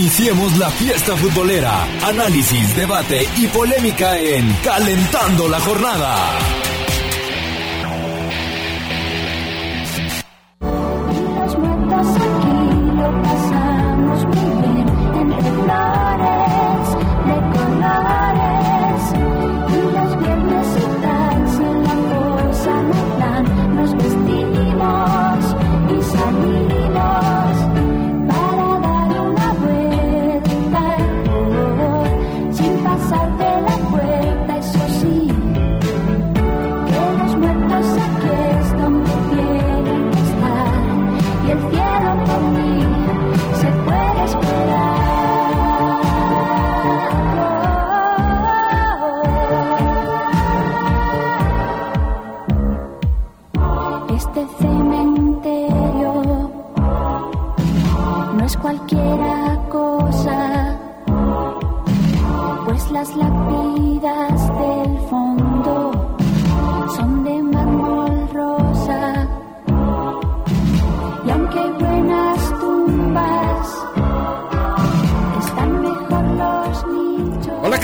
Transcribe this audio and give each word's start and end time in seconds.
Iniciemos 0.00 0.56
la 0.56 0.70
fiesta 0.70 1.14
futbolera, 1.14 1.84
análisis, 2.06 2.74
debate 2.74 3.28
y 3.36 3.46
polémica 3.48 4.18
en 4.18 4.50
Calentando 4.64 5.46
la 5.46 5.60
Jornada. 5.60 6.59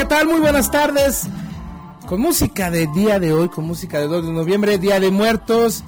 Tal? 0.09 0.27
Muy 0.27 0.41
buenas 0.41 0.71
tardes. 0.71 1.25
Con 2.07 2.21
música 2.21 2.71
de 2.71 2.87
día 2.89 3.19
de 3.19 3.33
hoy, 3.33 3.49
con 3.49 3.65
música 3.67 3.99
de 3.99 4.07
2 4.07 4.27
de 4.27 4.33
noviembre, 4.33 4.79
Día 4.79 5.01
de 5.01 5.11
Muertos. 5.11 5.83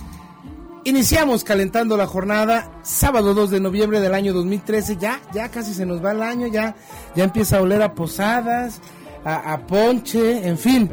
Iniciamos 0.85 1.45
calentando 1.45 1.97
la 1.97 2.07
jornada, 2.07 2.71
sábado 2.83 3.35
2 3.35 3.51
de 3.51 3.61
noviembre 3.61 4.01
del 4.01 4.15
año 4.15 4.33
2013. 4.33 4.97
Ya, 4.97 5.21
ya 5.33 5.49
casi 5.51 5.75
se 5.75 5.87
nos 5.87 6.05
va 6.05 6.13
el 6.13 6.23
año, 6.23 6.47
ya, 6.49 6.75
ya 7.15 7.25
empieza 7.25 7.59
a 7.59 7.63
oler 7.63 7.83
a 7.83 7.95
posadas, 7.95 8.81
a, 9.25 9.53
a 9.53 9.67
ponche, 9.67 10.47
en 10.49 10.59
fin. 10.59 10.91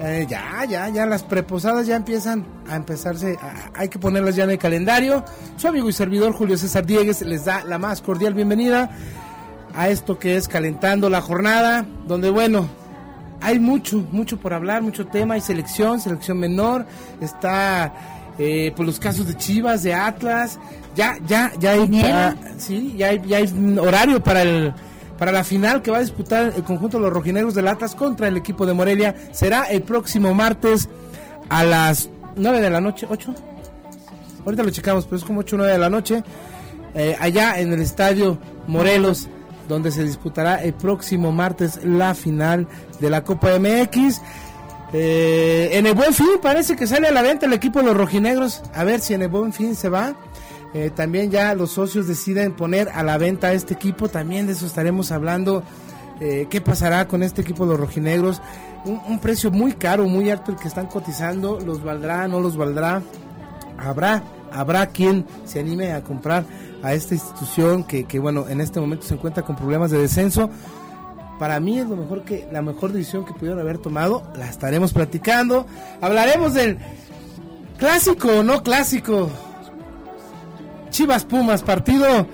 Eh, 0.00 0.26
ya, 0.28 0.64
ya, 0.68 0.88
ya 0.88 1.06
las 1.06 1.22
preposadas 1.22 1.86
ya 1.86 1.94
empiezan 1.94 2.44
a 2.68 2.74
empezarse, 2.74 3.38
a- 3.40 3.70
hay 3.78 3.88
que 3.88 3.98
ponerlas 4.00 4.34
ya 4.34 4.44
en 4.44 4.50
el 4.50 4.58
calendario. 4.58 5.24
Su 5.56 5.68
amigo 5.68 5.88
y 5.88 5.92
servidor 5.92 6.32
Julio 6.32 6.56
César 6.58 6.84
Diegues 6.84 7.20
les 7.22 7.44
da 7.44 7.62
la 7.64 7.78
más 7.78 8.00
cordial 8.02 8.34
bienvenida 8.34 8.90
a 9.74 9.88
esto 9.88 10.18
que 10.18 10.36
es 10.36 10.48
calentando 10.48 11.10
la 11.10 11.20
jornada, 11.20 11.84
donde 12.06 12.30
bueno, 12.30 12.68
hay 13.40 13.58
mucho, 13.58 14.04
mucho 14.10 14.38
por 14.38 14.54
hablar, 14.54 14.82
mucho 14.82 15.06
tema, 15.06 15.34
hay 15.34 15.40
selección, 15.40 16.00
selección 16.00 16.38
menor, 16.38 16.86
está 17.20 17.92
eh, 18.38 18.72
por 18.76 18.86
los 18.86 18.98
casos 18.98 19.26
de 19.26 19.36
Chivas, 19.36 19.82
de 19.82 19.94
Atlas, 19.94 20.58
ya, 20.94 21.18
ya, 21.26 21.52
ya 21.58 21.72
hay, 21.72 22.34
sí, 22.58 22.94
ya 22.96 23.08
hay, 23.08 23.22
ya 23.26 23.38
hay 23.38 23.78
horario 23.78 24.22
para 24.22 24.42
el 24.42 24.72
para 25.18 25.30
la 25.30 25.44
final 25.44 25.80
que 25.80 25.92
va 25.92 25.98
a 25.98 26.00
disputar 26.00 26.52
el 26.56 26.64
conjunto 26.64 26.96
de 26.98 27.04
los 27.04 27.12
rojinegros 27.12 27.54
del 27.54 27.68
Atlas 27.68 27.94
contra 27.94 28.26
el 28.26 28.36
equipo 28.36 28.66
de 28.66 28.74
Morelia. 28.74 29.14
Será 29.30 29.62
el 29.64 29.82
próximo 29.82 30.34
martes 30.34 30.88
a 31.48 31.62
las 31.62 32.10
9 32.36 32.60
de 32.60 32.68
la 32.68 32.80
noche, 32.80 33.06
8. 33.08 33.32
Ahorita 34.44 34.64
lo 34.64 34.70
checamos, 34.70 35.04
pero 35.04 35.16
es 35.16 35.24
como 35.24 35.40
8 35.40 35.54
o 35.54 35.58
9 35.58 35.72
de 35.72 35.78
la 35.78 35.88
noche 35.88 36.24
eh, 36.94 37.16
allá 37.18 37.58
en 37.58 37.72
el 37.72 37.80
estadio 37.80 38.38
Morelos, 38.66 39.28
donde 39.68 39.90
se 39.90 40.04
disputará 40.04 40.62
el 40.62 40.74
próximo 40.74 41.32
martes 41.32 41.84
la 41.84 42.14
final 42.14 42.68
de 43.00 43.10
la 43.10 43.24
Copa 43.24 43.50
MX. 43.58 44.20
Eh, 44.92 45.70
en 45.72 45.86
el 45.86 45.94
buen 45.94 46.12
fin 46.12 46.38
parece 46.40 46.76
que 46.76 46.86
sale 46.86 47.08
a 47.08 47.12
la 47.12 47.22
venta 47.22 47.46
el 47.46 47.52
equipo 47.52 47.80
de 47.80 47.86
los 47.86 47.96
rojinegros. 47.96 48.62
A 48.74 48.84
ver 48.84 49.00
si 49.00 49.14
en 49.14 49.22
el 49.22 49.28
buen 49.28 49.52
fin 49.52 49.74
se 49.74 49.88
va. 49.88 50.14
Eh, 50.72 50.90
también 50.94 51.30
ya 51.30 51.54
los 51.54 51.72
socios 51.72 52.08
deciden 52.08 52.52
poner 52.52 52.88
a 52.88 53.02
la 53.02 53.18
venta 53.18 53.52
este 53.52 53.74
equipo. 53.74 54.08
También 54.08 54.46
de 54.46 54.52
eso 54.52 54.66
estaremos 54.66 55.12
hablando. 55.12 55.62
Eh, 56.20 56.46
¿Qué 56.48 56.60
pasará 56.60 57.08
con 57.08 57.22
este 57.22 57.42
equipo 57.42 57.64
de 57.64 57.72
los 57.72 57.80
rojinegros? 57.80 58.40
Un, 58.84 59.00
un 59.08 59.18
precio 59.18 59.50
muy 59.50 59.72
caro, 59.72 60.06
muy 60.06 60.30
alto 60.30 60.52
el 60.52 60.58
que 60.58 60.68
están 60.68 60.86
cotizando. 60.86 61.58
¿Los 61.60 61.82
valdrá? 61.82 62.28
¿No 62.28 62.40
los 62.40 62.56
valdrá? 62.56 63.02
habrá 63.78 64.22
habrá 64.52 64.86
quien 64.86 65.26
se 65.44 65.60
anime 65.60 65.92
a 65.92 66.02
comprar 66.02 66.44
a 66.84 66.92
esta 66.92 67.14
institución 67.14 67.82
que, 67.82 68.04
que 68.04 68.18
bueno 68.18 68.46
en 68.46 68.60
este 68.60 68.78
momento 68.78 69.06
se 69.06 69.14
encuentra 69.14 69.42
con 69.42 69.56
problemas 69.56 69.90
de 69.90 69.98
descenso. 69.98 70.50
Para 71.38 71.58
mí 71.58 71.78
es 71.78 71.88
lo 71.88 71.96
mejor 71.96 72.24
que 72.24 72.46
la 72.52 72.60
mejor 72.60 72.92
decisión 72.92 73.24
que 73.24 73.32
pudieron 73.32 73.58
haber 73.58 73.78
tomado. 73.78 74.22
La 74.36 74.48
estaremos 74.48 74.92
platicando. 74.92 75.66
Hablaremos 76.02 76.52
del 76.52 76.78
clásico 77.78 78.28
o 78.40 78.42
no 78.42 78.62
clásico. 78.62 79.30
Chivas 80.90 81.24
Pumas 81.24 81.62
partido. 81.62 82.26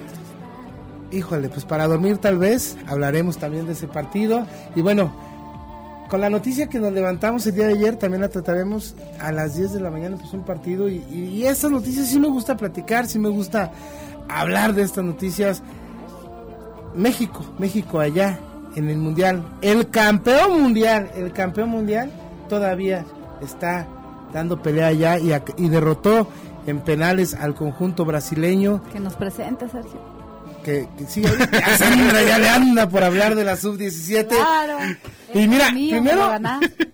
Híjole 1.13 1.49
pues 1.49 1.65
para 1.65 1.87
dormir 1.87 2.19
tal 2.19 2.37
vez 2.37 2.77
hablaremos 2.89 3.39
también 3.39 3.67
de 3.67 3.73
ese 3.73 3.87
partido. 3.87 4.47
Y 4.75 4.83
bueno 4.83 5.31
con 6.09 6.21
la 6.21 6.29
noticia 6.29 6.67
que 6.67 6.81
nos 6.81 6.93
levantamos 6.93 7.47
el 7.47 7.55
día 7.55 7.69
de 7.69 7.75
ayer, 7.75 7.95
también 7.95 8.21
la 8.21 8.29
trataremos 8.29 8.97
a 9.21 9.31
las 9.31 9.55
10 9.55 9.75
de 9.75 9.81
la 9.81 9.93
mañana, 9.93 10.17
pues 10.17 10.33
un 10.33 10.45
partido. 10.45 10.89
Y, 10.89 11.05
y, 11.09 11.19
y 11.37 11.47
estas 11.47 11.71
noticias 11.71 12.09
sí 12.09 12.19
me 12.19 12.27
gusta 12.27 12.57
platicar, 12.57 13.07
sí 13.07 13.21
me 13.21 13.29
gusta 13.29 13.71
hablar 14.39 14.75
de 14.75 14.83
estas 14.83 15.05
noticias. 15.05 15.63
México, 16.95 17.45
México 17.59 18.01
allá 18.01 18.39
en 18.77 18.89
el 18.89 18.99
Mundial. 18.99 19.45
El 19.63 19.91
campeón 19.91 20.61
mundial, 20.61 21.11
el 21.15 21.33
campeón 21.33 21.71
mundial 21.71 22.11
todavía 22.49 23.05
está 23.43 23.87
dando 24.33 24.61
pelea 24.63 24.89
allá 24.89 25.19
y, 25.19 25.69
derrotó 25.69 26.29
en 26.67 26.81
penales 26.81 27.35
al 27.35 27.55
conjunto 27.55 28.05
brasileño. 28.05 28.83
Que 28.93 29.01
nos 29.01 29.15
presente, 29.15 29.69
Sergio. 29.69 30.01
Que, 30.65 30.89
que 30.99 31.07
sí, 31.07 31.23
ya 31.23 31.79
Sandra 31.79 32.23
ya 32.23 32.39
le 32.39 32.49
anda 32.49 32.89
por 32.89 33.03
hablar 33.03 33.35
de 33.35 33.45
la 33.45 33.57
sub-17. 33.57 34.29
Claro. 34.29 34.79
Y 35.33 35.49
mira, 35.49 35.73
mío, 35.73 35.97
primero, 35.97 36.31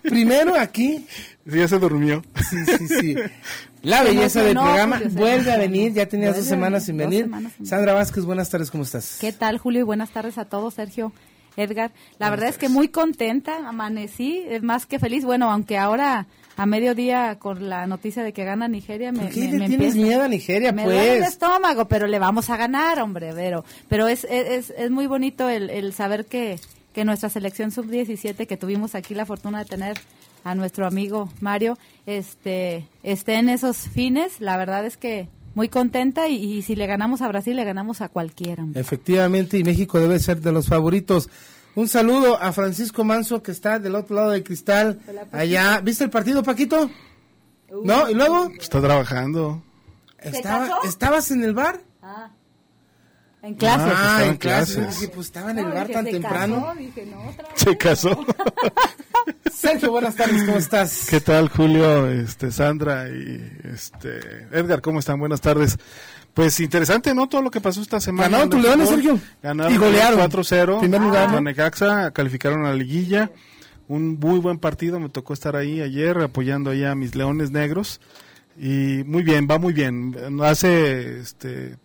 primero 0.02 0.54
aquí, 0.58 1.04
Sí, 1.48 1.58
ya 1.58 1.68
se 1.68 1.78
durmió. 1.78 2.22
sí, 2.48 2.56
sí, 2.64 2.88
sí. 2.88 3.16
La 3.86 4.02
belleza 4.02 4.42
del 4.42 4.54
programa 4.54 4.96
Julio 4.98 5.12
vuelve 5.14 5.52
a 5.52 5.56
venir, 5.58 5.92
ya 5.92 6.06
tenías 6.06 6.30
Vuelve 6.30 6.40
dos 6.40 6.48
semanas 6.48 6.84
sin 6.86 6.96
venir, 6.96 7.22
semanas 7.24 7.52
sin 7.56 7.66
Sandra 7.66 7.92
Vázquez, 7.94 8.24
buenas 8.24 8.50
tardes, 8.50 8.70
¿cómo 8.70 8.82
estás? 8.82 9.18
¿Qué 9.20 9.32
tal, 9.32 9.58
Julio? 9.58 9.80
Y 9.80 9.84
buenas 9.84 10.10
tardes 10.10 10.38
a 10.38 10.44
todos, 10.44 10.74
Sergio, 10.74 11.12
Edgar. 11.56 11.92
La 12.18 12.28
verdad 12.30 12.48
es 12.48 12.58
que 12.58 12.68
muy 12.68 12.88
contenta, 12.88 13.68
amanecí, 13.68 14.42
es 14.48 14.62
más 14.64 14.86
que 14.86 14.98
feliz. 14.98 15.24
Bueno, 15.24 15.50
aunque 15.52 15.78
ahora 15.78 16.26
a 16.56 16.66
mediodía 16.66 17.38
con 17.38 17.68
la 17.68 17.86
noticia 17.86 18.24
de 18.24 18.32
que 18.32 18.44
gana 18.44 18.66
Nigeria 18.66 19.12
me, 19.12 19.20
¿Por 19.20 19.28
qué 19.30 19.40
me- 19.42 19.46
le 19.52 19.58
me 19.60 19.66
tienes 19.68 19.86
empieza- 19.94 19.96
miedo 20.08 20.22
a 20.24 20.28
Nigeria, 20.28 20.72
me 20.72 20.84
duele 20.84 21.12
el 21.12 21.18
pues? 21.20 21.30
estómago, 21.30 21.86
pero 21.86 22.08
le 22.08 22.18
vamos 22.18 22.50
a 22.50 22.56
ganar, 22.56 22.98
hombre, 23.00 23.32
pero, 23.34 23.64
pero 23.88 24.08
es, 24.08 24.24
es, 24.28 24.70
es 24.76 24.90
muy 24.90 25.06
bonito 25.06 25.48
el, 25.48 25.70
el 25.70 25.92
saber 25.92 26.24
que, 26.26 26.58
que 26.92 27.04
nuestra 27.04 27.28
selección 27.30 27.70
sub-17, 27.70 28.48
que 28.48 28.56
tuvimos 28.56 28.94
aquí 28.96 29.14
la 29.14 29.26
fortuna 29.26 29.60
de 29.60 29.64
tener 29.66 29.96
a 30.46 30.54
nuestro 30.54 30.86
amigo 30.86 31.28
Mario, 31.40 31.76
este, 32.06 32.86
esté 33.02 33.34
en 33.34 33.48
esos 33.48 33.76
fines. 33.76 34.40
La 34.40 34.56
verdad 34.56 34.86
es 34.86 34.96
que 34.96 35.28
muy 35.56 35.68
contenta 35.68 36.28
y, 36.28 36.36
y 36.36 36.62
si 36.62 36.76
le 36.76 36.86
ganamos 36.86 37.20
a 37.20 37.26
Brasil, 37.28 37.56
le 37.56 37.64
ganamos 37.64 38.00
a 38.00 38.08
cualquiera. 38.08 38.62
hombre. 38.62 38.80
Efectivamente, 38.80 39.58
y 39.58 39.64
México 39.64 39.98
debe 39.98 40.20
ser 40.20 40.40
de 40.40 40.52
los 40.52 40.68
favoritos. 40.68 41.28
Un 41.74 41.88
saludo 41.88 42.40
a 42.40 42.52
Francisco 42.52 43.02
Manso, 43.02 43.42
que 43.42 43.50
está 43.50 43.80
del 43.80 43.96
otro 43.96 44.14
lado 44.14 44.30
del 44.30 44.44
cristal, 44.44 45.00
allá. 45.32 45.80
¿Viste 45.80 46.04
el 46.04 46.10
partido, 46.10 46.44
Paquito? 46.44 46.90
¿No? 47.82 48.08
¿Y 48.08 48.14
luego? 48.14 48.48
Está 48.58 48.80
trabajando. 48.80 49.62
Estaba? 50.18 50.78
¿Estabas 50.84 51.32
en 51.32 51.42
el 51.42 51.54
bar? 51.54 51.80
Ah. 52.02 52.30
En 53.46 53.54
clases. 53.54 53.92
Ah, 53.94 54.18
en 54.22 54.28
en 54.30 54.36
clases. 54.38 54.76
clases. 54.76 55.00
Dije, 55.00 55.12
pues 55.14 55.26
estaba 55.28 55.50
en 55.52 55.58
el 55.60 55.68
No, 55.68 55.74
bar 55.74 55.86
dije, 55.86 55.92
tan 55.94 56.04
¿se 56.06 56.10
temprano. 56.12 56.64
casó? 56.66 56.74
Dije, 56.78 57.06
no, 57.06 57.22
otra 57.28 57.48
vez. 57.48 57.62
Se 57.62 57.76
casó. 57.76 58.26
Sergio, 59.52 59.90
buenas 59.92 60.14
tardes, 60.16 60.42
¿cómo 60.44 60.56
estás? 60.58 61.06
¿Qué 61.08 61.20
tal, 61.20 61.48
Julio, 61.48 62.08
este, 62.08 62.50
Sandra 62.50 63.08
y 63.08 63.40
este, 63.72 64.18
Edgar? 64.52 64.80
¿Cómo 64.82 64.98
están? 64.98 65.18
Buenas 65.18 65.40
tardes. 65.40 65.76
Pues 66.34 66.60
interesante, 66.60 67.14
¿no? 67.14 67.28
Todo 67.28 67.40
lo 67.42 67.50
que 67.50 67.60
pasó 67.60 67.80
esta 67.80 67.98
semana. 68.00 68.28
Ganaron 68.28 68.50
tus 68.50 68.62
Leones. 68.62 68.88
Sergio. 68.88 69.18
Ganaron 69.42 69.72
Y 69.72 69.76
golearon. 69.78 70.20
4-0. 70.30 70.80
Primer 70.80 71.00
lugar, 71.00 71.30
¿no? 71.30 71.40
Necaxa, 71.40 72.10
calificaron 72.10 72.66
a 72.66 72.70
la 72.70 72.74
liguilla. 72.74 73.30
Un 73.88 74.18
muy 74.18 74.40
buen 74.40 74.58
partido, 74.58 74.98
me 75.00 75.08
tocó 75.08 75.32
estar 75.32 75.54
ahí 75.56 75.80
ayer 75.80 76.18
apoyando 76.18 76.70
ahí 76.70 76.84
a 76.84 76.94
mis 76.94 77.14
Leones 77.14 77.52
Negros. 77.52 78.00
Y 78.58 79.02
muy 79.06 79.22
bien, 79.22 79.46
va 79.50 79.58
muy 79.58 79.72
bien. 79.72 80.14
Hace 80.42 81.20
este, 81.20 81.76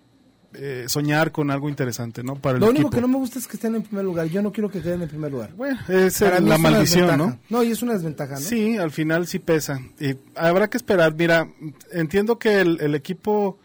eh, 0.54 0.86
soñar 0.88 1.32
con 1.32 1.50
algo 1.52 1.70
interesante, 1.70 2.24
¿no? 2.24 2.36
Para 2.36 2.56
el 2.56 2.62
Lo 2.62 2.68
único 2.68 2.88
equipo. 2.88 2.96
que 2.96 3.02
no 3.02 3.08
me 3.08 3.18
gusta 3.18 3.40
es 3.40 3.48
que 3.48 3.58
estén 3.58 3.76
en 3.76 3.84
primer 3.84 4.04
lugar. 4.06 4.28
Yo 4.28 4.42
no 4.42 4.52
quiero 4.52 4.70
que 4.70 4.82
queden 4.82 5.02
en 5.02 5.10
primer 5.10 5.32
lugar. 5.32 5.54
Bueno, 5.56 5.80
es 5.88 6.22
el- 6.22 6.46
la 6.48 6.56
es 6.56 6.62
maldición. 6.62 7.18
¿no? 7.18 7.40
No, 7.50 7.64
y 7.64 7.72
es 7.72 7.82
una 7.82 7.94
desventaja, 7.94 8.34
¿no? 8.36 8.40
Sí, 8.42 8.78
al 8.78 8.92
final 8.92 9.28
sí 9.28 9.40
pesa. 9.40 9.80
Y 10.00 10.16
habrá 10.36 10.70
que 10.70 10.78
esperar. 10.78 11.14
Mira, 11.16 11.48
entiendo 11.92 12.38
que 12.40 12.60
el, 12.62 12.80
el 12.82 12.96
equipo 12.96 13.58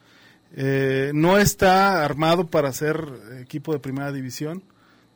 eh, 0.57 1.11
no 1.15 1.39
está 1.39 2.05
armado 2.05 2.47
para 2.47 2.73
ser 2.73 3.05
equipo 3.41 3.73
de 3.73 3.79
primera 3.79 4.13
división. 4.13 4.63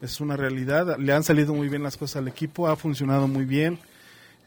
Es 0.02 0.20
una 0.20 0.36
realidad. 0.36 0.96
Le 0.98 1.12
han 1.12 1.22
salido 1.24 1.54
muy 1.54 1.68
bien 1.68 1.82
las 1.82 1.96
cosas 1.96 2.16
al 2.16 2.28
equipo. 2.28 2.68
Ha 2.68 2.76
funcionado 2.76 3.28
muy 3.28 3.44
bien. 3.44 3.78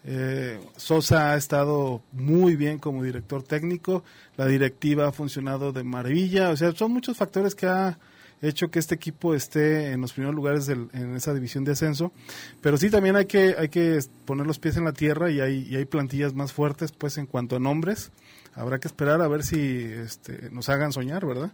Eh, 0.05 0.59
Sosa 0.75 1.31
ha 1.31 1.37
estado 1.37 2.01
muy 2.11 2.55
bien 2.55 2.77
como 2.79 3.03
director 3.03 3.43
técnico. 3.43 4.03
La 4.37 4.45
directiva 4.47 5.07
ha 5.07 5.11
funcionado 5.11 5.71
de 5.71 5.83
maravilla. 5.83 6.49
O 6.49 6.57
sea, 6.57 6.71
son 6.73 6.91
muchos 6.91 7.15
factores 7.17 7.55
que 7.55 7.67
ha 7.67 7.97
hecho 8.41 8.69
que 8.69 8.79
este 8.79 8.95
equipo 8.95 9.33
esté 9.33 9.91
en 9.93 10.01
los 10.01 10.11
primeros 10.11 10.35
lugares 10.35 10.65
del- 10.65 10.89
en 10.93 11.15
esa 11.15 11.33
división 11.33 11.63
de 11.63 11.71
ascenso. 11.71 12.11
Pero 12.59 12.75
sí 12.75 12.89
también 12.89 13.15
hay 13.15 13.25
que, 13.25 13.55
hay 13.57 13.69
que 13.69 13.99
poner 14.25 14.45
los 14.45 14.59
pies 14.59 14.75
en 14.75 14.83
la 14.83 14.91
tierra 14.91 15.31
y 15.31 15.39
hay, 15.39 15.65
y 15.69 15.77
hay 15.77 15.85
plantillas 15.85 16.33
más 16.33 16.51
fuertes 16.51 16.91
pues 16.91 17.17
en 17.17 17.25
cuanto 17.25 17.55
a 17.55 17.59
nombres. 17.59 18.11
Habrá 18.53 18.79
que 18.79 18.89
esperar 18.89 19.21
a 19.21 19.27
ver 19.29 19.43
si 19.43 19.57
este, 19.83 20.49
nos 20.51 20.67
hagan 20.67 20.91
soñar, 20.91 21.25
¿verdad? 21.25 21.53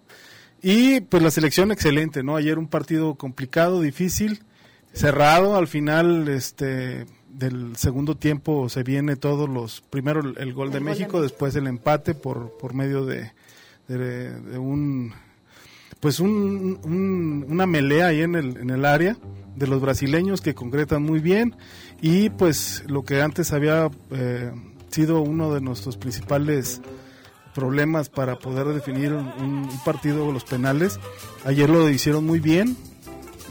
Y 0.61 0.99
pues 1.01 1.21
la 1.21 1.31
selección 1.31 1.71
excelente, 1.71 2.23
¿no? 2.23 2.35
Ayer 2.35 2.57
un 2.57 2.67
partido 2.67 3.13
complicado, 3.15 3.79
difícil, 3.81 4.43
cerrado, 4.91 5.55
al 5.55 5.67
final 5.67 6.27
este 6.27 7.05
del 7.31 7.75
segundo 7.77 8.15
tiempo 8.15 8.69
se 8.69 8.83
viene 8.83 9.15
todos 9.15 9.47
los 9.49 9.81
primero 9.81 10.19
el, 10.21 10.33
gol 10.33 10.35
de 10.35 10.41
El 10.43 10.53
gol 10.53 10.71
de 10.71 10.79
México, 10.79 11.21
después 11.21 11.55
el 11.55 11.67
empate 11.67 12.15
por 12.15 12.57
por 12.57 12.73
medio 12.73 13.05
de, 13.05 13.31
de, 13.87 14.31
de 14.41 14.57
un 14.57 15.13
pues 15.99 16.19
un, 16.19 16.79
un- 16.83 17.45
una 17.49 17.65
melea 17.65 18.07
ahí 18.07 18.21
en 18.21 18.35
el, 18.35 18.57
en 18.57 18.69
el 18.69 18.85
área 18.85 19.17
de 19.55 19.67
los 19.67 19.81
brasileños 19.81 20.39
que 20.41 20.55
concretan 20.55 21.03
muy 21.03 21.19
bien. 21.19 21.55
Y 22.01 22.29
pues 22.29 22.83
lo 22.87 23.03
que 23.03 23.21
antes 23.21 23.51
había 23.51 23.89
eh, 24.11 24.51
sido 24.89 25.19
uno 25.21 25.53
de 25.53 25.59
nuestros 25.59 25.97
principales 25.97 26.81
problemas 27.53 28.07
para 28.09 28.39
poder 28.39 28.67
definir 28.67 29.11
un, 29.11 29.25
un 29.27 29.69
partido 29.83 30.31
los 30.31 30.45
penales 30.45 30.99
ayer 31.45 31.69
lo 31.69 31.89
hicieron 31.89 32.25
muy 32.25 32.39
bien 32.39 32.77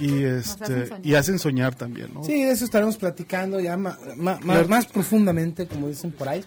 y 0.00 0.25
este 0.25 0.65
hacen 0.65 0.87
soñar. 0.89 1.00
y 1.06 1.15
hacen 1.15 1.39
soñar 1.39 1.75
también 1.75 2.15
¿no? 2.15 2.25
Sí, 2.25 2.43
de 2.45 2.50
eso 2.53 2.65
estaremos 2.65 2.97
platicando 2.97 3.61
ya 3.61 3.77
ma- 3.77 3.99
ma- 4.17 4.39
ma- 4.43 4.62
más 4.65 4.87
profundamente, 4.87 5.67
como 5.67 5.89
dicen 5.89 6.11
por 6.12 6.29
ahí. 6.29 6.45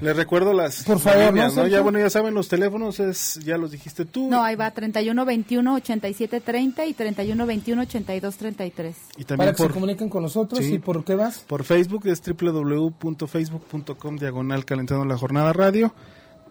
les 0.00 0.16
recuerdo 0.16 0.52
las 0.52 0.82
Por 0.82 0.98
favor, 0.98 1.26
líneas, 1.32 1.54
¿no, 1.54 1.62
¿no? 1.62 1.68
ya 1.68 1.80
bueno 1.80 1.98
ya 1.98 2.10
saben 2.10 2.34
los 2.34 2.48
teléfonos 2.48 2.98
es 3.00 3.38
ya 3.44 3.56
los 3.56 3.70
dijiste 3.70 4.04
tú 4.04 4.28
No, 4.28 4.42
ahí 4.42 4.54
va 4.56 4.70
31 4.72 5.24
21 5.24 5.74
87 5.76 6.40
30 6.40 6.84
y 6.86 6.94
31 6.94 7.46
21 7.46 7.82
82 7.82 8.36
33. 8.36 8.96
y 8.96 9.24
Para 9.24 9.26
también 9.26 9.50
que 9.52 9.56
se 9.56 9.62
por 9.62 9.72
comuniquen 9.72 10.08
con 10.08 10.22
nosotros 10.22 10.58
Sí. 10.64 10.74
y 10.74 10.78
por 10.78 11.04
qué 11.04 11.14
vas. 11.14 11.38
Por 11.46 11.62
Facebook 11.64 12.06
es 12.08 12.20
www.facebook.com 12.22 14.16
diagonal 14.18 14.64
calentando 14.64 15.04
la 15.04 15.16
jornada 15.16 15.52
radio. 15.52 15.94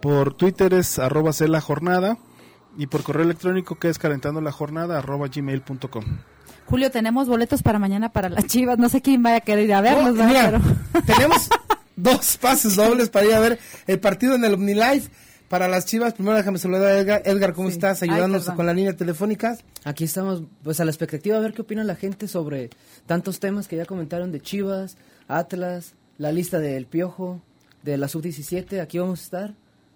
Por 0.00 0.34
Twitter 0.34 0.74
es 0.74 0.98
arroba 0.98 1.32
C 1.32 1.46
la 1.48 1.60
jornada. 1.60 2.18
Y 2.76 2.86
por 2.86 3.02
correo 3.02 3.24
electrónico 3.24 3.76
que 3.78 3.88
es 3.88 3.98
calentando 3.98 4.40
la 4.40 4.52
jornada 4.52 4.98
arroba 4.98 5.28
gmail.com. 5.28 6.04
Julio, 6.66 6.90
tenemos 6.90 7.28
boletos 7.28 7.62
para 7.62 7.78
mañana 7.78 8.10
para 8.12 8.28
las 8.28 8.46
chivas. 8.46 8.78
No 8.78 8.88
sé 8.88 9.02
quién 9.02 9.22
vaya 9.22 9.36
a 9.36 9.40
querer 9.40 9.64
ir 9.66 9.74
a 9.74 9.80
verlos, 9.80 10.14
No, 10.14 10.24
¿verdad? 10.26 10.60
mira, 10.60 10.60
Pero- 10.92 11.04
tenemos 11.06 11.48
dos 11.96 12.36
pases 12.38 12.76
dobles 12.76 13.10
para 13.10 13.26
ir 13.26 13.34
a 13.34 13.40
ver 13.40 13.58
el 13.86 14.00
partido 14.00 14.34
en 14.34 14.44
el 14.44 14.54
OmniLife 14.54 15.10
para 15.48 15.68
las 15.68 15.84
Chivas. 15.86 16.14
Primero 16.14 16.36
déjame 16.36 16.58
saludar 16.58 16.86
a 16.86 16.98
Edgar. 16.98 17.22
Edgar, 17.26 17.52
¿cómo 17.52 17.68
Sí. 17.68 17.74
estás? 17.74 18.02
Ay, 18.02 18.08
Ayudándonos 18.08 18.48
con 18.50 18.66
la 18.66 18.72
línea 18.74 18.96
telefónica. 18.96 19.56
Aquí 19.84 20.04
estamos, 20.04 20.42
pues 20.62 20.80
a 20.80 20.84
la 20.84 20.90
expectativa 20.90 21.36
a 21.36 21.40
ver 21.40 21.52
qué 21.52 21.62
opina 21.62 21.84
la 21.84 21.94
gente 21.96 22.26
sobre 22.28 22.70
tantos 23.06 23.38
temas 23.40 23.68
que 23.68 23.76
ya 23.76 23.84
comentaron 23.86 24.32
de 24.32 24.40
Chivas, 24.40 24.96
Atlas, 25.28 25.92
la 26.18 26.32
lista 26.32 26.58
del 26.58 26.86
Piojo, 26.86 27.40
de 27.82 27.98
la 27.98 28.08
Sub-17. 28.08 28.80
Aquí 28.80 28.98
vamos 28.98 29.20
a 29.20 29.22
estar 29.24 29.54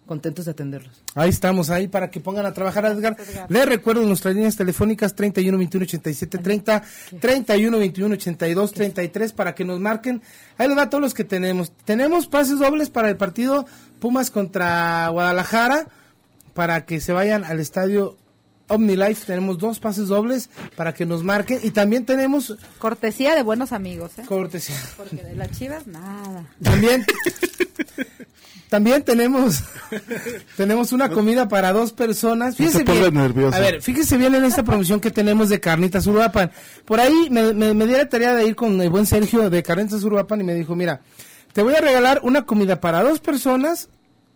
contentos 0.09 0.47
de 0.47 0.51
atenderlos. 0.51 1.05
Ahí 1.15 1.31
estamos, 1.31 1.71
ahí 1.71 1.87
para 1.87 2.11
que 2.11 2.19
pongan 2.19 2.47
a 2.47 2.53
trabajar 2.53 2.85
a 2.85 2.91
Edgar. 2.91 3.17
Les 3.49 3.67
recuerdo 3.67 4.05
nuestras 4.05 4.35
líneas 4.35 4.57
telefónicas 4.57 5.15
31 5.15 5.57
21 5.57 5.85
87 5.85 6.39
30, 6.39 6.83
31 7.21 7.79
21 7.79 8.15
82 8.15 8.73
33 8.73 9.33
para 9.33 9.55
que 9.55 9.65
nos 9.65 9.79
marquen. 9.79 10.21
Ahí 10.57 10.67
les 10.67 10.77
va 10.77 10.83
a 10.83 10.91
todos 10.91 11.03
los 11.03 11.15
que 11.15 11.23
tenemos. 11.23 11.71
Tenemos 11.85 12.27
pases 12.27 12.59
dobles 12.59 12.91
para 12.91 13.09
el 13.09 13.17
partido 13.17 13.67
Pumas 14.01 14.33
contra 14.33 15.09
Guadalajara 15.11 15.87
para 16.55 16.85
que 16.87 17.01
se 17.01 17.13
vayan 17.13 17.45
al 17.45 17.61
estadio 17.61 18.17
OmniLife. 18.69 19.27
Tenemos 19.27 19.59
dos 19.59 19.81
pases 19.81 20.09
dobles 20.09 20.51
para 20.77 20.95
que 20.95 21.07
nos 21.07 21.25
marquen 21.25 21.61
y 21.63 21.71
también 21.71 22.05
tenemos 22.05 22.57
Cortesía 22.79 23.35
de 23.35 23.43
buenos 23.43 23.73
amigos, 23.73 24.19
¿eh? 24.19 24.23
cortesía. 24.27 24.77
Porque 24.97 25.17
de 25.17 25.35
las 25.35 25.51
chivas, 25.53 25.87
nada. 25.87 26.47
También 26.63 27.05
también 28.69 29.03
tenemos 29.03 29.63
tenemos 30.57 30.93
una 30.93 31.09
comida 31.09 31.49
para 31.49 31.73
dos 31.73 31.93
personas. 31.93 32.57
Fíjese 32.57 32.85
bien. 32.85 33.15
nervioso. 33.15 33.57
A 33.57 33.61
ver, 33.61 33.83
fíjese 33.83 34.17
bien 34.17 34.35
en 34.35 34.45
esta 34.45 34.63
promoción 34.63 35.01
que 35.01 35.11
tenemos 35.11 35.49
de 35.49 35.61
Carnitas 35.61 36.07
Uruapan. 36.07 36.51
Por 36.85 37.01
ahí 37.01 37.29
me, 37.31 37.55
me, 37.55 37.75
me 37.75 37.87
di 37.87 37.93
la 37.93 38.09
tarea 38.09 38.35
de 38.35 38.47
ir 38.47 38.55
con 38.57 38.81
el 38.81 38.91
buen 38.91 39.07
Sergio 39.07 39.51
de 39.51 39.63
Carnitas 39.63 40.03
Uruapan 40.05 40.41
y 40.41 40.45
me 40.45 40.55
dijo, 40.55 40.75
mira, 40.75 41.01
te 41.53 41.63
voy 41.63 41.75
a 41.75 41.81
regalar 41.81 42.21
una 42.23 42.43
comida 42.45 42.81
para 42.81 43.03
dos 43.03 43.21
personas 43.21 43.89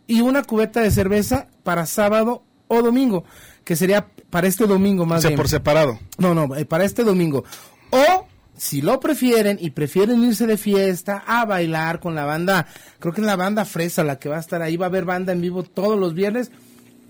y 0.07 0.21
una 0.21 0.43
cubeta 0.43 0.81
de 0.81 0.91
cerveza 0.91 1.47
para 1.63 1.87
sábado 1.87 2.43
o 2.69 2.83
domingo, 2.83 3.25
que 3.65 3.77
sería 3.77 4.09
para 4.31 4.47
este 4.49 4.67
domingo 4.67 5.03
O 5.03 5.07
más 5.07 5.21
sea, 5.23 5.29
bien. 5.31 5.37
por 5.37 5.49
separado. 5.49 5.99
No, 6.19 6.35
no, 6.35 6.57
eh, 6.57 6.65
para 6.65 6.85
este 6.85 7.05
domingo. 7.05 7.45
O 7.91 8.27
si 8.57 8.83
lo 8.83 9.01
prefieren 9.01 9.59
y 9.61 9.71
prefieren 9.71 10.23
irse 10.25 10.47
de 10.47 10.57
fiesta 10.57 11.23
a 11.27 11.45
bailar 11.45 12.01
con 12.01 12.15
la 12.15 12.25
banda, 12.25 12.67
creo 12.99 13.13
que 13.13 13.21
es 13.21 13.27
la 13.27 13.37
banda 13.37 13.65
Fresa 13.65 14.05
la 14.05 14.19
que 14.19 14.29
va 14.29 14.37
a 14.37 14.41
estar 14.41 14.63
ahí, 14.63 14.77
va 14.77 14.87
a 14.87 14.89
haber 14.89 15.05
banda 15.05 15.33
en 15.33 15.41
vivo 15.41 15.63
todos 15.63 15.99
los 15.99 16.15
viernes. 16.15 16.51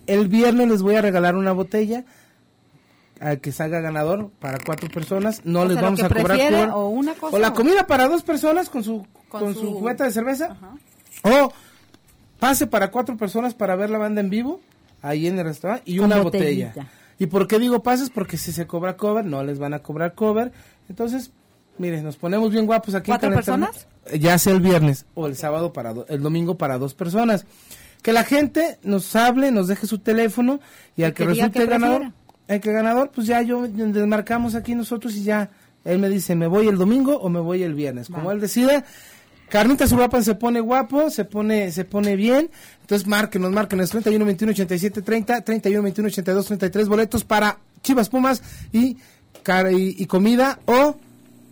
El 0.07 0.29
viernes 0.29 0.69
les 0.69 0.83
voy 0.83 0.95
a 0.97 1.03
regalar 1.03 1.37
una 1.37 1.53
botella 1.53 2.05
al 3.21 3.41
que 3.41 3.53
salga 3.53 3.81
ganador 3.81 4.31
para 4.41 4.59
cuatro 4.65 4.89
personas. 4.89 5.43
No 5.45 5.61
O 5.61 5.65
les 5.65 5.75
sea, 5.75 5.83
vamos 5.83 6.03
a 6.03 6.09
cobrar 6.09 6.71
o 6.75 6.89
una 6.89 7.15
cosa 7.15 7.37
o 7.37 7.39
la 7.39 7.53
comida 7.53 7.87
para 7.87 8.09
dos 8.09 8.23
personas 8.23 8.69
con 8.69 8.83
su 8.83 9.07
con, 9.29 9.41
Con 9.43 9.55
su, 9.55 9.61
su- 9.61 9.75
cubeta 9.79 10.05
de 10.05 10.11
cerveza. 10.11 10.47
Ajá. 10.53 10.75
O 11.23 11.53
pase 12.39 12.67
para 12.67 12.91
cuatro 12.91 13.17
personas 13.17 13.55
para 13.55 13.77
ver 13.77 13.91
la 13.91 13.99
banda 13.99 14.21
en 14.21 14.29
vivo 14.31 14.61
ahí 15.03 15.27
en 15.29 15.39
el 15.39 15.45
restaurante 15.45 15.85
y 15.87 15.97
Con 15.99 16.07
una 16.07 16.21
botellita. 16.21 16.69
botella. 16.69 16.89
¿Y 17.19 17.27
por 17.27 17.47
qué 17.47 17.61
digo 17.61 17.83
pases? 17.85 18.11
Porque 18.11 18.37
si 18.37 18.51
se 18.53 18.67
cobra 18.67 18.97
cover, 18.97 19.25
no 19.25 19.45
les 19.45 19.59
van 19.61 19.75
a 19.75 19.79
cobrar 19.79 20.15
cover. 20.15 20.51
Entonces, 20.89 21.31
miren, 21.79 22.05
nos 22.05 22.17
ponemos 22.17 22.51
bien 22.51 22.67
guapos 22.67 22.95
aquí. 22.95 23.11
en 23.11 23.13
¿Cuatro 23.19 23.31
personas? 23.35 23.87
Ya 24.19 24.37
sea 24.39 24.53
el 24.53 24.61
viernes 24.61 25.07
o 25.15 25.27
el 25.27 25.37
sábado 25.37 25.73
para 25.73 25.93
do- 25.95 26.07
el 26.09 26.21
domingo 26.23 26.57
para 26.59 26.79
dos 26.79 26.95
personas. 26.95 27.47
Que 28.03 28.13
la 28.13 28.25
gente 28.25 28.79
nos 28.83 29.15
hable, 29.15 29.53
nos 29.53 29.69
deje 29.69 29.87
su 29.87 29.99
teléfono 29.99 30.59
y 30.97 31.05
al 31.05 31.15
que, 31.15 31.25
resulte 31.25 31.61
qué 31.61 31.67
ganador, 31.67 32.13
el 32.49 32.61
que 32.61 32.73
ganador, 32.73 33.11
pues 33.15 33.29
ya 33.29 33.43
yo 33.43 33.69
desmarcamos 33.69 34.57
aquí 34.57 34.75
nosotros 34.75 35.15
y 35.15 35.23
ya 35.23 35.51
él 35.85 35.99
me 36.01 36.09
dice, 36.09 36.35
¿me 36.35 36.49
voy 36.49 36.67
el 36.67 36.79
domingo 36.79 37.17
o 37.17 37.29
me 37.29 37.39
voy 37.41 37.63
el 37.63 37.75
viernes? 37.75 38.09
Como 38.09 38.33
él 38.33 38.41
decida. 38.41 38.85
Carnitas 39.49 39.93
Uruapan 39.93 40.25
se 40.25 40.35
pone 40.35 40.61
guapo, 40.61 41.11
se 41.11 41.25
pone 41.27 41.71
se 41.73 41.85
pone 41.85 42.17
bien. 42.17 42.51
Entonces 42.81 43.07
márquenos, 43.07 43.53
márquenos 43.53 43.91
31 43.91 44.25
21 44.25 44.51
87 44.53 45.03
30, 45.03 45.41
31 45.43 45.83
21 45.83 46.07
82 46.09 46.47
33 46.47 46.89
boletos 46.89 47.23
para 47.23 47.59
Chivas 47.83 48.09
Pumas 48.09 48.43
y 48.73 48.97
car- 49.43 49.73
y, 49.73 49.95
y 49.99 50.07
comida 50.07 50.59
o 50.67 50.97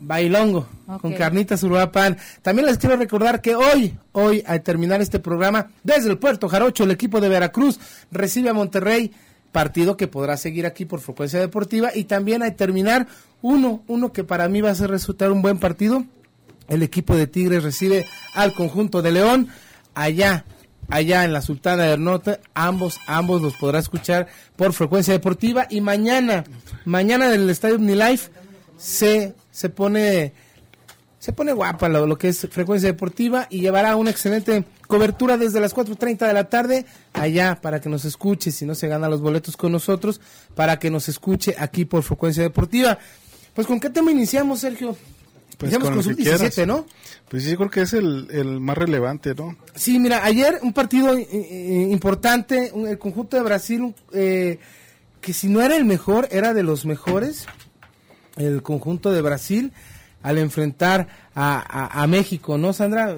bailongo 0.01 0.67
con 1.01 1.13
Carnitas 1.13 1.63
Uruapan. 1.63 2.17
También 2.43 2.67
les 2.67 2.79
quiero 2.79 2.97
recordar 2.97 3.41
que 3.43 3.55
hoy, 3.55 3.95
hoy 4.13 4.43
al 4.47 4.63
terminar 4.63 5.01
este 5.01 5.19
programa 5.19 5.71
desde 5.85 6.11
el 6.11 6.19
Puerto 6.19 6.49
Jarocho 6.49 6.85
el 6.85 6.91
equipo 6.91 7.21
de 7.21 7.29
Veracruz 7.29 7.79
recibe 8.11 8.49
a 8.51 8.55
Monterrey 8.55 9.13
partido 9.53 9.97
que 9.97 10.07
podrá 10.09 10.37
seguir 10.37 10.65
aquí 10.67 10.85
por 10.85 11.01
frecuencia 11.01 11.39
deportiva 11.41 11.91
y 11.95 12.05
también 12.05 12.43
al 12.43 12.55
terminar 12.57 13.07
uno, 13.43 13.83
uno 13.89 14.13
que 14.13 14.25
para 14.25 14.49
mí 14.49 14.61
va 14.61 14.71
a 14.71 14.75
ser 14.75 14.91
resultar 14.91 15.31
un 15.33 15.43
buen 15.43 15.59
partido 15.59 16.05
el 16.69 16.83
equipo 16.83 17.17
de 17.17 17.27
Tigres 17.27 17.63
recibe 17.65 18.07
al 18.35 18.55
conjunto 18.55 19.03
de 19.03 19.11
León 19.13 19.49
allá 19.95 20.45
allá 20.91 21.25
en 21.25 21.33
la 21.33 21.43
Sultana 21.43 21.85
del 21.85 22.03
Norte. 22.03 22.41
Ambos, 22.55 23.01
ambos 23.07 23.43
los 23.43 23.55
podrá 23.57 23.79
escuchar 23.79 24.29
por 24.57 24.73
frecuencia 24.73 25.13
deportiva. 25.13 25.67
Y 25.71 25.81
mañana, 25.81 26.45
mañana 26.85 27.27
en 27.27 27.41
el 27.41 27.51
Estadio 27.51 27.79
Life 27.79 28.31
se, 28.77 29.35
se 29.51 29.69
pone 29.69 30.33
se 31.21 31.35
pone 31.35 31.53
guapa 31.53 31.89
lo, 31.91 32.07
lo 32.07 32.17
que 32.17 32.29
es 32.29 32.49
frecuencia 32.51 32.89
deportiva 32.89 33.47
y 33.51 33.61
llevará 33.61 33.95
una 33.95 34.11
excelente 34.11 34.65
cobertura 34.87 35.37
desde 35.37 35.61
las 35.61 35.77
4.30 35.77 36.27
de 36.27 36.33
la 36.33 36.45
tarde 36.45 36.87
allá 37.13 37.61
para 37.61 37.79
que 37.79 37.91
nos 37.91 38.07
escuche, 38.07 38.51
si 38.51 38.65
no 38.65 38.75
se 38.75 38.89
gana 38.89 39.07
los 39.07 39.21
boletos 39.21 39.55
con 39.55 39.71
nosotros, 39.71 40.19
para 40.55 40.79
que 40.79 40.91
nos 40.91 41.11
escuche 41.11 41.55
aquí 41.59 41.85
por 41.85 42.03
frecuencia 42.05 42.43
deportiva. 42.43 42.99
Pues 43.55 43.67
con 43.67 43.81
qué 43.81 43.91
tema 43.91 44.11
iniciamos, 44.11 44.61
Sergio? 44.61 44.97
Pues 45.59 45.73
con 45.73 45.83
con 45.83 45.97
lo 45.97 46.03
sub 46.03 46.17
que 46.17 46.23
quieras. 46.23 46.41
17, 46.41 46.67
¿no? 46.67 46.87
Pues 47.29 47.45
sí, 47.45 47.55
creo 47.57 47.71
que 47.71 47.83
es 47.83 47.93
el, 47.93 48.29
el 48.31 48.61
más 48.61 48.77
relevante, 48.79 49.35
¿no? 49.35 49.57
Sí, 49.75 49.99
mira, 49.99 50.25
ayer 50.25 50.59
un 50.63 50.73
partido 50.73 51.15
eh, 51.17 51.27
eh, 51.31 51.89
importante, 51.91 52.71
un- 52.73 52.89
el 52.89 52.99
conjunto 52.99 53.37
de 53.37 53.43
Brasil, 53.43 53.95
eh, 54.13 54.59
que 55.21 55.33
si 55.33 55.49
no 55.49 55.61
era 55.61 55.77
el 55.77 55.85
mejor, 55.85 56.29
era 56.31 56.55
de 56.55 56.63
los 56.63 56.87
mejores, 56.87 57.47
el 58.37 58.63
conjunto 58.63 59.13
de 59.13 59.21
Brasil, 59.21 59.73
al 60.23 60.39
enfrentar 60.39 61.09
a, 61.35 61.59
a- 61.61 62.03
a 62.03 62.07
México, 62.07 62.57
¿no, 62.59 62.73
Sandra? 62.73 63.17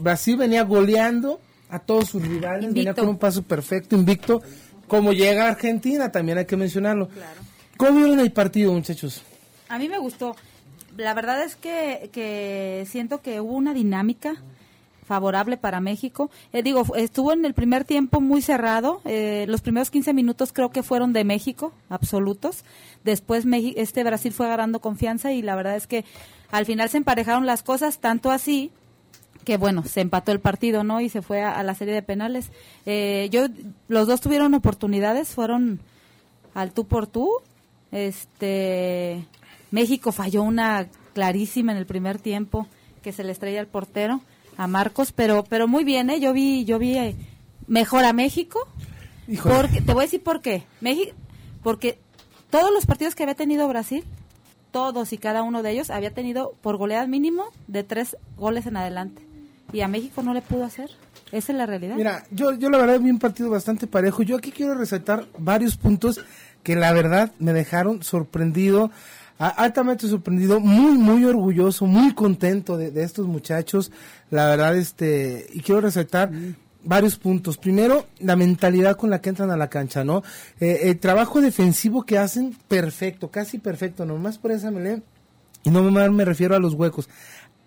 Brasil 0.00 0.36
venía 0.36 0.62
goleando 0.64 1.40
a 1.70 1.78
todos 1.78 2.08
sus 2.10 2.22
rivales, 2.26 2.72
venía 2.74 2.94
con 2.94 3.08
un 3.08 3.18
paso 3.18 3.42
perfecto, 3.42 3.96
invicto, 3.96 4.42
como 4.86 5.12
llega 5.12 5.48
Argentina, 5.48 6.10
también 6.12 6.38
hay 6.38 6.44
que 6.46 6.56
mencionarlo. 6.56 7.08
¿Cómo 7.76 7.98
vieron 7.98 8.20
el 8.20 8.32
partido, 8.32 8.72
muchachos? 8.72 9.22
A 9.68 9.78
mí 9.78 9.88
me 9.88 9.98
gustó. 9.98 10.34
La 10.96 11.14
verdad 11.14 11.42
es 11.42 11.56
que, 11.56 12.10
que 12.12 12.84
siento 12.88 13.22
que 13.22 13.40
hubo 13.40 13.54
una 13.54 13.74
dinámica 13.74 14.34
favorable 15.10 15.56
para 15.56 15.80
México. 15.80 16.30
Eh, 16.52 16.62
digo, 16.62 16.84
estuvo 16.94 17.32
en 17.32 17.44
el 17.44 17.52
primer 17.52 17.84
tiempo 17.84 18.20
muy 18.20 18.42
cerrado. 18.42 19.00
eh, 19.04 19.44
los 19.48 19.60
primeros 19.60 19.90
15 19.90 20.12
minutos 20.12 20.52
creo 20.52 20.70
que 20.70 20.84
fueron 20.84 21.12
de 21.12 21.24
México, 21.24 21.72
absolutos. 21.88 22.64
Después 23.02 23.44
este 23.74 24.04
Brasil 24.04 24.32
fue 24.32 24.46
agarrando 24.46 24.78
confianza 24.78 25.32
y 25.32 25.42
la 25.42 25.56
verdad 25.56 25.74
es 25.74 25.88
que 25.88 26.04
al 26.52 26.64
final 26.64 26.88
se 26.90 26.98
emparejaron 26.98 27.44
las 27.44 27.64
cosas, 27.64 27.98
tanto 27.98 28.30
así 28.30 28.70
que 29.44 29.56
bueno, 29.56 29.82
se 29.82 30.00
empató 30.00 30.30
el 30.30 30.38
partido, 30.38 30.84
¿no? 30.84 31.00
Y 31.00 31.08
se 31.08 31.22
fue 31.22 31.42
a, 31.42 31.58
a 31.58 31.64
la 31.64 31.74
serie 31.74 31.94
de 31.94 32.02
penales. 32.02 32.50
Eh, 32.86 33.28
yo, 33.32 33.46
los 33.88 34.06
dos 34.06 34.20
tuvieron 34.20 34.54
oportunidades, 34.54 35.30
fueron 35.30 35.80
al 36.54 36.72
tú 36.72 36.86
por 36.86 37.08
tú. 37.08 37.28
Este, 37.90 39.24
México 39.70 40.12
falló 40.12 40.42
una 40.42 40.88
clarísima 41.14 41.72
en 41.72 41.78
el 41.78 41.86
primer 41.86 42.18
tiempo 42.18 42.66
que 43.02 43.12
se 43.12 43.24
le 43.24 43.32
estrella 43.32 43.60
al 43.60 43.66
portero 43.66 44.20
a 44.56 44.66
Marcos, 44.66 45.12
pero, 45.12 45.44
pero 45.44 45.68
muy 45.68 45.84
bien, 45.84 46.10
¿eh? 46.10 46.20
Yo 46.20 46.32
vi, 46.32 46.64
yo 46.64 46.78
vi 46.78 46.98
eh, 46.98 47.16
mejor 47.66 48.04
a 48.04 48.12
México. 48.12 48.60
Híjole. 49.26 49.54
Porque, 49.54 49.80
te 49.80 49.92
voy 49.92 50.02
a 50.02 50.06
decir 50.06 50.22
por 50.22 50.42
qué. 50.42 50.64
México, 50.80 51.12
porque 51.62 51.98
todos 52.50 52.70
los 52.72 52.84
partidos 52.86 53.14
que 53.14 53.22
había 53.22 53.34
tenido 53.34 53.68
Brasil, 53.68 54.04
todos 54.70 55.12
y 55.12 55.18
cada 55.18 55.42
uno 55.42 55.62
de 55.62 55.70
ellos 55.70 55.90
había 55.90 56.12
tenido 56.12 56.54
por 56.60 56.76
goleada 56.76 57.06
mínimo 57.06 57.46
de 57.68 57.84
tres 57.84 58.16
goles 58.36 58.66
en 58.66 58.76
adelante. 58.76 59.22
Y 59.72 59.82
a 59.82 59.88
México 59.88 60.22
no 60.22 60.34
le 60.34 60.42
pudo 60.42 60.64
hacer. 60.64 60.90
Esa 61.32 61.52
es 61.52 61.58
la 61.58 61.64
realidad. 61.64 61.94
Mira, 61.94 62.24
yo, 62.32 62.52
yo 62.54 62.70
la 62.70 62.78
verdad 62.78 62.98
vi 62.98 63.10
un 63.10 63.20
partido 63.20 63.50
bastante 63.50 63.86
parejo. 63.86 64.22
Yo 64.22 64.36
aquí 64.36 64.50
quiero 64.50 64.74
resaltar 64.74 65.26
varios 65.38 65.76
puntos 65.76 66.20
que 66.64 66.74
la 66.74 66.92
verdad 66.92 67.32
me 67.38 67.52
dejaron 67.52 68.02
sorprendido, 68.02 68.90
altamente 69.48 70.06
sorprendido, 70.06 70.60
muy, 70.60 70.98
muy 70.98 71.24
orgulloso, 71.24 71.86
muy 71.86 72.12
contento 72.14 72.76
de, 72.76 72.90
de 72.90 73.02
estos 73.02 73.26
muchachos. 73.26 73.90
La 74.30 74.46
verdad, 74.46 74.76
este, 74.76 75.46
y 75.52 75.60
quiero 75.60 75.80
resaltar 75.80 76.30
varios 76.84 77.16
puntos. 77.16 77.56
Primero, 77.56 78.06
la 78.18 78.36
mentalidad 78.36 78.96
con 78.96 79.10
la 79.10 79.20
que 79.20 79.30
entran 79.30 79.50
a 79.50 79.56
la 79.56 79.68
cancha, 79.68 80.04
¿no? 80.04 80.22
Eh, 80.60 80.80
el 80.84 80.98
trabajo 80.98 81.40
defensivo 81.40 82.04
que 82.04 82.18
hacen, 82.18 82.54
perfecto, 82.68 83.30
casi 83.30 83.58
perfecto, 83.58 84.04
nomás 84.04 84.38
por 84.38 84.52
esa 84.52 84.70
melé. 84.70 85.02
Y 85.62 85.70
no 85.70 85.82
me, 85.82 86.24
refiero 86.24 86.54
a 86.54 86.58
los 86.58 86.74
huecos, 86.74 87.08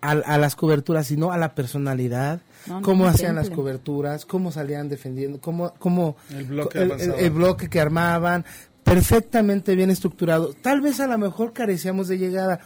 a, 0.00 0.12
a 0.12 0.38
las 0.38 0.56
coberturas, 0.56 1.06
sino 1.06 1.30
a 1.30 1.38
la 1.38 1.54
personalidad, 1.54 2.40
No, 2.66 2.82
cómo 2.82 3.04
no, 3.04 3.10
hacían 3.10 3.36
las 3.36 3.50
coberturas, 3.50 4.24
cómo 4.24 4.50
salían 4.50 4.88
defendiendo, 4.88 5.40
cómo, 5.40 5.74
cómo 5.78 6.16
El 6.30 6.44
bloque 6.44 6.78
el 6.80 7.30
bloque 7.30 7.68
que 7.68 7.80
armaban, 7.80 8.44
perfectamente 8.84 9.74
bien 9.74 9.90
estructurado. 9.90 10.52
Tal 10.52 10.80
vez 10.80 11.00
a 11.00 11.06
lo 11.06 11.18
mejor 11.18 11.52
carecíamos 11.52 12.06
de 12.08 12.18
llegada, 12.18 12.60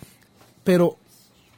pero 0.64 0.98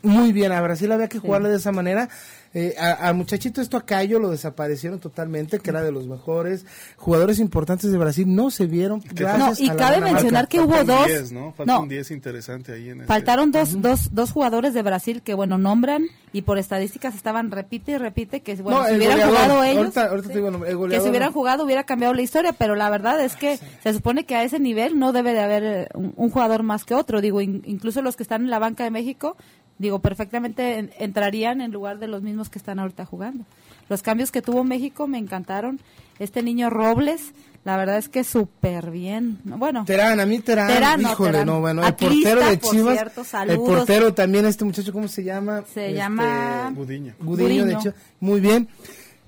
muy 0.03 0.33
bien. 0.33 0.53
A 0.53 0.61
Brasil 0.61 0.93
había 0.93 1.09
que 1.09 1.19
jugarle 1.19 1.49
de 1.49 1.57
esa 1.57 1.73
manera. 1.73 2.09
Eh, 2.53 2.75
a- 2.79 2.93
Al 3.09 3.15
muchachito 3.15 3.61
esto 3.61 3.77
a 3.77 3.87
Cayo 3.87 4.19
lo 4.19 4.29
desaparecieron 4.31 4.99
totalmente, 4.99 5.61
que 5.61 5.71
era 5.71 5.83
de 5.83 5.93
los 5.93 6.07
mejores 6.09 6.67
jugadores 6.97 7.39
importantes 7.39 7.93
de 7.93 7.99
Brasil. 7.99 8.25
No 8.35 8.51
se 8.51 8.67
vieron. 8.67 9.01
Gracias 9.15 9.61
No, 9.61 9.65
y 9.67 9.71
a 9.71 9.77
cabe 9.77 10.01
mencionar 10.01 10.33
marca. 10.33 10.47
que 10.49 10.61
hubo 10.61 10.83
dos. 10.85 11.07
10, 11.07 11.31
¿no? 11.33 11.53
Falta 11.53 11.73
no, 11.73 11.81
un 11.83 11.89
10 11.89 12.11
interesante 12.11 12.73
ahí 12.73 12.89
en 12.89 13.03
este- 13.03 13.07
Faltaron 13.07 13.53
dos, 13.53 13.81
dos, 13.81 14.09
dos 14.15 14.33
jugadores 14.33 14.75
de 14.75 14.83
Brasil 14.83 15.23
que, 15.23 15.35
bueno, 15.35 15.59
nombran 15.59 16.07
y 16.33 16.43
por 16.43 16.59
estadísticas 16.59 17.15
estaban 17.15 17.51
repite 17.53 17.93
y 17.93 17.99
repite 17.99 18.41
que, 18.41 18.55
bueno, 18.57 18.81
No, 18.83 18.87
si 18.89 18.95
hubieran 18.95 19.19
goleador. 19.21 19.37
jugado 19.37 19.65
ellos, 19.65 19.79
Ahorita- 19.79 20.07
ahorita 20.11 20.29
te 20.29 20.35
digo 20.35 20.47
el 20.49 20.53
nombre, 20.53 20.71
el 20.71 20.89
que 20.91 21.01
si 21.01 21.09
hubieran 21.09 21.33
jugado 21.33 21.65
hubiera 21.65 21.85
cambiado 21.85 22.15
la 22.15 22.23
historia, 22.23 22.53
pero 22.53 22.75
la 22.75 22.91
verdad 22.91 23.21
es 23.25 23.37
que 23.37 23.59
se 23.83 23.93
supone 23.95 24.25
que 24.25 24.35
a 24.35 24.43
ese 24.43 24.59
nivel 24.59 24.99
no 24.99 25.13
debe 25.13 25.33
de 25.33 25.41
haber 25.41 25.63
eh, 25.65 25.89
un, 25.95 26.15
un 26.17 26.31
jugador 26.31 26.63
más 26.65 26.85
que 26.85 26.95
otro. 26.95 27.21
Digo, 27.21 27.41
in- 27.41 27.63
incluso 27.65 28.03
los 28.03 28.17
que 28.17 28.23
están 28.25 28.43
en 28.43 28.51
la 28.51 28.59
banca 28.59 28.83
de 28.85 28.91
México, 28.91 29.37
digo, 29.81 29.99
perfectamente 29.99 30.79
en- 30.79 30.91
entrarían 30.99 31.61
en 31.61 31.73
lugar 31.73 31.99
de 31.99 32.07
los 32.07 32.23
mismos 32.23 32.49
que 32.51 32.59
están 32.59 32.79
ahorita 32.79 33.05
jugando. 33.05 33.45
Los 33.89 34.03
cambios 34.03 34.31
que 34.31 34.41
tuvo 34.43 34.63
México 34.63 35.09
me 35.09 35.19
encantaron. 35.19 35.81
Este 36.21 36.43
niño 36.45 36.71
Robles, 36.71 37.33
la 37.65 37.77
verdad 37.77 37.97
es 37.99 38.09
que 38.09 38.23
súper 38.23 38.91
bien. 38.91 39.39
Bueno, 39.43 39.85
Terán, 39.87 40.21
a 40.21 40.27
mí 40.27 40.39
Terán, 40.39 40.69
Terán, 40.69 41.03
no, 41.03 41.11
híjole, 41.13 41.31
Terán. 41.33 41.47
no, 41.47 41.61
bueno, 41.61 41.81
el 41.83 41.89
Atlista, 41.89 42.31
portero 42.31 42.51
de 42.51 42.59
por 42.59 42.71
Chivas, 42.71 42.95
cierto, 42.95 43.23
el 43.49 43.57
portero 43.59 44.15
también, 44.15 44.45
este 44.47 44.65
muchacho, 44.65 44.93
¿cómo 44.93 45.09
se 45.09 45.25
llama? 45.25 45.65
Se 45.73 45.87
Este, 45.87 45.95
llama- 45.97 46.73
Gudiño. 46.77 47.15
Gudiño, 47.19 47.65
de. 47.65 47.77
Chivas. 47.79 47.95
Muy 48.21 48.41
bien. 48.41 48.69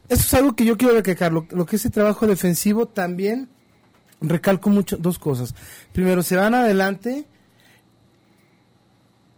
Eso 0.09 0.21
es 0.23 0.35
algo 0.35 0.55
que 0.55 0.65
yo 0.67 0.77
quiero 0.77 0.95
recalcar, 0.95 1.33
lo, 1.33 1.47
lo 1.51 1.65
que 1.67 1.77
es 1.77 1.85
el 1.87 1.91
trabajo 1.91 2.27
defensivo 2.27 2.87
también 2.87 3.49
recalco 4.21 4.69
mucho 4.71 4.97
dos 4.99 5.19
cosas. 5.19 5.55
Primero, 5.93 6.23
se 6.23 6.37
van 6.37 6.55
adelante, 6.55 7.25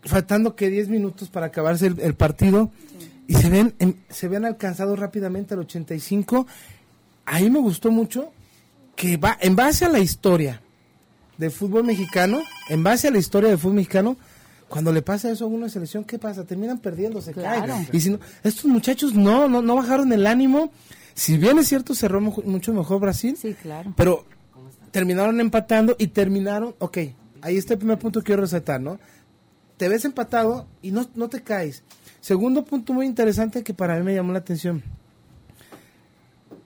faltando 0.04 0.54
que 0.56 0.70
10 0.70 0.88
minutos 0.88 1.28
para 1.30 1.46
acabarse 1.46 1.86
el, 1.86 2.00
el 2.00 2.14
partido, 2.14 2.70
y 3.26 3.34
se 3.34 3.48
ven, 3.48 3.74
en- 3.78 3.96
se 4.10 4.28
ven 4.28 4.44
alcanzados 4.44 4.98
rápidamente 4.98 5.54
al 5.54 5.60
85. 5.60 6.46
Ahí 7.24 7.48
me 7.50 7.58
gustó 7.58 7.90
mucho 7.90 8.30
que 8.96 9.16
va, 9.16 9.36
en 9.40 9.56
base 9.56 9.84
a 9.86 9.88
la 9.88 9.98
historia 9.98 10.60
del 11.38 11.50
fútbol 11.50 11.84
mexicano, 11.84 12.40
en 12.68 12.82
base 12.84 13.08
a 13.08 13.10
la 13.10 13.18
historia 13.18 13.48
del 13.48 13.58
fútbol 13.58 13.76
mexicano, 13.76 14.16
cuando 14.68 14.92
le 14.92 15.02
pasa 15.02 15.30
eso 15.30 15.44
a 15.44 15.48
una 15.48 15.68
selección, 15.68 16.04
¿qué 16.04 16.18
pasa? 16.18 16.44
Terminan 16.44 16.78
perdiendo, 16.78 17.20
se 17.20 17.32
Claro. 17.32 17.66
caen. 17.72 17.88
Y 17.92 18.00
si 18.00 18.10
no, 18.10 18.18
estos 18.42 18.64
muchachos 18.66 19.14
no, 19.14 19.48
no, 19.48 19.62
no 19.62 19.76
bajaron 19.76 20.12
el 20.12 20.26
ánimo. 20.26 20.70
Si 21.14 21.38
bien 21.38 21.58
es 21.58 21.68
cierto, 21.68 21.94
cerró 21.94 22.20
mu- 22.20 22.42
mucho 22.44 22.72
mejor 22.72 23.00
Brasil, 23.00 23.36
sí, 23.40 23.54
claro. 23.54 23.92
pero 23.96 24.24
terminaron 24.90 25.40
empatando 25.40 25.96
y 25.98 26.08
terminaron, 26.08 26.74
ok, 26.78 26.98
ahí 27.40 27.56
está 27.56 27.74
el 27.74 27.78
primer 27.78 27.98
punto 27.98 28.20
que 28.20 28.26
quiero 28.26 28.42
resaltar, 28.42 28.80
¿no? 28.80 28.98
Te 29.76 29.88
ves 29.88 30.04
empatado 30.04 30.66
y 30.82 30.92
no, 30.92 31.08
no 31.14 31.28
te 31.28 31.42
caes. 31.42 31.82
Segundo 32.20 32.64
punto 32.64 32.92
muy 32.92 33.06
interesante 33.06 33.62
que 33.62 33.74
para 33.74 33.96
mí 33.96 34.02
me 34.02 34.14
llamó 34.14 34.32
la 34.32 34.38
atención. 34.38 34.82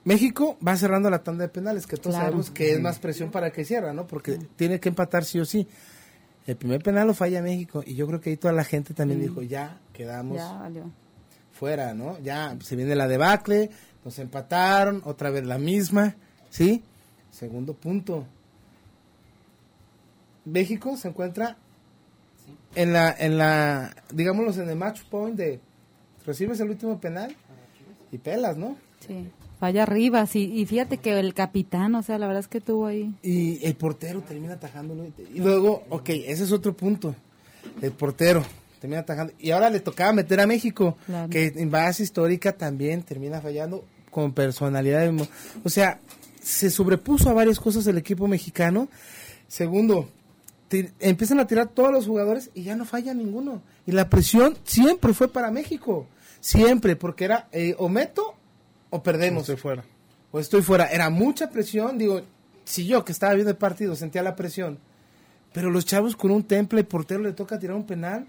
México 0.03 0.57
va 0.65 0.75
cerrando 0.77 1.09
la 1.09 1.23
tanda 1.23 1.43
de 1.43 1.49
penales, 1.49 1.85
que 1.85 1.97
todos 1.97 2.15
Claro. 2.15 2.27
sabemos 2.27 2.51
que 2.51 2.71
es 2.73 2.79
más 2.79 2.99
presión 2.99 3.31
para 3.31 3.51
que 3.51 3.65
cierra, 3.65 3.93
¿no? 3.93 4.07
Porque 4.07 4.39
tiene 4.55 4.79
que 4.79 4.89
empatar 4.89 5.25
sí 5.25 5.39
o 5.39 5.45
sí. 5.45 5.67
El 6.47 6.55
primer 6.55 6.81
penal 6.81 7.05
lo 7.07 7.13
falla 7.13 7.41
México 7.41 7.83
y 7.85 7.95
yo 7.95 8.07
creo 8.07 8.21
que 8.21 8.29
ahí 8.31 8.37
toda 8.37 8.53
la 8.53 8.63
gente 8.63 8.93
también 8.93 9.21
dijo, 9.21 9.41
ya 9.43 9.79
quedamos 9.93 10.37
Ya 10.37 10.53
valió. 10.53 10.89
fuera, 11.51 11.93
¿no? 11.93 12.17
Ya 12.19 12.57
se 12.63 12.75
viene 12.75 12.95
la 12.95 13.07
debacle, 13.07 13.69
nos 14.05 14.17
empataron, 14.19 15.01
otra 15.05 15.29
vez 15.29 15.45
la 15.45 15.57
misma, 15.57 16.15
¿sí? 16.49 16.81
Segundo 17.29 17.73
punto. 17.73 18.25
México 20.45 20.97
se 20.97 21.09
encuentra 21.09 21.57
en 22.75 22.93
la, 22.93 23.15
en 23.17 23.37
la, 23.37 23.95
digámoslo, 24.13 24.61
en 24.63 24.69
el 24.69 24.75
match 24.75 25.01
point 25.09 25.35
de 25.35 25.59
recibes 26.25 26.59
el 26.59 26.69
último 26.69 26.99
penal 26.99 27.35
y 28.11 28.17
pelas, 28.17 28.57
¿no? 28.57 28.75
Sí. 29.05 29.29
Falla 29.59 29.83
arriba, 29.83 30.25
sí. 30.25 30.49
Y 30.53 30.65
fíjate 30.65 30.97
que 30.99 31.19
el 31.19 31.33
capitán, 31.33 31.93
o 31.95 32.01
sea, 32.03 32.17
la 32.17 32.27
verdad 32.27 32.39
es 32.39 32.47
que 32.47 32.61
tuvo 32.61 32.85
ahí. 32.85 33.13
Y 33.21 33.65
el 33.65 33.75
portero 33.75 34.21
termina 34.21 34.53
atajándolo. 34.53 35.05
Y 35.33 35.39
luego, 35.39 35.83
ok, 35.89 36.09
ese 36.09 36.45
es 36.45 36.51
otro 36.53 36.73
punto. 36.77 37.13
El 37.81 37.91
portero 37.91 38.41
termina 38.79 39.01
atajando. 39.01 39.33
Y 39.37 39.51
ahora 39.51 39.69
le 39.69 39.81
tocaba 39.81 40.13
meter 40.13 40.39
a 40.39 40.47
México, 40.47 40.95
Claro. 41.05 41.29
que 41.29 41.47
en 41.55 41.69
base 41.69 42.03
histórica 42.03 42.53
también 42.53 43.03
termina 43.03 43.41
fallando 43.41 43.83
con 44.11 44.31
personalidad. 44.31 45.11
O 45.65 45.69
sea, 45.69 45.99
se 46.41 46.69
sobrepuso 46.69 47.29
a 47.29 47.33
varias 47.33 47.59
cosas 47.59 47.85
el 47.87 47.97
equipo 47.97 48.29
mexicano. 48.29 48.87
Segundo, 49.49 50.07
empiezan 50.99 51.39
a 51.39 51.47
tirar 51.47 51.67
todos 51.69 51.91
los 51.91 52.05
jugadores 52.05 52.51
y 52.53 52.63
ya 52.63 52.75
no 52.75 52.85
falla 52.85 53.13
ninguno. 53.13 53.61
Y 53.85 53.91
la 53.91 54.09
presión 54.09 54.57
siempre 54.63 55.13
fue 55.13 55.27
para 55.27 55.51
México. 55.51 56.07
Siempre, 56.39 56.95
porque 56.95 57.25
era 57.25 57.47
eh, 57.51 57.75
o 57.77 57.89
meto 57.89 58.35
o 58.89 59.03
perdemos. 59.03 59.41
Estoy 59.41 59.57
fuera. 59.57 59.83
o 60.31 60.39
estoy 60.39 60.61
fuera. 60.61 60.85
Era 60.85 61.09
mucha 61.09 61.49
presión, 61.49 61.97
digo, 61.97 62.21
si 62.63 62.85
yo 62.85 63.03
que 63.03 63.11
estaba 63.11 63.33
viendo 63.33 63.51
el 63.51 63.57
partido 63.57 63.95
sentía 63.95 64.23
la 64.23 64.35
presión, 64.35 64.79
pero 65.53 65.71
los 65.71 65.85
chavos 65.85 66.15
con 66.15 66.31
un 66.31 66.43
temple, 66.43 66.83
portero 66.83 67.21
le 67.21 67.33
toca 67.33 67.59
tirar 67.59 67.75
un 67.75 67.85
penal. 67.85 68.27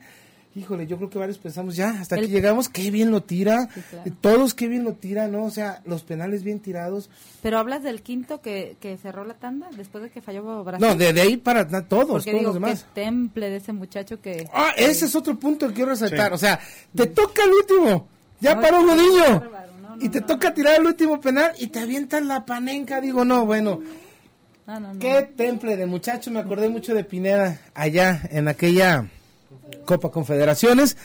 Híjole, 0.57 0.85
yo 0.89 0.97
creo 0.97 1.09
que 1.09 1.19
varios 1.19 1.39
pensamos, 1.39 1.77
ya, 1.77 1.91
hasta 2.01 2.17
aquí 2.17 2.25
El- 2.25 2.31
llegamos, 2.33 2.69
qué 2.69 2.91
bien 2.91 3.13
lo 3.13 3.23
tira. 3.23 3.69
Sí, 3.73 3.81
claro. 3.89 4.13
Todos 4.21 4.53
qué 4.55 4.67
bien 4.67 4.83
lo 4.83 4.95
tiran, 4.95 5.31
¿no? 5.31 5.45
O 5.45 5.51
sea, 5.51 5.81
los 5.85 6.03
penales 6.03 6.43
bien 6.43 6.59
tirados. 6.59 7.09
Pero 7.41 7.59
hablas 7.59 7.85
del 7.85 8.03
quinto 8.03 8.41
que, 8.41 8.77
que 8.81 8.97
cerró 8.99 9.25
la 9.25 9.35
tanda 9.35 9.69
después 9.77 10.03
de 10.03 10.11
que 10.11 10.21
falló 10.21 10.65
Brasil. 10.65 10.85
No, 10.85 10.97
de, 10.97 11.13
de 11.13 11.21
ahí 11.21 11.37
para 11.37 11.63
na- 11.67 11.87
todos, 11.87 12.09
Porque 12.25 12.33
todos 12.33 12.41
digo, 12.41 12.53
los 12.53 12.55
qué 12.55 12.67
demás. 12.67 12.87
temple 12.95 13.49
de 13.49 13.57
ese 13.59 13.73
muchacho 13.73 14.21
que... 14.21 14.49
Ah, 14.53 14.73
ese 14.77 15.05
es 15.05 15.15
otro 15.15 15.39
punto 15.39 15.69
que 15.69 15.75
quiero 15.75 15.91
resaltar. 15.93 16.31
Sí. 16.31 16.35
O 16.35 16.39
sea, 16.39 16.59
te 16.97 17.07
toca 17.07 17.45
el 17.45 17.51
último. 17.53 18.09
Ya 18.41 18.61
paró 18.61 18.85
Godillo. 18.85 19.41
No, 19.83 19.97
no, 19.97 20.03
y 20.03 20.09
te 20.09 20.21
no, 20.21 20.27
toca 20.27 20.53
tirar 20.53 20.81
el 20.81 20.87
último 20.87 21.21
penal 21.21 21.53
y 21.61 21.69
te 21.69 21.79
avientan 21.79 22.27
la 22.27 22.45
panenca. 22.45 23.01
Digo, 23.01 23.25
no, 23.25 23.47
bueno. 23.47 23.81
No, 24.67 24.81
no, 24.81 24.95
no. 24.95 24.99
Qué 24.99 25.31
temple 25.37 25.77
de 25.77 25.87
muchacho. 25.87 26.31
Me 26.33 26.41
acordé 26.41 26.69
mucho 26.69 26.93
de 26.93 27.05
Pineda 27.05 27.61
allá 27.75 28.23
en 28.33 28.49
aquella 28.49 29.07
Copa 29.85 30.11
Confederaciones. 30.11 30.97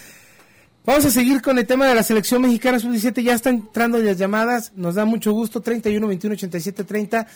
Vamos 0.85 1.05
a 1.05 1.11
seguir 1.11 1.41
con 1.41 1.57
el 1.57 1.65
tema 1.65 1.87
de 1.87 1.95
la 1.95 2.03
selección 2.03 2.41
mexicana 2.41 2.79
sub-17. 2.79 3.23
Ya 3.23 3.33
están 3.33 3.55
entrando 3.55 3.97
las 3.97 4.17
llamadas. 4.17 4.71
Nos 4.75 4.95
da 4.95 5.05
mucho 5.05 5.31
gusto. 5.31 5.61
31 5.61 6.07
21 6.07 6.33
87 6.33 6.83
30. 6.83 7.27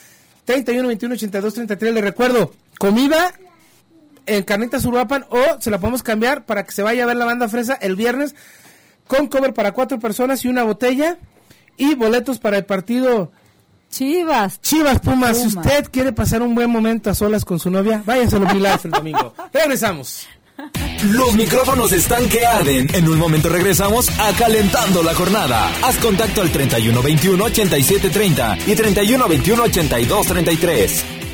31 0.45 0.87
21 0.87 1.13
82 1.15 1.53
33. 1.53 1.93
Les 1.93 2.03
recuerdo, 2.03 2.53
comida 2.77 3.33
en 4.25 4.43
Carnitas 4.43 4.85
Uruapan 4.85 5.25
o 5.29 5.59
se 5.59 5.71
la 5.71 5.79
podemos 5.79 6.03
cambiar 6.03 6.45
para 6.45 6.63
que 6.63 6.71
se 6.71 6.83
vaya 6.83 7.03
a 7.03 7.07
ver 7.07 7.15
la 7.15 7.25
banda 7.25 7.49
fresa 7.49 7.73
el 7.73 7.95
viernes 7.95 8.35
con 9.07 9.27
cover 9.27 9.55
para 9.55 9.71
cuatro 9.71 9.99
personas 9.99 10.45
y 10.45 10.47
una 10.47 10.63
botella 10.63 11.17
y 11.77 11.95
boletos 11.95 12.37
para 12.37 12.57
el 12.57 12.65
partido 12.65 13.31
Chivas. 13.89 14.61
Chivas 14.61 14.99
Pumas. 14.99 15.37
Si 15.37 15.47
usted 15.47 15.89
quiere 15.91 16.13
pasar 16.13 16.43
un 16.43 16.53
buen 16.53 16.69
momento 16.69 17.09
a 17.09 17.15
solas 17.15 17.43
con 17.43 17.59
su 17.59 17.71
novia, 17.71 18.03
váyase 18.05 18.35
a 18.35 18.39
los 18.39 18.53
Life 18.53 18.81
el 18.83 18.91
domingo. 18.91 19.33
Regresamos. 19.53 20.27
Los 21.03 21.33
micrófonos 21.33 21.91
están 21.93 22.27
que 22.27 22.45
arden. 22.45 22.93
En 22.93 23.07
un 23.07 23.17
momento 23.17 23.47
regresamos 23.47 24.09
a 24.19 24.33
Calentando 24.33 25.01
la 25.01 25.15
Jornada. 25.15 25.71
Haz 25.81 25.97
contacto 25.97 26.41
al 26.41 26.51
3121-8730 26.51 28.67
y 28.67 28.75
3121-8233. 28.75 31.28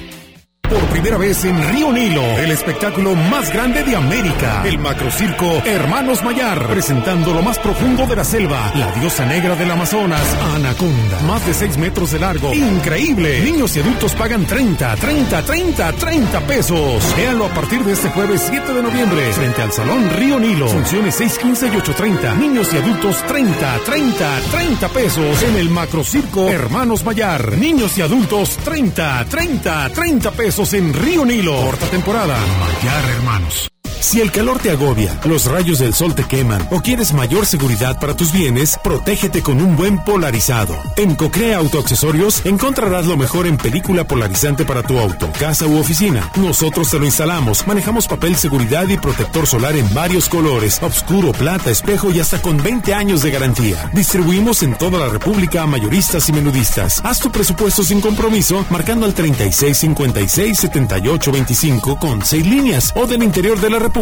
Por 0.70 0.82
primera 0.88 1.18
vez 1.18 1.46
en 1.46 1.62
Río 1.70 1.92
Nilo, 1.92 2.24
el 2.24 2.50
espectáculo 2.50 3.14
más 3.14 3.54
grande 3.54 3.84
de 3.84 3.96
América, 3.96 4.64
el 4.66 4.80
macrocirco 4.80 5.62
Hermanos 5.64 6.24
Mayar, 6.24 6.68
presentando 6.68 7.34
lo 7.34 7.44
más 7.44 7.60
profundo 7.60 8.08
de 8.08 8.16
la 8.16 8.24
selva, 8.24 8.72
la 8.74 8.92
diosa 8.94 9.26
negra 9.26 9.56
del 9.56 9.70
Amazonas, 9.70 10.26
Anaconda, 10.56 11.22
más 11.22 11.46
de 11.46 11.54
6 11.54 11.78
metros 11.78 12.12
de 12.12 12.20
largo, 12.20 12.52
increíble. 12.54 13.42
Niños 13.42 13.76
y 13.76 13.82
adultos 13.82 14.16
pagan 14.16 14.46
30, 14.46 14.96
30, 14.96 15.44
30, 15.44 15.92
30 15.94 16.40
pesos. 16.42 17.16
Véanlo 17.16 17.46
a 17.46 17.50
partir 17.50 17.84
de 17.84 17.94
este 17.94 18.10
jueves 18.10 18.44
7 18.50 18.74
de 18.74 18.82
noviembre, 18.82 19.34
frente 19.34 19.62
al 19.62 19.72
Salón 19.72 20.10
Río 20.16 20.40
Nilo. 20.40 20.68
Funciones 20.68 21.14
6, 21.16 21.38
15 21.38 21.68
y 21.68 21.72
8.30. 21.72 22.38
Niños 22.38 22.74
y 22.74 22.78
adultos 22.78 23.24
30, 23.28 23.80
30, 23.86 24.40
30 24.52 24.90
pesos 24.90 25.44
en 25.44 25.58
el 25.58 25.70
macrocirco 25.70 26.50
Hermanos 26.50 27.06
Mayar. 27.06 27.56
Niños 27.58 27.98
y 28.00 28.02
adultos 28.02 28.58
30, 28.64 29.26
30, 29.30 29.90
30 29.90 30.32
pesos 30.32 30.55
en 30.58 30.94
Río 30.94 31.26
Nilo. 31.26 31.54
Corta 31.66 31.86
temporada. 31.88 32.38
Mayar 32.60 33.10
Hermanos. 33.18 33.75
Si 34.00 34.22
el 34.22 34.32
calor 34.32 34.60
te 34.60 34.70
agobia, 34.70 35.20
los 35.26 35.46
rayos 35.46 35.80
del 35.80 35.94
sol 35.94 36.14
te 36.14 36.24
queman 36.24 36.68
o 36.70 36.80
quieres 36.82 37.14
mayor 37.14 37.46
seguridad 37.46 38.00
para 38.00 38.16
tus 38.16 38.32
bienes, 38.32 38.78
protégete 38.84 39.42
con 39.42 39.62
un 39.62 39.76
buen 39.76 40.04
polarizado. 40.04 40.76
En 40.96 41.16
Cocrea 41.16 41.58
Autoaccesorios 41.58 42.46
encontrarás 42.46 43.08
lo 43.08 43.18
mejor 43.18 43.48
en 43.48 43.58
película 43.58 44.04
polarizante 44.04 44.64
para 44.64 44.84
tu 44.84 45.00
auto, 45.00 45.32
casa 45.40 45.66
u 45.66 45.80
oficina. 45.80 46.30
Nosotros 46.36 46.92
te 46.92 47.00
lo 47.00 47.06
instalamos, 47.06 47.66
manejamos 47.66 48.08
papel 48.08 48.36
seguridad 48.36 48.88
y 48.90 48.98
protector 48.98 49.48
solar 49.48 49.76
en 49.76 49.92
varios 49.94 50.30
colores, 50.30 50.80
oscuro, 50.84 51.32
plata, 51.32 51.72
espejo 51.72 52.12
y 52.12 52.20
hasta 52.20 52.42
con 52.42 52.62
20 52.62 52.94
años 52.94 53.24
de 53.24 53.32
garantía. 53.32 53.90
Distribuimos 53.94 54.62
en 54.62 54.76
toda 54.76 55.00
la 55.00 55.10
República 55.10 55.64
a 55.64 55.68
mayoristas 55.68 56.30
y 56.30 56.34
menudistas. 56.34 57.02
Haz 57.04 57.20
tu 57.20 57.32
presupuesto 57.32 57.84
sin 57.84 58.02
compromiso 58.02 58.66
marcando 58.70 59.06
al 59.06 59.14
3656 59.14 60.60
7825 60.60 61.98
con 62.00 62.24
6 62.24 62.46
líneas 62.46 62.94
o 62.96 63.08
del 63.08 63.24
interior 63.24 63.60
de 63.60 63.70
la 63.72 63.80
República 63.80 63.95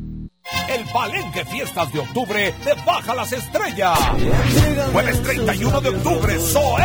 El 0.69 0.85
Palenque 0.93 1.45
Fiestas 1.45 1.93
de 1.93 2.01
Octubre 2.01 2.55
te 2.65 2.75
baja 2.85 3.15
las 3.15 3.33
estrellas. 3.33 3.99
Jueves 4.93 5.23
31 5.23 5.81
de 5.81 5.89
octubre, 5.91 6.39
Zoe. 6.39 6.83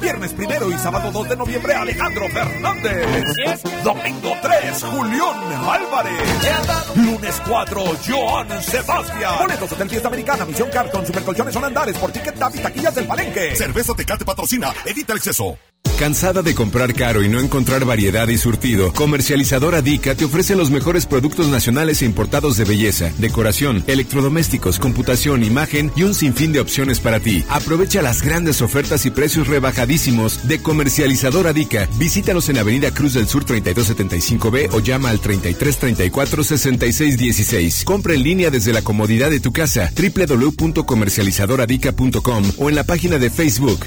Viernes 0.00 0.32
primero 0.34 0.70
y 0.70 0.78
sábado 0.78 1.10
2 1.10 1.28
de 1.30 1.36
noviembre, 1.36 1.74
Alejandro 1.74 2.28
Fernández. 2.28 3.62
Domingo 3.82 4.32
3, 4.42 4.82
Julián 4.84 5.68
Álvarez. 5.68 6.96
Lunes 6.96 7.42
4, 7.48 7.84
Joan 8.06 8.62
Sebastián. 8.62 9.34
Boletos 9.40 9.72
Hotel 9.72 9.90
Fiesta 9.90 10.08
Americana, 10.08 10.44
Misión 10.44 10.68
Carton, 10.70 11.06
Supercolchones 11.06 11.54
son 11.54 11.64
andares 11.64 11.96
por 11.98 12.12
Ticket 12.12 12.38
Tap 12.38 12.54
y 12.54 12.58
taquillas 12.58 12.94
del 12.94 13.06
Palenque. 13.06 13.54
Cerveza 13.56 13.94
Tecate 13.94 14.24
patrocina, 14.24 14.72
evita 14.84 15.12
el 15.12 15.18
exceso. 15.18 15.58
¿Cansada 15.98 16.42
de 16.42 16.54
comprar 16.54 16.92
caro 16.92 17.22
y 17.22 17.28
no 17.28 17.40
encontrar 17.40 17.86
variedad 17.86 18.28
y 18.28 18.36
surtido? 18.36 18.92
Comercializadora 18.92 19.80
Dica 19.80 20.14
te 20.14 20.26
ofrece 20.26 20.54
los 20.54 20.70
mejores 20.70 21.06
productos 21.06 21.48
nacionales 21.48 22.02
e 22.02 22.04
importados 22.04 22.58
de 22.58 22.64
belleza, 22.64 23.10
decoración, 23.18 23.82
electrodomésticos, 23.86 24.78
computación, 24.78 25.42
imagen 25.42 25.90
y 25.96 26.02
un 26.02 26.14
sinfín 26.14 26.52
de 26.52 26.60
opciones 26.60 27.00
para 27.00 27.20
ti. 27.20 27.42
Aprovecha 27.48 28.02
las 28.02 28.20
grandes 28.20 28.60
ofertas 28.60 29.06
y 29.06 29.10
precios 29.10 29.48
rebajadísimos 29.48 30.46
de 30.46 30.60
Comercializadora 30.60 31.54
Dica. 31.54 31.88
Visítanos 31.96 32.50
en 32.50 32.58
Avenida 32.58 32.90
Cruz 32.90 33.14
del 33.14 33.26
Sur 33.26 33.46
3275B 33.46 34.68
o 34.72 34.80
llama 34.80 35.08
al 35.08 35.20
3334 35.20 36.44
6616. 36.44 37.84
Compra 37.84 38.12
en 38.14 38.22
línea 38.22 38.50
desde 38.50 38.74
la 38.74 38.82
comodidad 38.82 39.30
de 39.30 39.40
tu 39.40 39.52
casa 39.52 39.90
www.comercializadoradica.com 39.96 42.52
o 42.58 42.68
en 42.68 42.74
la 42.74 42.84
página 42.84 43.18
de 43.18 43.30
Facebook 43.30 43.86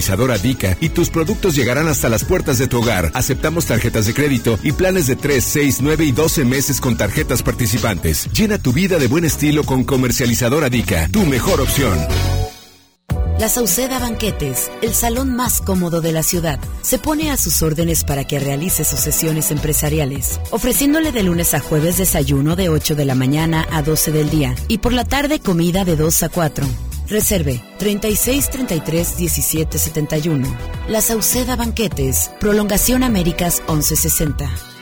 www.facebook 0.00 0.36
Dica 0.42 0.76
y 0.80 0.90
tus 0.90 1.10
productos 1.10 1.54
llegarán 1.54 1.88
hasta 1.88 2.08
las 2.08 2.24
puertas 2.24 2.58
de 2.58 2.68
tu 2.68 2.78
hogar. 2.78 3.10
Aceptamos 3.14 3.66
tarjetas 3.66 4.06
de 4.06 4.14
crédito 4.14 4.58
y 4.62 4.72
planes 4.72 5.06
de 5.06 5.16
3, 5.16 5.42
6, 5.42 5.78
9 5.80 6.04
y 6.04 6.12
12 6.12 6.44
meses 6.44 6.80
con 6.80 6.96
tarjetas 6.96 7.42
participantes. 7.42 8.28
Llena 8.32 8.58
tu 8.58 8.72
vida 8.72 8.98
de 8.98 9.08
buen 9.08 9.24
estilo 9.24 9.64
con 9.64 9.84
Comercializadora 9.84 10.68
Dica, 10.68 11.08
tu 11.12 11.24
mejor 11.24 11.60
opción. 11.60 11.98
La 13.38 13.50
Sauceda 13.50 13.98
Banquetes, 13.98 14.70
el 14.80 14.94
salón 14.94 15.36
más 15.36 15.60
cómodo 15.60 16.00
de 16.00 16.10
la 16.10 16.22
ciudad, 16.22 16.58
se 16.80 16.98
pone 16.98 17.30
a 17.30 17.36
sus 17.36 17.60
órdenes 17.60 18.02
para 18.02 18.24
que 18.24 18.38
realice 18.38 18.82
sus 18.82 18.98
sesiones 18.98 19.50
empresariales, 19.50 20.40
ofreciéndole 20.50 21.12
de 21.12 21.22
lunes 21.22 21.52
a 21.52 21.60
jueves 21.60 21.98
desayuno 21.98 22.56
de 22.56 22.70
8 22.70 22.94
de 22.94 23.04
la 23.04 23.14
mañana 23.14 23.66
a 23.70 23.82
12 23.82 24.10
del 24.12 24.30
día 24.30 24.54
y 24.68 24.78
por 24.78 24.94
la 24.94 25.04
tarde 25.04 25.40
comida 25.40 25.84
de 25.84 25.96
2 25.96 26.22
a 26.22 26.28
4. 26.30 26.66
Reserve 27.08 27.62
36 27.78 28.50
33 28.50 29.16
17 29.16 29.78
71. 29.78 30.48
La 30.88 31.00
Sauceda 31.00 31.56
Banquetes, 31.56 32.30
Prolongación 32.40 33.02
Américas 33.02 33.62
1160. 33.68 34.75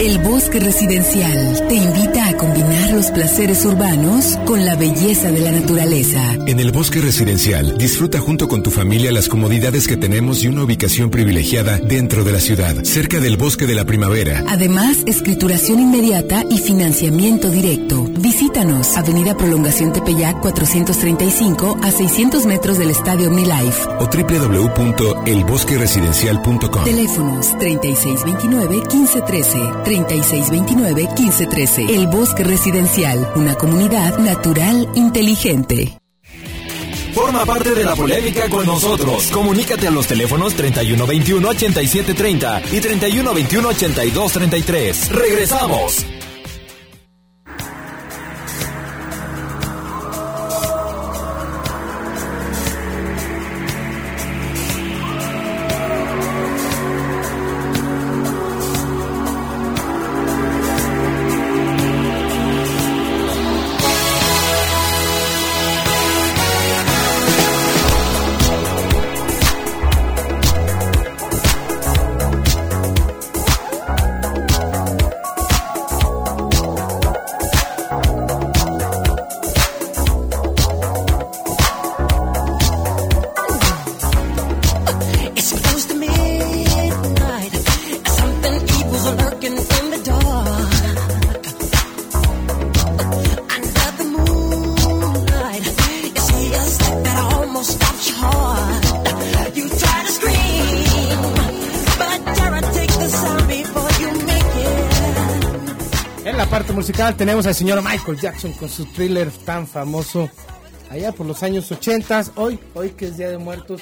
El 0.00 0.18
Bosque 0.18 0.60
Residencial 0.60 1.66
te 1.68 1.74
invita 1.74 2.28
a 2.28 2.36
combinar 2.36 2.92
los 2.92 3.10
placeres 3.10 3.64
urbanos 3.64 4.38
con 4.46 4.64
la 4.64 4.76
belleza 4.76 5.32
de 5.32 5.40
la 5.40 5.50
naturaleza. 5.50 6.34
En 6.46 6.60
el 6.60 6.70
Bosque 6.70 7.00
Residencial, 7.00 7.76
disfruta 7.76 8.20
junto 8.20 8.46
con 8.46 8.62
tu 8.62 8.70
familia 8.70 9.10
las 9.10 9.28
comodidades 9.28 9.88
que 9.88 9.96
tenemos 9.96 10.44
y 10.44 10.48
una 10.48 10.62
ubicación 10.62 11.10
privilegiada 11.10 11.78
dentro 11.78 12.22
de 12.22 12.30
la 12.32 12.38
ciudad, 12.38 12.76
cerca 12.84 13.18
del 13.18 13.36
Bosque 13.36 13.66
de 13.66 13.74
la 13.74 13.84
Primavera. 13.84 14.44
Además, 14.48 14.98
escrituración 15.06 15.80
inmediata 15.80 16.44
y 16.48 16.58
financiamiento 16.58 17.50
directo. 17.50 18.04
Visítanos, 18.18 18.96
Avenida 18.96 19.36
Prolongación 19.36 19.92
Tepeyac 19.92 20.38
435 20.40 21.78
a 21.82 21.90
600 21.90 22.46
metros 22.46 22.78
del 22.78 22.90
Estadio 22.90 23.26
OmniLife. 23.28 23.88
O 23.98 24.06
www.elbosqueresidencial.com. 24.06 26.84
Teléfonos 26.84 27.48
3629-1513, 27.56 29.77
3629-1513. 29.84 31.90
El 31.90 32.08
Bosque 32.08 32.44
Residencial, 32.44 33.32
una 33.36 33.54
comunidad 33.54 34.18
natural 34.18 34.88
inteligente. 34.94 35.98
Forma 37.14 37.44
parte 37.44 37.74
de 37.74 37.84
la 37.84 37.94
polémica 37.96 38.48
con 38.48 38.64
nosotros. 38.64 39.28
Comunícate 39.32 39.88
a 39.88 39.90
los 39.90 40.06
teléfonos 40.06 40.56
3121-8730 40.56 42.72
y 42.72 42.80
3121-8233. 42.80 45.08
Regresamos. 45.08 46.06
Tenemos 107.16 107.46
al 107.46 107.54
señor 107.54 107.82
Michael 107.82 108.18
Jackson 108.18 108.52
con 108.52 108.68
su 108.68 108.84
thriller 108.86 109.30
tan 109.30 109.66
famoso 109.66 110.30
allá 110.90 111.12
por 111.12 111.26
los 111.26 111.42
años 111.42 111.70
80. 111.70 112.24
Hoy, 112.36 112.58
hoy 112.74 112.90
que 112.90 113.06
es 113.06 113.16
Día 113.16 113.30
de 113.30 113.38
Muertos, 113.38 113.80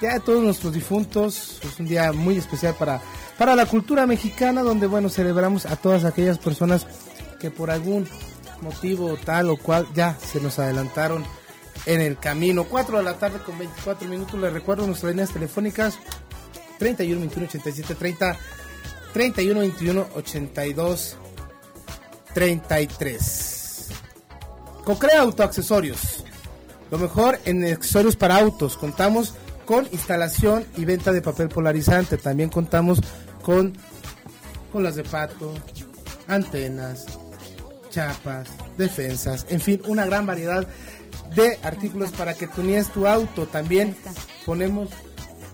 ya 0.00 0.14
de 0.14 0.20
todos 0.20 0.42
nuestros 0.42 0.72
difuntos, 0.72 1.60
es 1.62 1.78
un 1.78 1.86
día 1.86 2.12
muy 2.12 2.36
especial 2.36 2.74
para, 2.74 3.02
para 3.38 3.54
la 3.54 3.66
cultura 3.66 4.06
mexicana, 4.06 4.62
donde 4.62 4.86
bueno, 4.86 5.08
celebramos 5.08 5.66
a 5.66 5.76
todas 5.76 6.04
aquellas 6.04 6.38
personas 6.38 6.86
que 7.38 7.50
por 7.50 7.70
algún 7.70 8.08
motivo 8.62 9.16
tal 9.22 9.50
o 9.50 9.56
cual 9.56 9.86
ya 9.94 10.16
se 10.18 10.40
nos 10.40 10.58
adelantaron 10.58 11.24
en 11.86 12.00
el 12.00 12.18
camino. 12.18 12.64
4 12.64 12.98
de 12.98 13.04
la 13.04 13.18
tarde 13.18 13.40
con 13.44 13.58
24 13.58 14.08
minutos. 14.08 14.40
Les 14.40 14.52
recuerdo 14.52 14.86
nuestras 14.86 15.12
líneas 15.12 15.32
telefónicas 15.32 15.98
31 16.78 17.20
21 17.20 17.46
87 17.46 17.94
30 17.94 18.36
31 19.12 19.60
21 19.60 20.06
82 20.14 21.18
33. 22.34 23.88
Cocrea 24.84 25.20
Autoaccesorios. 25.20 26.24
Lo 26.90 26.98
mejor 26.98 27.40
en 27.44 27.64
accesorios 27.64 28.16
para 28.16 28.36
autos. 28.36 28.76
Contamos 28.76 29.34
con 29.64 29.88
instalación 29.92 30.66
y 30.76 30.84
venta 30.84 31.12
de 31.12 31.22
papel 31.22 31.48
polarizante. 31.48 32.18
También 32.18 32.50
contamos 32.50 33.00
con 33.42 33.72
colas 34.72 34.96
de 34.96 35.04
pato, 35.04 35.54
antenas, 36.26 37.06
chapas, 37.90 38.48
defensas, 38.76 39.46
en 39.48 39.60
fin, 39.60 39.80
una 39.86 40.04
gran 40.04 40.26
variedad 40.26 40.66
de 41.34 41.58
artículos 41.62 42.10
para 42.10 42.34
que 42.34 42.48
tunees 42.48 42.92
tu 42.92 43.06
auto. 43.06 43.46
También 43.46 43.96
ponemos 44.44 44.90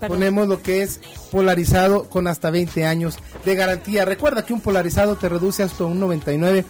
Ponemos 0.07 0.49
lo 0.49 0.63
que 0.63 0.83
es 0.83 1.01
polarizado 1.31 2.09
con 2.09 2.27
hasta 2.27 2.51
20 2.51 2.87
años 2.87 3.19
de 3.45 3.55
garantía. 3.55 4.05
Recuerda 4.05 4.45
que 4.45 4.53
un 4.53 4.61
polarizado 4.61 5.17
te 5.17 5.29
reduce 5.29 5.63
hasta 5.63 5.85
un 5.85 6.01
99% 6.01 6.65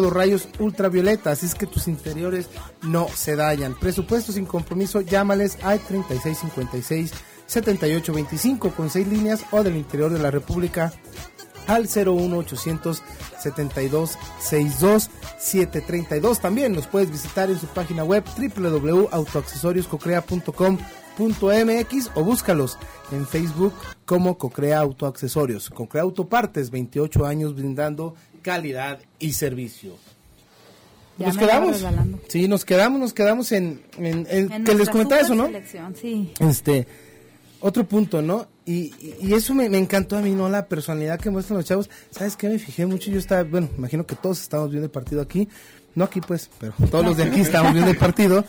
los 0.00 0.12
rayos 0.12 0.48
ultravioleta, 0.58 1.32
así 1.32 1.46
es 1.46 1.54
que 1.54 1.66
tus 1.66 1.88
interiores 1.88 2.48
no 2.82 3.08
se 3.08 3.36
dañan. 3.36 3.74
Presupuesto 3.78 4.32
sin 4.32 4.46
compromiso, 4.46 5.00
llámales 5.00 5.58
al 5.62 5.80
3656 5.80 7.12
7825 7.46 8.70
con 8.70 8.90
6 8.90 9.08
líneas 9.08 9.44
o 9.50 9.64
del 9.64 9.76
interior 9.76 10.12
de 10.12 10.20
la 10.20 10.30
República 10.30 10.92
al 11.66 11.88
01800 11.88 13.02
72 13.40 14.18
62 14.40 15.10
732. 15.38 16.40
También 16.40 16.74
los 16.74 16.86
puedes 16.86 17.10
visitar 17.10 17.50
en 17.50 17.58
su 17.58 17.66
página 17.66 18.04
web 18.04 18.22
www.autoaccesorioscocrea.com.mx 21.20 22.10
o 22.14 22.24
búscalos 22.24 22.78
en 23.12 23.26
Facebook 23.26 23.74
como 24.04 24.38
Cocrea 24.38 24.78
Autoaccesorios. 24.80 25.70
Cocrea 25.70 26.02
Autopartes, 26.02 26.70
28 26.70 27.26
años 27.26 27.54
brindando 27.54 28.14
calidad 28.42 28.98
y 29.18 29.32
servicio. 29.32 29.96
Ya 31.18 31.26
nos 31.28 31.36
quedamos. 31.36 31.84
Sí, 32.28 32.48
nos 32.48 32.64
quedamos, 32.64 32.98
nos 33.00 33.12
quedamos 33.12 33.52
en, 33.52 33.82
en- 33.98 34.26
en- 34.30 34.50
En 34.52 34.64
que 34.64 34.74
les 34.74 34.88
comentaba 34.88 35.20
eso, 35.20 35.34
¿no? 35.34 35.48
Sí. 36.00 36.32
Este, 36.40 36.86
otro 37.60 37.84
punto, 37.86 38.22
¿no? 38.22 38.48
Y, 38.64 38.94
y- 39.20 39.34
eso 39.34 39.52
me, 39.54 39.68
me 39.68 39.76
encantó 39.78 40.16
a 40.16 40.22
mí, 40.22 40.30
¿no? 40.30 40.48
La 40.48 40.66
personalidad 40.66 41.18
que 41.20 41.28
muestran 41.28 41.58
los 41.58 41.66
chavos. 41.66 41.90
¿Sabes 42.10 42.36
qué? 42.36 42.48
Me 42.48 42.58
fijé 42.58 42.86
mucho. 42.86 43.10
Yo 43.10 43.18
estaba, 43.18 43.42
bueno, 43.42 43.68
imagino 43.76 44.06
que 44.06 44.14
todos 44.16 44.40
estamos 44.40 44.70
viendo 44.70 44.86
el 44.86 44.90
partido 44.90 45.20
aquí. 45.20 45.46
No 45.94 46.04
aquí, 46.04 46.20
pues, 46.22 46.48
pero 46.58 46.72
todos 46.90 47.04
los 47.04 47.16
de 47.18 47.24
aquí 47.24 47.40
estábamos 47.42 47.74
viendo 47.74 47.90
el 47.90 47.98
partido. 47.98 48.44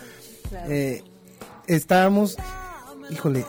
Eh, 0.70 1.04
estábamos, 1.68 2.38
híjole, 3.12 3.46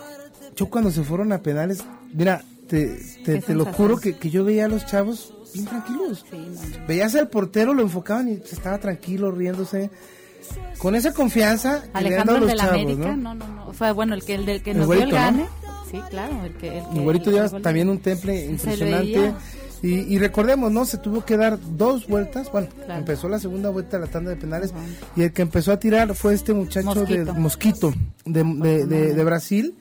yo 0.57 0.66
cuando 0.68 0.90
se 0.90 1.03
fueron 1.03 1.33
a 1.33 1.42
penales, 1.42 1.85
mira, 2.12 2.42
te, 2.68 2.98
te, 3.25 3.55
lo 3.55 3.64
juro 3.66 3.98
que, 3.98 4.16
que 4.16 4.31
yo 4.31 4.44
veía 4.44 4.64
a 4.64 4.68
los 4.68 4.87
chavos 4.87 5.35
bien 5.55 5.66
tranquilos. 5.66 6.25
Veías 6.88 7.14
al 7.14 7.29
portero, 7.29 7.75
lo 7.75 7.83
enfocaban 7.83 8.29
y 8.29 8.33
estaba 8.33 8.79
tranquilo, 8.79 9.31
riéndose. 9.31 9.90
Con 10.79 10.94
esa 10.96 11.12
confianza 11.12 11.85
Alejandro 11.92 12.35
el 12.37 12.40
los 12.42 12.51
de 12.51 12.57
la 12.57 12.64
chavos, 12.64 12.81
América, 12.81 13.16
¿no? 13.16 13.16
no, 13.16 13.35
no, 13.35 13.48
no. 13.66 13.72
Fue 13.72 13.92
bueno 13.92 14.14
el 14.14 14.25
que 14.25 14.35
el 14.35 14.44
del 14.46 14.62
que 14.62 14.72
El 14.72 14.79
nos 14.79 14.87
dio 14.90 14.94
el 15.05 15.11
güerito, 15.11 15.16
¿no? 15.16 15.22
gane. 15.25 15.46
Sí, 15.90 16.01
claro, 16.11 16.44
el 16.44 16.55
que 16.57 16.79
el 16.79 16.85
que 16.92 17.01
güerito 17.01 17.31
el 17.31 17.37
ya 17.37 17.46
gol- 17.48 17.62
también 17.62 17.88
un 17.88 17.98
temple 18.01 18.35
Se 18.59 18.77
le 18.77 18.90
impresionante. 18.90 19.35
Y, 19.83 20.14
y 20.14 20.18
recordemos, 20.18 20.71
¿no? 20.71 20.85
Se 20.85 20.97
tuvo 20.99 21.25
que 21.25 21.37
dar 21.37 21.59
dos 21.77 22.07
vueltas. 22.07 22.51
Bueno, 22.53 22.68
Claro. 22.85 23.01
empezó 23.01 23.29
la 23.29 23.38
segunda 23.40 23.68
vuelta 23.71 23.99
de 23.99 24.07
la 24.07 24.11
tanda 24.12 24.31
de 24.31 24.37
penales. 24.37 24.73
Y 25.16 25.23
el 25.23 25.33
que 25.33 25.42
empezó 25.42 25.73
a 25.73 25.79
tirar 25.79 26.14
fue 26.14 26.35
este 26.35 26.55
muchacho 26.55 27.05
de 27.05 27.25
Mosquito. 27.33 27.92
De, 28.25 28.45
de, 28.45 28.87
de- 28.87 29.14
de 29.14 29.25
Brasil. 29.25 29.75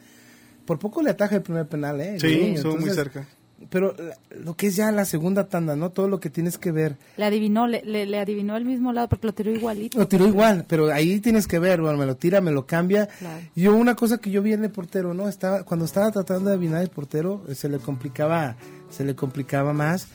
Por 0.65 0.79
poco 0.79 1.01
le 1.01 1.11
ataja 1.11 1.35
el 1.35 1.41
primer 1.43 1.67
penal, 1.67 2.01
¿eh? 2.01 2.17
Sí, 2.19 2.53
estuvo 2.55 2.77
muy 2.77 2.89
cerca. 2.89 3.27
Pero 3.69 3.93
la- 3.95 4.17
lo 4.43 4.55
que 4.55 4.67
es 4.67 4.75
ya 4.75 4.91
la 4.91 5.05
segunda 5.05 5.47
tanda, 5.47 5.75
¿no? 5.75 5.91
Todo 5.91 6.07
lo 6.07 6.19
que 6.19 6.31
tienes 6.31 6.57
que 6.57 6.71
ver. 6.71 6.97
Le 7.15 7.25
adivinó, 7.25 7.67
le, 7.67 7.83
le, 7.83 8.07
le 8.07 8.17
adivinó 8.19 8.57
el 8.57 8.65
mismo 8.65 8.91
lado 8.91 9.07
porque 9.07 9.27
lo 9.27 9.33
tiró 9.33 9.51
igualito. 9.51 9.99
Lo 9.99 10.07
tiró 10.07 10.25
igual, 10.27 10.65
pero 10.67 10.91
ahí 10.91 11.19
tienes 11.19 11.47
que 11.47 11.59
ver, 11.59 11.79
bueno, 11.79 11.95
me 11.97 12.07
lo 12.07 12.15
tira, 12.15 12.41
me 12.41 12.49
lo 12.51 12.65
cambia. 12.65 13.05
Claro. 13.07 13.39
Y 13.55 13.61
yo 13.61 13.75
una 13.75 13.95
cosa 13.95 14.17
que 14.17 14.31
yo 14.31 14.41
vi 14.41 14.53
en 14.53 14.63
el 14.63 14.71
portero, 14.71 15.13
¿no? 15.13 15.29
Estaba, 15.29 15.63
cuando 15.63 15.85
estaba 15.85 16.11
tratando 16.11 16.49
de 16.49 16.55
adivinar 16.55 16.81
el 16.81 16.89
portero, 16.89 17.43
eh, 17.47 17.53
se 17.55 17.69
le 17.69 17.77
complicaba, 17.77 18.55
se 18.91 19.03
le 19.03 19.15
complicaba 19.15 19.73
más. 19.73 20.07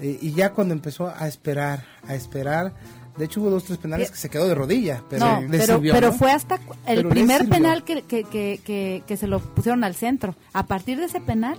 Eh, 0.00 0.18
y 0.20 0.32
ya 0.32 0.52
cuando 0.52 0.74
empezó 0.74 1.08
a 1.08 1.26
esperar, 1.28 1.84
a 2.06 2.14
esperar, 2.14 2.74
de 3.16 3.24
hecho 3.24 3.40
hubo 3.40 3.50
dos, 3.50 3.64
tres 3.64 3.78
penales 3.78 4.10
que 4.10 4.16
se 4.16 4.28
quedó 4.28 4.48
de 4.48 4.54
rodilla, 4.54 5.02
pero 5.08 5.24
no, 5.24 5.40
le 5.42 5.58
pero, 5.58 5.74
sirvió, 5.76 5.92
pero 5.92 6.08
¿no? 6.08 6.12
fue 6.14 6.32
hasta 6.32 6.56
el 6.86 6.96
Pero 6.96 7.08
primer 7.10 7.48
penal 7.48 7.84
que, 7.84 8.02
que, 8.02 8.24
que, 8.24 9.02
que, 9.06 9.16
se 9.16 9.28
lo 9.28 9.38
pusieron 9.38 9.84
al 9.84 9.94
centro. 9.94 10.34
A 10.52 10.66
partir 10.66 10.98
de 10.98 11.04
ese 11.04 11.20
penal 11.20 11.56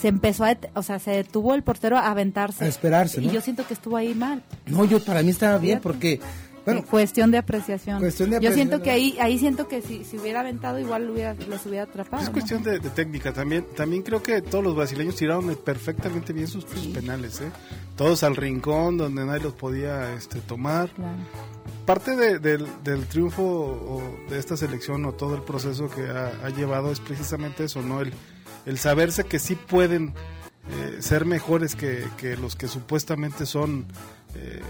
se 0.00 0.08
empezó 0.08 0.44
a, 0.44 0.56
o 0.74 0.82
sea, 0.82 0.98
se 0.98 1.10
detuvo 1.10 1.54
el 1.54 1.62
portero 1.62 1.96
a 1.96 2.10
aventarse. 2.10 2.64
A 2.64 2.68
esperarse, 2.68 3.20
Y 3.20 3.30
yo 3.30 3.40
siento 3.40 3.66
que 3.66 3.74
estuvo 3.74 3.96
ahí 3.96 4.14
mal. 4.14 4.42
No, 4.66 4.84
yo 4.84 5.02
para 5.02 5.22
mí 5.22 5.30
estaba 5.30 5.58
bien 5.58 5.80
porque, 5.82 6.20
bueno, 6.66 6.80
Eh, 6.80 6.84
cuestión 6.90 7.30
de 7.30 7.38
apreciación. 7.38 8.00
Cuestión 8.00 8.28
de 8.30 8.40
yo 8.40 8.52
siento 8.52 8.82
que 8.82 8.90
ahí, 8.90 9.16
ahí 9.20 9.38
siento 9.38 9.66
que 9.68 9.80
si, 9.80 10.04
si 10.04 10.18
hubiera 10.18 10.40
aventado 10.40 10.78
igual 10.78 11.06
lo 11.06 11.14
hubiera, 11.14 11.32
los 11.48 11.64
hubiera 11.64 11.84
atrapado. 11.84 12.22
Es 12.22 12.28
¿no? 12.28 12.32
cuestión 12.34 12.62
de, 12.62 12.78
de 12.80 12.90
técnica 12.90 13.32
también. 13.32 13.64
También 13.74 14.02
creo 14.02 14.22
que 14.22 14.42
todos 14.42 14.62
los 14.62 14.76
brasileños 14.76 15.16
tiraron 15.16 15.54
perfectamente 15.64 16.32
bien 16.34 16.48
sus, 16.48 16.64
sus 16.64 16.88
penales, 16.88 17.40
¿eh? 17.40 17.50
Todos 17.96 18.22
al 18.22 18.36
rincón 18.36 18.98
donde 18.98 19.24
nadie 19.24 19.40
los 19.44 19.54
podía 19.54 20.12
este, 20.14 20.40
tomar. 20.40 20.90
Claro. 20.90 21.16
Parte 21.86 22.16
de- 22.16 22.38
del, 22.40 22.66
del 22.82 23.06
triunfo 23.06 23.42
o 23.44 24.02
de 24.28 24.38
esta 24.38 24.56
selección 24.56 25.04
o 25.06 25.12
todo 25.12 25.36
el 25.36 25.42
proceso 25.42 25.88
que 25.88 26.02
ha, 26.08 26.32
ha 26.44 26.50
llevado 26.50 26.90
es 26.90 26.98
precisamente 27.00 27.64
eso, 27.64 27.80
¿no? 27.80 28.00
El, 28.00 28.12
el 28.66 28.76
saberse 28.78 29.22
que 29.24 29.38
sí 29.38 29.54
pueden 29.54 30.12
eh, 30.68 30.96
ser 31.00 31.24
mejores 31.26 31.76
que, 31.76 32.04
que 32.16 32.36
los 32.36 32.56
que 32.56 32.66
supuestamente 32.66 33.46
son 33.46 33.86
eh, 34.34 34.60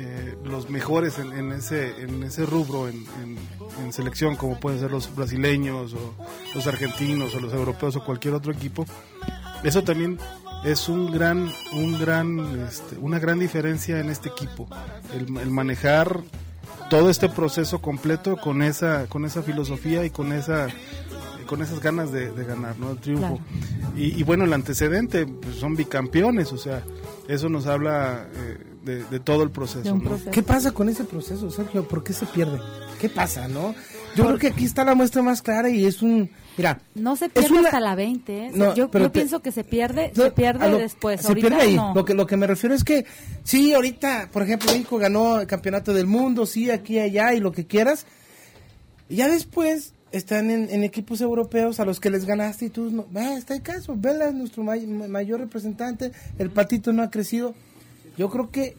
eh, 0.00 0.36
los 0.44 0.70
mejores 0.70 1.18
en, 1.18 1.32
en 1.32 1.52
ese 1.52 2.00
en 2.02 2.22
ese 2.22 2.46
rubro 2.46 2.88
en, 2.88 3.04
en- 3.22 3.38
en 3.84 3.92
selección 3.92 4.36
como 4.36 4.58
pueden 4.60 4.78
ser 4.80 4.90
los 4.90 5.14
brasileños 5.14 5.94
o 5.94 6.14
los 6.54 6.66
argentinos 6.66 7.34
o 7.34 7.40
los 7.40 7.52
europeos 7.52 7.96
o 7.96 8.04
cualquier 8.04 8.34
otro 8.34 8.52
equipo 8.52 8.86
eso 9.64 9.82
también 9.82 10.18
es 10.64 10.88
un 10.88 11.10
gran 11.12 11.50
un 11.74 11.98
gran 12.00 12.60
este, 12.66 12.96
una 12.98 13.18
gran 13.18 13.38
diferencia 13.38 14.00
en 14.00 14.10
este 14.10 14.28
equipo. 14.28 14.66
El, 15.14 15.36
el 15.38 15.50
manejar 15.50 16.20
todo 16.90 17.10
este 17.10 17.28
proceso 17.28 17.80
completo 17.80 18.36
con 18.36 18.62
esa 18.62 19.06
con 19.08 19.24
esa 19.24 19.42
filosofía 19.42 20.04
y 20.04 20.10
con 20.10 20.32
esa 20.32 20.68
con 21.46 21.62
esas 21.62 21.80
ganas 21.80 22.10
de, 22.12 22.30
de 22.30 22.44
ganar 22.44 22.76
no 22.78 22.90
el 22.92 22.98
triunfo. 22.98 23.38
Y, 23.96 24.18
y 24.18 24.22
bueno 24.22 24.44
el 24.44 24.52
antecedente 24.52 25.26
pues, 25.26 25.56
son 25.56 25.76
bicampeones 25.76 26.52
o 26.52 26.58
sea 26.58 26.82
eso 27.28 27.48
nos 27.48 27.66
habla 27.66 28.26
eh, 28.34 28.58
de, 28.88 29.04
de 29.04 29.20
todo 29.20 29.42
el 29.42 29.50
proceso, 29.50 29.94
¿no? 29.94 30.18
¿Qué 30.32 30.42
pasa 30.42 30.72
con 30.72 30.88
ese 30.88 31.04
proceso, 31.04 31.50
Sergio? 31.50 31.86
¿Por 31.86 32.02
qué 32.02 32.12
se 32.12 32.26
pierde? 32.26 32.58
¿Qué 33.00 33.08
pasa, 33.08 33.46
no? 33.46 33.74
Yo 34.16 34.24
creo 34.26 34.38
que 34.38 34.46
aquí 34.48 34.64
está 34.64 34.84
la 34.84 34.94
muestra 34.94 35.22
más 35.22 35.42
clara 35.42 35.68
y 35.68 35.84
es 35.84 36.02
un... 36.02 36.30
Mira, 36.56 36.80
No 36.94 37.14
se 37.14 37.28
pierde 37.28 37.50
una- 37.52 37.68
hasta 37.68 37.78
la 37.80 37.94
20, 37.94 38.46
¿eh? 38.46 38.50
No, 38.52 38.74
yo 38.74 38.90
pero 38.90 39.04
yo 39.04 39.10
te- 39.12 39.20
pienso 39.20 39.40
que 39.40 39.52
se 39.52 39.62
pierde, 39.62 40.10
No, 40.16 40.24
se 40.24 40.30
pierde 40.32 40.68
lo- 40.70 40.78
después. 40.78 41.20
Se 41.20 41.28
Ahorita 41.28 41.48
pierde 41.48 41.62
ahí. 41.64 41.76
no. 41.76 41.94
Lo, 41.94 42.04
que, 42.04 42.14
lo 42.14 42.26
que 42.26 42.36
me 42.36 42.46
refiero 42.48 42.74
es 42.74 42.82
que, 42.82 43.04
sí, 43.44 43.74
ahorita, 43.74 44.30
por 44.32 44.42
ejemplo, 44.42 44.72
México 44.72 44.98
ganó 44.98 45.40
el 45.40 45.46
campeonato 45.46 45.92
del 45.92 46.06
mundo, 46.06 46.46
sí, 46.46 46.70
aquí, 46.70 46.98
allá 46.98 47.34
y 47.34 47.40
lo 47.40 47.52
que 47.52 47.66
quieras. 47.66 48.06
Y 49.08 49.16
ya 49.16 49.28
después 49.28 49.92
están 50.10 50.50
en, 50.50 50.68
en 50.70 50.82
equipos 50.84 51.20
europeos 51.20 51.78
a 51.80 51.84
los 51.84 52.00
que 52.00 52.10
les 52.10 52.24
ganaste 52.24 52.64
y 52.64 52.70
tú, 52.70 52.90
no, 52.90 53.06
va, 53.14 53.34
está 53.36 53.54
el 53.54 53.62
caso, 53.62 53.94
Vela 53.96 54.28
es 54.28 54.34
nuestro 54.34 54.62
may- 54.64 54.86
mayor 54.86 55.38
representante, 55.40 56.12
el 56.38 56.50
patito 56.50 56.92
no 56.92 57.02
ha 57.02 57.10
crecido. 57.10 57.54
Yo 58.18 58.28
creo 58.28 58.50
que 58.50 58.76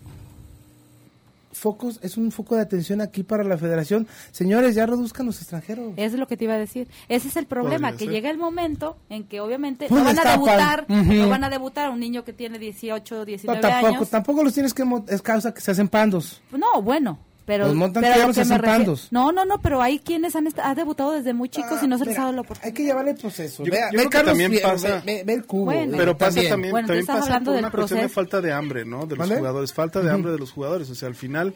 focos 1.52 2.00
es 2.04 2.16
un 2.16 2.32
foco 2.32 2.56
de 2.56 2.62
atención 2.62 3.02
aquí 3.02 3.24
para 3.24 3.44
la 3.44 3.58
federación. 3.58 4.08
Señores, 4.32 4.76
ya 4.76 4.86
reduzcan 4.86 5.26
los 5.26 5.40
extranjeros. 5.42 5.94
Eso 5.98 6.14
es 6.16 6.20
lo 6.20 6.28
que 6.28 6.38
te 6.38 6.44
iba 6.46 6.54
a 6.54 6.58
decir. 6.58 6.88
Ese 7.10 7.28
es 7.28 7.36
el 7.38 7.48
problema, 7.48 7.90
Podría 7.90 7.98
que 7.98 8.06
ser. 8.06 8.14
llega 8.14 8.30
el 8.30 8.38
momento 8.38 8.98
en 9.10 9.24
que 9.24 9.42
obviamente 9.42 9.88
Pues 9.88 10.00
no 10.00 10.06
van 10.06 10.20
a 10.20 10.32
debutar, 10.32 10.86
no 10.90 11.30
van 11.30 11.44
a 11.44 11.50
debutar 11.50 11.88
a 11.88 11.90
un 11.90 12.00
niño 12.00 12.24
que 12.24 12.34
tiene 12.34 12.60
18, 12.60 13.16
No, 13.16 13.26
19 13.26 13.62
tampoco, 13.62 13.96
años. 13.96 14.10
tampoco 14.10 14.44
los 14.44 14.54
tienes 14.54 14.74
que 14.74 14.84
mo- 14.86 15.04
es 15.10 15.22
causa 15.22 15.54
que 15.54 15.60
se 15.62 15.72
hacen 15.72 15.88
pandos. 15.90 16.42
No, 16.52 16.82
bueno, 16.82 17.18
Pero, 17.50 17.66
Los 17.66 17.74
montan 17.76 18.04
pero 18.04 18.28
lo 18.28 18.32
que 18.34 18.46
me 18.46 18.60
pandos. 18.60 19.08
No, 19.10 19.32
no, 19.32 19.44
no, 19.44 19.60
pero 19.60 19.82
hay 19.82 19.98
quienes 19.98 20.36
han, 20.36 20.48
ha 20.64 20.76
debutado 20.76 21.14
desde 21.14 21.34
muy 21.34 21.50
chicos 21.50 21.82
y 21.82 21.88
no 21.88 21.98
se 21.98 22.06
les 22.06 22.16
ha 22.20 22.22
dado 22.22 22.34
la 22.34 22.42
oportunidad. 22.42 22.68
Hay 22.68 22.74
que 22.74 22.84
llevarle 22.84 23.10
el 23.12 23.18
proceso. 23.18 23.64
Yo- 23.64 23.72
Ve- 23.72 23.80
yo 23.80 23.86
ve 23.86 23.90
creo 23.98 24.04
que 24.04 24.10
Carlos 24.10 24.38
también 24.38 24.62
pasa- 24.62 24.88
ve- 24.88 25.02
ve- 25.04 25.24
ve 25.26 25.34
el 25.34 25.46
cubo. 25.48 25.66
Bueno. 25.66 25.98
Pero 25.98 26.16
pasa 26.16 26.28
también. 26.36 26.50
también, 26.52 26.72
Bueno, 26.74 26.88
también 26.88 27.06
pasa 27.08 27.24
hablando 27.24 27.46
por 27.46 27.56
del 27.56 27.64
una 27.66 27.72
cuestión 27.72 27.98
de 27.98 28.04
proceso. 28.04 28.14
falta 28.22 28.42
de 28.42 28.54
hambre, 28.54 28.86
¿no? 28.86 29.06
De 29.08 29.16
los 29.16 29.18
¿Vale? 29.28 29.38
jugadores, 29.40 29.74
falta 29.74 30.02
de 30.02 30.12
hambre 30.12 30.32
de 30.32 30.38
los 30.38 30.52
jugadores. 30.52 30.90
O 30.92 30.94
sea, 30.96 31.08
al 31.08 31.16
final, 31.16 31.56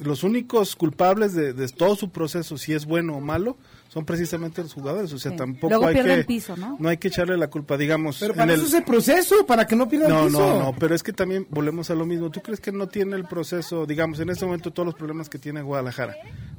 los 0.00 0.24
únicos 0.24 0.74
culpables 0.74 1.34
de, 1.34 1.52
de 1.52 1.68
todo 1.68 1.94
su 1.94 2.10
proceso, 2.10 2.58
si 2.58 2.72
es 2.74 2.84
bueno 2.84 3.16
o 3.16 3.20
malo, 3.20 3.56
son 3.96 4.04
precisamente 4.04 4.60
los 4.62 4.74
jugadores. 4.74 5.10
O 5.14 5.18
sea, 5.18 5.30
Sí. 5.30 5.38
tampoco 5.38 5.68
Luego 5.70 5.86
hay 5.86 5.94
que... 5.94 6.24
piso, 6.24 6.54
¿no? 6.54 6.76
hay 6.86 6.98
que 6.98 7.08
echarle 7.08 7.34
la 7.38 7.48
culpa, 7.48 7.78
digamos... 7.78 8.18
Pero 8.20 8.34
en 8.34 8.38
para 8.40 8.52
el- 8.52 8.58
eso 8.58 8.68
es 8.68 8.74
el 8.74 8.84
proceso, 8.84 9.46
para 9.46 9.66
que 9.66 9.74
no 9.74 9.88
pierdan 9.88 10.10
no, 10.10 10.26
piso. 10.26 10.38
no, 10.38 10.58
no, 10.64 10.76
pero 10.78 10.94
es 10.94 11.02
que 11.02 11.14
también 11.14 11.46
volvemos 11.48 11.88
a 11.88 11.94
lo 11.94 12.04
mismo. 12.04 12.30
¿Tú 12.30 12.42
crees 12.42 12.60
que 12.60 12.72
no 12.72 12.88
tiene 12.88 13.16
el 13.16 13.24
proceso, 13.24 13.86
digamos, 13.86 14.20
en 14.20 14.28
este 14.28 14.44
momento 14.44 14.70
todos 14.70 14.84
los 14.84 14.94
problemas 14.94 15.30
que 15.30 15.38
tiene 15.38 15.62
Guadalajara? 15.62 16.14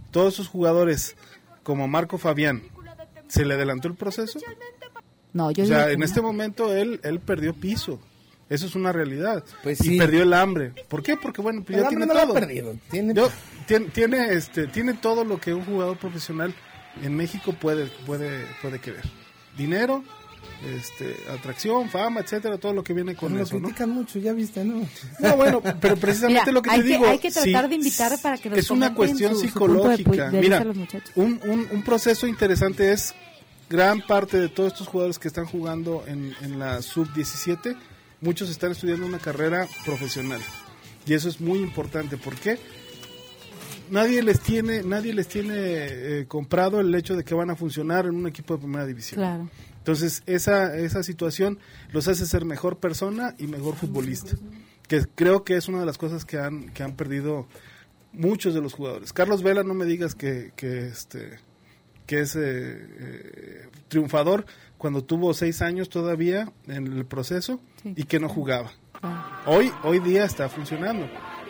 Todos 0.10 0.34
esos 0.34 0.48
jugadores, 0.48 1.16
como 1.62 1.88
Marco 1.88 2.18
Fabián, 2.18 2.64
¿se 3.28 3.46
le 3.46 3.54
adelantó 3.54 3.88
el 3.88 3.94
proceso? 3.94 4.40
No, 5.34 5.52
yo 5.52 5.64
o 5.64 5.68
sea, 5.68 5.92
en 5.92 6.00
no. 6.00 6.06
este 6.06 6.22
momento 6.22 6.74
él, 6.76 7.00
él 7.04 7.20
perdió 7.20 7.54
piso. 7.54 8.00
Eso 8.50 8.66
es 8.66 8.74
una 8.74 8.92
realidad. 8.94 9.44
Pues 9.62 9.80
y 9.82 9.90
sí. 9.90 9.98
perdió 10.00 10.24
el 10.24 10.34
hambre. 10.34 10.72
¿Por 10.88 11.04
qué? 11.04 11.18
Porque 11.18 11.42
bueno, 11.42 11.62
pues 11.64 11.78
El 11.78 11.84
ya 11.84 11.90
tiene 11.90 12.06
no 12.08 12.14
lo 12.16 12.20
ha 12.20 12.24
todo. 12.24 12.34
perdido, 12.34 12.74
tiene- 12.90 13.14
Yo- 13.14 13.30
tiene, 13.68 13.86
tiene, 13.90 14.34
este, 14.34 14.66
tiene 14.68 14.94
todo 14.96 15.24
lo 15.26 15.38
que 15.40 15.54
un 15.54 15.66
jugador 15.66 15.98
profesional 15.98 16.56
en 17.04 17.16
México 17.16 17.54
puede, 17.54 17.86
puede, 18.06 18.46
puede 18.62 18.80
querer. 18.80 19.04
Dinero, 19.58 20.04
este, 20.76 21.16
atracción, 21.32 21.90
fama, 21.90 22.22
etcétera, 22.22 22.58
todo 22.58 22.74
lo 22.74 22.84
que 22.84 22.94
viene 22.94 23.16
con 23.16 23.36
Lo 23.36 23.44
eso, 23.44 23.56
¿no? 23.56 23.64
critican 23.64 23.90
mucho, 23.90 24.20
ya 24.20 24.34
viste, 24.34 24.64
¿no? 24.64 24.88
No, 25.20 25.36
bueno, 25.36 25.62
pero 25.82 25.96
precisamente 25.98 26.42
Mira, 26.42 26.52
lo 26.54 26.62
que 26.62 26.70
te 26.70 26.76
que- 26.78 26.84
digo. 26.84 27.08
hay 27.08 27.20
que 27.20 27.32
tratar 27.32 27.64
sí, 27.66 27.70
de 27.70 27.76
invitar 27.76 28.22
para 28.22 28.38
que 28.38 28.50
nos 28.50 28.60
Es 28.60 28.70
una 28.72 28.94
cuestión 28.94 29.34
su- 29.36 29.48
su 29.48 29.54
punto 29.54 29.90
de 29.90 29.96
pu- 29.96 29.98
psicológica. 29.98 30.32
Mira, 30.32 30.64
los 30.64 30.78
un, 31.16 31.40
un, 31.46 31.68
un 31.72 31.84
proceso 31.84 32.28
interesante 32.28 32.92
es 32.92 33.14
gran 33.70 34.02
parte 34.02 34.40
de 34.40 34.48
todos 34.50 34.72
estos 34.74 34.88
jugadores 34.88 35.20
que 35.20 35.28
están 35.28 35.46
jugando 35.46 36.04
en, 36.08 36.34
en 36.42 36.58
la 36.60 36.82
sub-17, 36.82 37.76
muchos 38.22 38.50
están 38.50 38.72
estudiando 38.72 39.06
una 39.06 39.20
carrera 39.20 39.68
profesional. 39.86 40.40
Y 41.06 41.14
eso 41.14 41.30
es 41.30 41.40
muy 41.42 41.60
importante. 41.60 42.18
¿Por 42.18 42.36
qué? 42.36 42.58
Nadie 43.90 44.22
les 44.24 44.40
tiene, 44.40 44.84
nadie 44.84 45.14
les 45.14 45.28
tiene 45.28 45.54
eh, 45.56 46.26
comprado 46.28 46.80
el 46.80 46.94
hecho 46.96 47.16
de 47.16 47.24
que 47.24 47.34
van 47.36 47.50
a 47.50 47.56
funcionar 47.56 48.06
en 48.06 48.16
un 48.16 48.28
equipo 48.28 48.56
de 48.56 48.60
primera 48.62 48.86
división. 48.86 49.20
Claro. 49.22 49.50
Entonces, 49.78 50.22
esa, 50.26 50.78
esa 50.78 51.02
situación 51.04 51.60
los 51.94 52.08
hace 52.08 52.26
ser 52.26 52.44
mejor 52.46 52.78
persona 52.78 53.36
y 53.38 53.48
mejor 53.48 53.76
futbolista. 53.76 54.36
Que 54.88 55.06
creo 55.16 55.44
que 55.44 55.56
es 55.56 55.68
una 55.70 55.80
de 55.80 55.86
las 55.86 55.98
cosas 55.98 56.26
que 56.26 56.38
han, 56.38 56.70
que 56.70 56.84
han 56.84 56.96
perdido 56.96 57.48
muchos 58.12 58.54
de 58.54 58.62
los 58.62 58.74
jugadores. 58.74 59.14
Carlos 59.14 59.44
Vela, 59.44 59.64
no 59.64 59.74
me 59.74 59.86
digas 59.86 60.16
que, 60.16 60.52
que, 60.56 60.88
este, 60.88 61.40
que 62.06 62.20
es 62.22 62.36
eh, 62.36 62.42
eh, 62.42 63.68
triunfador 63.88 64.46
cuando 64.78 65.04
tuvo 65.04 65.34
seis 65.34 65.62
años 65.62 65.90
todavía 65.90 66.52
en 66.68 66.88
el 66.88 67.06
proceso 67.06 67.60
Sí. 67.84 67.94
y 67.96 68.04
que 68.04 68.20
no 68.20 68.28
jugaba. 68.28 68.72
Claro. 69.00 69.24
Hoy, 69.46 69.72
hoy 69.84 70.00
día 70.00 70.26
está 70.26 70.50
funcionando. 70.50 71.08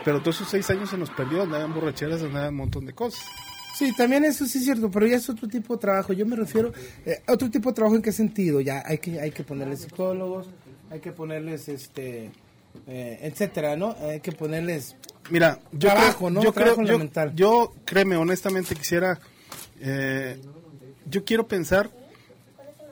Pero 0.07 0.21
todos 0.21 0.37
esos 0.37 0.47
seis 0.47 0.69
años 0.69 0.89
se 0.89 0.97
nos 0.97 1.09
perdió, 1.09 1.43
andaban 1.43 1.73
borracheras, 1.73 2.21
andaban 2.23 2.51
un 2.51 2.55
montón 2.55 2.85
de 2.85 2.93
cosas. 2.93 3.25
Sí, 3.75 3.93
también 3.93 4.23
eso 4.23 4.45
sí 4.45 4.59
es 4.59 4.63
cierto, 4.63 4.89
pero 4.89 5.05
ya 5.05 5.17
es 5.17 5.29
otro 5.29 5.49
tipo 5.49 5.73
de 5.73 5.81
trabajo. 5.81 6.13
Yo 6.13 6.25
me 6.25 6.37
refiero, 6.37 6.71
eh, 7.05 7.21
otro 7.27 7.49
tipo 7.49 7.71
de 7.71 7.75
trabajo 7.75 7.97
en 7.97 8.01
qué 8.01 8.13
sentido, 8.13 8.61
ya 8.61 8.81
hay 8.85 8.99
que 8.99 9.19
hay 9.19 9.31
que 9.31 9.43
ponerles 9.43 9.81
psicólogos, 9.81 10.47
hay 10.89 11.01
que 11.01 11.11
ponerles 11.11 11.67
este 11.67 12.31
eh, 12.87 13.19
etcétera, 13.21 13.75
¿no? 13.75 13.97
Hay 13.99 14.21
que 14.21 14.31
ponerles 14.31 14.95
Mira, 15.29 15.59
yo 15.73 15.89
Trabajo, 15.89 16.17
creo, 16.19 16.29
¿no? 16.29 16.41
yo 16.41 16.53
Trabajo 16.53 16.83
creo, 16.83 17.03
yo, 17.03 17.33
yo, 17.35 17.73
créeme, 17.83 18.15
honestamente 18.15 18.75
quisiera, 18.75 19.19
eh, 19.81 20.39
yo 21.05 21.25
quiero 21.25 21.49
pensar 21.49 21.91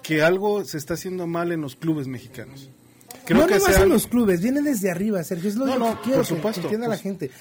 que 0.03 0.21
algo 0.21 0.65
se 0.65 0.77
está 0.77 0.95
haciendo 0.95 1.27
mal 1.27 1.53
en 1.53 1.61
los 1.61 1.77
clubes 1.77 2.09
mexicanos. 2.09 2.69
Creo 3.25 3.41
no 3.41 3.47
que 3.47 3.57
nomás 3.59 3.79
en 3.79 3.89
los 3.89 4.07
clubes, 4.07 4.41
viene 4.41 4.61
desde 4.61 4.91
arriba, 4.91 5.23
Sergio, 5.23 5.49
es 5.49 5.55
lo, 5.55 5.65
No, 5.65 5.77
lo 5.77 5.85
no, 5.89 5.95
que 5.95 6.01
quiero 6.09 6.17
por 6.19 6.27
que- 6.27 6.35
supuesto, 6.35 6.61
que 6.61 6.67
entienda 6.67 6.87
pues. 6.87 6.99
la 6.99 7.03
gente. 7.03 7.31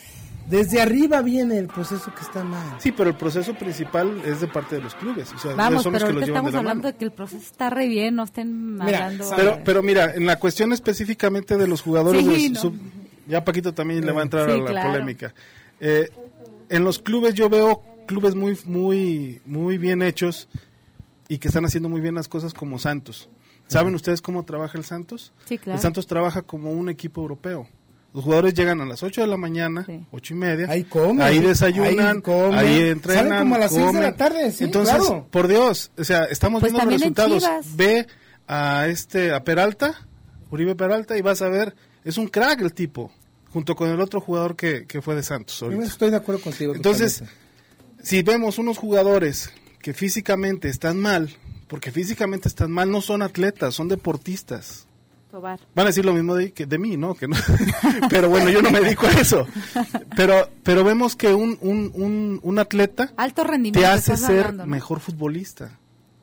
Desde 0.48 0.82
arriba 0.82 1.22
viene 1.22 1.56
el 1.58 1.68
proceso 1.68 2.12
que 2.14 2.20
está 2.20 2.44
mal. 2.44 2.76
Sí, 2.78 2.92
pero 2.92 3.08
el 3.10 3.16
proceso 3.16 3.54
principal 3.54 4.20
es 4.26 4.40
de 4.42 4.46
parte 4.46 4.76
de 4.76 4.82
los 4.82 4.94
clubes. 4.94 5.32
O 5.32 5.38
sea, 5.38 5.54
Vamos, 5.54 5.82
son 5.82 5.94
los 5.94 6.02
pero 6.02 6.08
que 6.08 6.12
lo 6.14 6.20
ahorita 6.20 6.26
llevan 6.26 6.44
de 6.44 6.48
estamos 6.50 6.52
la 6.52 6.58
hablando 6.58 6.82
mano. 6.82 6.92
de 6.92 6.98
que 6.98 7.04
el 7.06 7.12
proceso 7.12 7.42
está 7.42 7.70
re 7.70 7.88
bien, 7.88 8.14
no 8.14 8.24
estén 8.24 8.76
Mira, 8.76 9.06
hablando... 9.06 9.60
Pero, 9.64 9.82
mira, 9.82 10.14
en 10.14 10.26
la 10.26 10.38
cuestión 10.38 10.72
específicamente 10.74 11.56
de 11.56 11.66
los 11.66 11.80
jugadores, 11.80 12.22
Sí, 12.26 12.48
de 12.48 12.50
no. 12.50 12.60
sub- 12.60 12.78
ya 13.26 13.42
Paquito 13.42 13.72
también 13.72 14.04
le 14.04 14.12
va 14.12 14.20
a 14.20 14.24
entrar 14.24 14.50
Sí, 14.50 14.52
a 14.58 14.62
la 14.62 14.70
claro. 14.70 14.90
polémica. 14.90 15.32
Eh, 15.80 16.10
en 16.68 16.84
los 16.84 16.98
clubes 16.98 17.32
yo 17.34 17.48
veo 17.48 17.82
clubes 18.06 18.34
muy, 18.34 18.58
muy, 18.66 19.40
muy 19.46 19.78
bien 19.78 20.02
hechos 20.02 20.48
y 21.26 21.38
que 21.38 21.48
están 21.48 21.64
haciendo 21.64 21.88
muy 21.88 22.02
bien 22.02 22.14
las 22.16 22.28
cosas 22.28 22.52
como 22.52 22.78
Santos. 22.78 23.30
¿Saben 23.68 23.94
ustedes 23.94 24.20
cómo 24.22 24.44
trabaja 24.44 24.76
el 24.78 24.84
Santos? 24.84 25.32
Sí, 25.46 25.58
claro. 25.58 25.76
El 25.78 25.82
Santos 25.82 26.06
trabaja 26.06 26.42
como 26.42 26.70
un 26.72 26.88
equipo 26.88 27.20
europeo. 27.22 27.66
Los 28.12 28.22
jugadores 28.22 28.54
llegan 28.54 28.80
a 28.80 28.84
las 28.84 29.02
8 29.02 29.22
de 29.22 29.26
la 29.26 29.36
mañana, 29.36 29.84
Sí. 29.86 30.06
ocho 30.12 30.34
y 30.34 30.36
media, 30.36 30.66
Ahí 30.70 30.84
comen, 30.84 31.20
ahí 31.22 31.40
desayunan, 31.40 32.16
ahí 32.16 32.22
comen. 32.22 32.54
ahí 32.58 32.80
entrenan, 32.90 33.24
Salen 33.28 33.38
como 33.40 33.54
a 33.56 33.58
las 33.58 33.70
seis 33.72 33.80
de 33.82 33.86
comen. 33.88 34.02
la 34.04 34.14
tarde, 34.16 34.52
sí, 34.52 34.64
Entonces, 34.64 34.94
claro. 34.94 35.26
por 35.32 35.48
Dios, 35.48 35.90
o 35.98 36.04
sea, 36.04 36.24
estamos 36.26 36.60
Pues 36.60 36.72
viendo 36.72 36.90
los 36.90 37.00
resultados. 37.00 37.44
Ve 37.76 38.06
a 38.46 38.86
este 38.86 39.32
a 39.32 39.42
Peralta, 39.42 40.06
Uribe 40.50 40.76
Peralta 40.76 41.16
y 41.18 41.22
vas 41.22 41.42
a 41.42 41.48
ver, 41.48 41.74
es 42.04 42.16
un 42.16 42.28
crack 42.28 42.60
el 42.60 42.72
tipo, 42.72 43.10
junto 43.52 43.74
con 43.74 43.88
el 43.90 44.00
otro 44.00 44.20
jugador 44.20 44.54
que, 44.54 44.86
que 44.86 45.02
fue 45.02 45.16
de 45.16 45.24
Santos. 45.24 45.58
Yo 45.58 45.70
estoy 45.82 46.10
de 46.10 46.16
acuerdo 46.16 46.40
contigo. 46.40 46.72
Entonces, 46.76 47.24
si 48.00 48.22
vemos 48.22 48.58
unos 48.58 48.78
jugadores 48.78 49.50
que 49.80 49.92
físicamente 49.92 50.68
están 50.68 51.00
mal, 51.00 51.30
porque 51.68 51.90
físicamente 51.90 52.48
están 52.48 52.70
mal, 52.70 52.90
no 52.90 53.00
son 53.00 53.22
atletas, 53.22 53.74
son 53.74 53.88
deportistas. 53.88 54.86
Tobar. 55.30 55.58
Van 55.74 55.86
a 55.86 55.88
decir 55.88 56.04
lo 56.04 56.12
mismo 56.12 56.34
de, 56.36 56.52
que 56.52 56.64
de 56.64 56.78
mí, 56.78 56.96
¿no? 56.96 57.14
Que 57.14 57.26
no 57.26 57.36
pero 58.10 58.28
bueno, 58.28 58.50
yo 58.50 58.62
no 58.62 58.70
me 58.70 58.80
dedico 58.80 59.06
a 59.06 59.12
eso. 59.20 59.46
Pero, 60.16 60.48
pero 60.62 60.84
vemos 60.84 61.16
que 61.16 61.34
un, 61.34 61.58
un, 61.60 61.90
un, 61.94 62.38
un 62.42 62.58
atleta 62.58 63.12
Alto 63.16 63.42
rendimiento. 63.42 63.80
te 63.80 63.86
hace 63.86 64.16
ser 64.16 64.38
hablando, 64.38 64.64
¿no? 64.66 64.70
mejor 64.70 65.00
futbolista. 65.00 65.78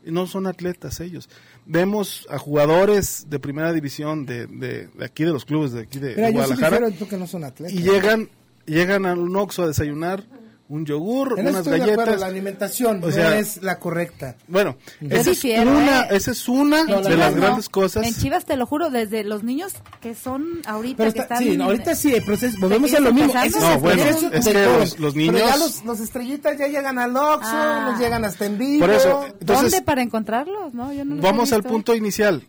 Y 0.06 0.12
No 0.12 0.26
son 0.28 0.48
atletas 0.48 1.00
ellos. 1.02 1.30
Vemos 1.66 2.26
a 2.30 2.38
jugadores 2.40 3.26
de 3.30 3.38
primera 3.40 3.72
división 3.74 4.26
de, 4.26 4.48
de, 4.48 4.88
de 4.88 5.06
aquí, 5.06 5.26
de 5.26 5.32
los 5.32 5.46
clubes 5.46 5.74
de 5.74 5.82
aquí 5.82 6.00
de, 6.00 6.16
Mira, 6.16 6.28
de 6.28 6.34
yo 6.34 6.40
sí 6.44 6.48
Guadalajara, 6.48 6.78
prefiero 6.78 6.98
tú 6.98 7.08
que 7.10 7.18
no 7.18 7.28
son 7.28 7.44
atletas. 7.44 7.74
y 7.78 7.84
llegan, 7.84 8.30
llegan 8.66 9.06
a 9.06 9.14
un 9.14 9.36
Oxxo 9.36 9.64
a 9.64 9.68
desayunar 9.68 10.24
un 10.72 10.86
yogur, 10.86 11.34
En 11.38 11.48
eso 11.48 11.50
unas 11.50 11.68
estoy 11.68 11.74
de 11.80 11.84
acuerdo, 11.84 11.98
galletas. 12.00 12.20
la 12.22 12.28
alimentación 12.28 13.04
O 13.04 13.08
no 13.08 13.12
sea, 13.12 13.38
es 13.38 13.62
la 13.62 13.78
correcta. 13.78 14.36
Bueno, 14.48 14.78
Yo 15.02 15.08
esa 15.10 15.20
es, 15.20 15.26
difiero, 15.42 15.70
una, 15.70 16.02
¿eh? 16.04 16.08
esa 16.12 16.32
es 16.32 16.48
una 16.48 16.80
En 16.80 16.88
de 16.88 16.94
Chivas 17.02 17.18
las 17.18 17.36
no. 17.36 17.42
grandes 17.42 17.70
cosas. 17.70 18.08
En 18.08 18.16
Chivas, 18.16 18.46
te 18.46 18.56
lo 18.56 18.66
juro, 18.66 18.90
desde 18.90 19.24
los 19.26 19.44
niños 19.44 19.74
que 20.00 20.16
son 20.16 20.46
ahorita, 20.66 20.98
Pero 20.98 21.14
que 21.14 21.20
está- 21.20 21.36
están... 21.36 21.50
sí, 21.52 21.58
no, 21.58 21.66
ahorita 21.66 21.94
sí, 21.96 22.14
el 22.16 22.24
proceso, 22.24 22.58
volvemos 22.62 22.94
a 22.94 23.00
lo 23.02 23.14
mismo. 23.14 23.34
Ese 23.44 23.60
No, 23.60 23.80
bueno, 23.80 24.02
es 24.04 24.16
que 24.16 24.30
los- 24.32 24.46
Pero 24.46 25.10
ya 25.12 25.18
niños- 25.18 25.60
los, 25.60 25.84
los 25.86 26.00
estrellitas 26.00 26.58
ya 26.58 26.68
llegan 26.68 26.98
al 26.98 27.16
Oxxo, 27.16 27.50
Ah. 27.52 27.90
los 27.92 28.00
llegan 28.00 28.24
hasta 28.24 28.46
en 28.46 28.58
vivo. 28.58 28.86
Por 28.86 28.96
eso, 28.96 29.26
entonces, 29.42 29.72
¿Dónde 29.72 29.82
para 29.82 30.02
encontrarlos? 30.02 30.74
No, 30.74 30.94
yo 30.94 31.04
no 31.04 31.22
Vamos 31.22 31.52
al 31.52 31.64
punto 31.64 31.94
inicial. 31.96 32.44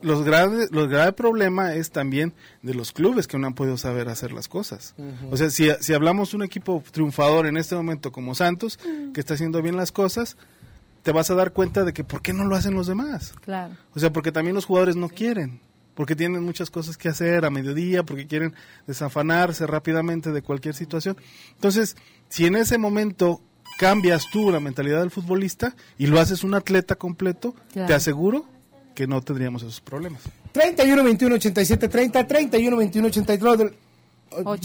Los 0.00 0.22
graves, 0.24 0.70
los 0.70 0.88
grave 0.88 1.12
problema 1.12 1.74
es 1.74 1.90
también 1.90 2.32
de 2.62 2.72
los 2.74 2.92
clubes 2.92 3.26
que 3.26 3.36
no 3.38 3.46
han 3.48 3.54
podido 3.54 3.76
saber 3.76 4.08
hacer 4.08 4.32
las 4.32 4.46
cosas. 4.48 4.94
O 5.30 5.36
sea, 5.36 5.50
si, 5.50 5.68
si 5.80 5.92
hablamos 5.92 6.30
de 6.30 6.36
un 6.36 6.42
equipo 6.44 6.82
triunfador 6.92 7.46
en 7.46 7.56
este 7.56 7.74
momento 7.74 8.12
como 8.12 8.34
Santos, 8.36 8.78
que 9.12 9.18
está 9.20 9.34
haciendo 9.34 9.60
bien 9.60 9.76
las 9.76 9.90
cosas, 9.90 10.36
te 11.02 11.10
vas 11.12 11.30
a 11.30 11.34
dar 11.34 11.52
cuenta 11.52 11.84
de 11.84 11.92
que 11.92 12.04
¿por 12.04 12.22
qué 12.22 12.32
no 12.32 12.44
lo 12.44 12.54
hacen 12.54 12.74
los 12.74 12.86
demás? 12.86 13.32
Claro. 13.44 13.74
O 13.94 13.98
sea, 13.98 14.12
porque 14.12 14.30
también 14.30 14.54
los 14.54 14.66
jugadores 14.66 14.94
no 14.94 15.08
quieren, 15.08 15.60
porque 15.94 16.14
tienen 16.14 16.44
muchas 16.44 16.70
cosas 16.70 16.96
que 16.96 17.08
hacer 17.08 17.44
a 17.44 17.50
mediodía, 17.50 18.04
porque 18.04 18.26
quieren 18.28 18.54
desafanarse 18.86 19.66
rápidamente 19.66 20.30
de 20.32 20.42
cualquier 20.42 20.74
situación. 20.74 21.16
Entonces, 21.54 21.96
si 22.28 22.46
en 22.46 22.54
ese 22.56 22.78
momento 22.78 23.40
cambias 23.78 24.26
tú 24.30 24.50
la 24.50 24.60
mentalidad 24.60 25.00
del 25.00 25.10
futbolista 25.10 25.74
y 25.98 26.06
lo 26.06 26.20
haces 26.20 26.44
un 26.44 26.54
atleta 26.54 26.94
completo, 26.96 27.54
Claro. 27.72 27.86
te 27.88 27.94
aseguro 27.94 28.44
que 28.98 29.06
no 29.06 29.22
tendríamos 29.22 29.62
esos 29.62 29.80
problemas. 29.80 30.22
31 30.50 31.04
21 31.04 31.34
87 31.36 31.88
30 31.88 32.26
31 32.26 32.76
21 32.76 33.06
83 33.06 33.58
del- 33.58 33.74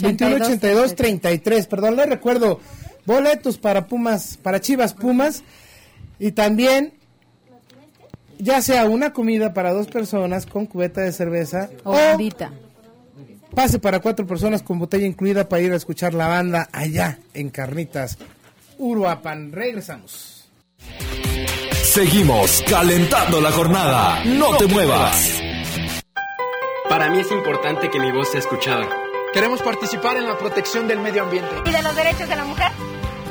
21 0.01 0.35
82 0.37 0.95
33 0.95 1.67
perdón 1.67 1.95
les 1.97 2.09
recuerdo 2.09 2.59
boletos 3.05 3.59
para 3.59 3.85
Pumas 3.85 4.37
para 4.41 4.59
Chivas 4.59 4.95
Pumas 4.95 5.43
y 6.17 6.31
también 6.31 6.93
ya 8.39 8.63
sea 8.63 8.85
una 8.85 9.13
comida 9.13 9.53
para 9.53 9.71
dos 9.71 9.85
personas 9.85 10.47
con 10.47 10.65
cubeta 10.65 11.01
de 11.01 11.11
cerveza 11.11 11.69
O 11.83 11.91
o 11.91 11.93
bandita. 11.93 12.51
pase 13.53 13.77
para 13.77 13.99
cuatro 13.99 14.25
personas 14.25 14.63
con 14.63 14.79
botella 14.79 15.05
incluida 15.05 15.47
para 15.47 15.61
ir 15.61 15.71
a 15.73 15.75
escuchar 15.75 16.15
la 16.15 16.27
banda 16.27 16.69
allá 16.71 17.19
en 17.35 17.51
Carnitas 17.51 18.17
Uruapan 18.79 19.51
regresamos 19.51 20.49
Seguimos 21.93 22.63
calentando 22.67 23.39
la 23.39 23.51
jornada. 23.51 24.25
No 24.25 24.57
te 24.57 24.65
muevas. 24.65 25.39
Para 26.89 27.11
mí 27.11 27.19
es 27.19 27.31
importante 27.31 27.91
que 27.91 27.99
mi 27.99 28.11
voz 28.11 28.31
sea 28.31 28.39
escuchada. 28.39 28.89
Queremos 29.31 29.61
participar 29.61 30.17
en 30.17 30.25
la 30.25 30.35
protección 30.35 30.87
del 30.87 30.97
medio 30.97 31.21
ambiente. 31.21 31.53
¿Y 31.63 31.71
de 31.71 31.83
los 31.83 31.95
derechos 31.95 32.27
de 32.27 32.35
la 32.35 32.45
mujer? 32.45 32.71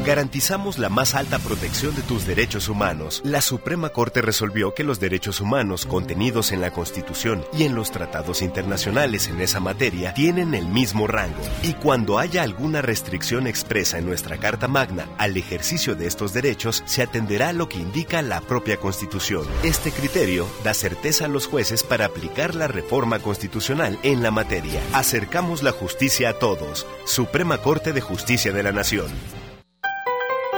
Garantizamos 0.05 0.79
la 0.79 0.89
más 0.89 1.13
alta 1.13 1.37
protección 1.37 1.93
de 1.93 2.01
tus 2.01 2.25
derechos 2.25 2.69
humanos. 2.69 3.21
La 3.23 3.39
Suprema 3.39 3.89
Corte 3.89 4.23
resolvió 4.23 4.73
que 4.73 4.83
los 4.83 4.99
derechos 4.99 5.41
humanos 5.41 5.85
contenidos 5.85 6.51
en 6.51 6.59
la 6.59 6.71
Constitución 6.71 7.45
y 7.53 7.65
en 7.65 7.75
los 7.75 7.91
tratados 7.91 8.41
internacionales 8.41 9.27
en 9.27 9.39
esa 9.41 9.59
materia 9.59 10.15
tienen 10.15 10.55
el 10.55 10.65
mismo 10.65 11.05
rango. 11.05 11.39
Y 11.61 11.73
cuando 11.73 12.17
haya 12.17 12.41
alguna 12.41 12.81
restricción 12.81 13.45
expresa 13.45 13.99
en 13.99 14.07
nuestra 14.07 14.37
Carta 14.37 14.67
Magna 14.67 15.07
al 15.19 15.37
ejercicio 15.37 15.93
de 15.93 16.07
estos 16.07 16.33
derechos, 16.33 16.81
se 16.87 17.03
atenderá 17.03 17.49
a 17.49 17.53
lo 17.53 17.69
que 17.69 17.77
indica 17.77 18.23
la 18.23 18.41
propia 18.41 18.77
Constitución. 18.77 19.45
Este 19.61 19.91
criterio 19.91 20.47
da 20.63 20.73
certeza 20.73 21.25
a 21.25 21.27
los 21.27 21.45
jueces 21.45 21.83
para 21.83 22.05
aplicar 22.05 22.55
la 22.55 22.67
reforma 22.67 23.19
constitucional 23.19 23.99
en 24.01 24.23
la 24.23 24.31
materia. 24.31 24.81
Acercamos 24.93 25.61
la 25.61 25.71
justicia 25.71 26.29
a 26.29 26.33
todos. 26.33 26.87
Suprema 27.05 27.59
Corte 27.59 27.93
de 27.93 28.01
Justicia 28.01 28.51
de 28.51 28.63
la 28.63 28.71
Nación. 28.71 29.11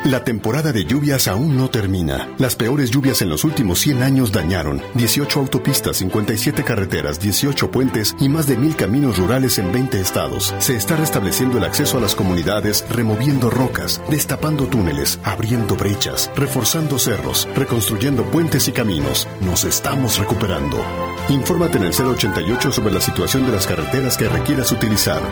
La 0.04 0.24
temporada 0.24 0.72
de 0.72 0.84
lluvias 0.84 1.28
aún 1.28 1.56
no 1.56 1.70
termina. 1.70 2.28
Las 2.36 2.56
peores 2.56 2.90
lluvias 2.90 3.22
en 3.22 3.28
los 3.28 3.44
últimos 3.44 3.78
100 3.78 4.02
años 4.02 4.32
dañaron 4.32 4.82
18 4.94 5.38
autopistas, 5.38 5.98
57 5.98 6.64
carreteras, 6.64 7.20
18 7.20 7.70
puentes 7.70 8.16
y 8.18 8.28
más 8.28 8.48
de 8.48 8.56
mil 8.56 8.74
caminos 8.74 9.16
rurales 9.16 9.58
en 9.58 9.70
20 9.70 10.00
estados. 10.00 10.52
Se 10.58 10.74
está 10.74 10.96
restableciendo 10.96 11.58
el 11.58 11.64
acceso 11.64 11.98
a 11.98 12.00
las 12.00 12.16
comunidades, 12.16 12.84
removiendo 12.90 13.48
rocas, 13.48 14.02
destapando 14.10 14.66
túneles, 14.66 15.20
abriendo 15.22 15.76
brechas, 15.76 16.32
reforzando 16.34 16.98
cerros, 16.98 17.48
reconstruyendo 17.54 18.24
puentes 18.24 18.66
y 18.66 18.72
caminos. 18.72 19.28
Nos 19.40 19.64
estamos 19.64 20.18
recuperando. 20.18 20.84
Infórmate 21.28 21.78
en 21.78 21.84
el 21.84 21.92
088 21.92 22.72
sobre 22.72 22.92
la 22.92 23.00
situación 23.00 23.46
de 23.46 23.52
las 23.52 23.68
carreteras 23.68 24.16
que 24.16 24.28
requieras 24.28 24.72
utilizar. 24.72 25.22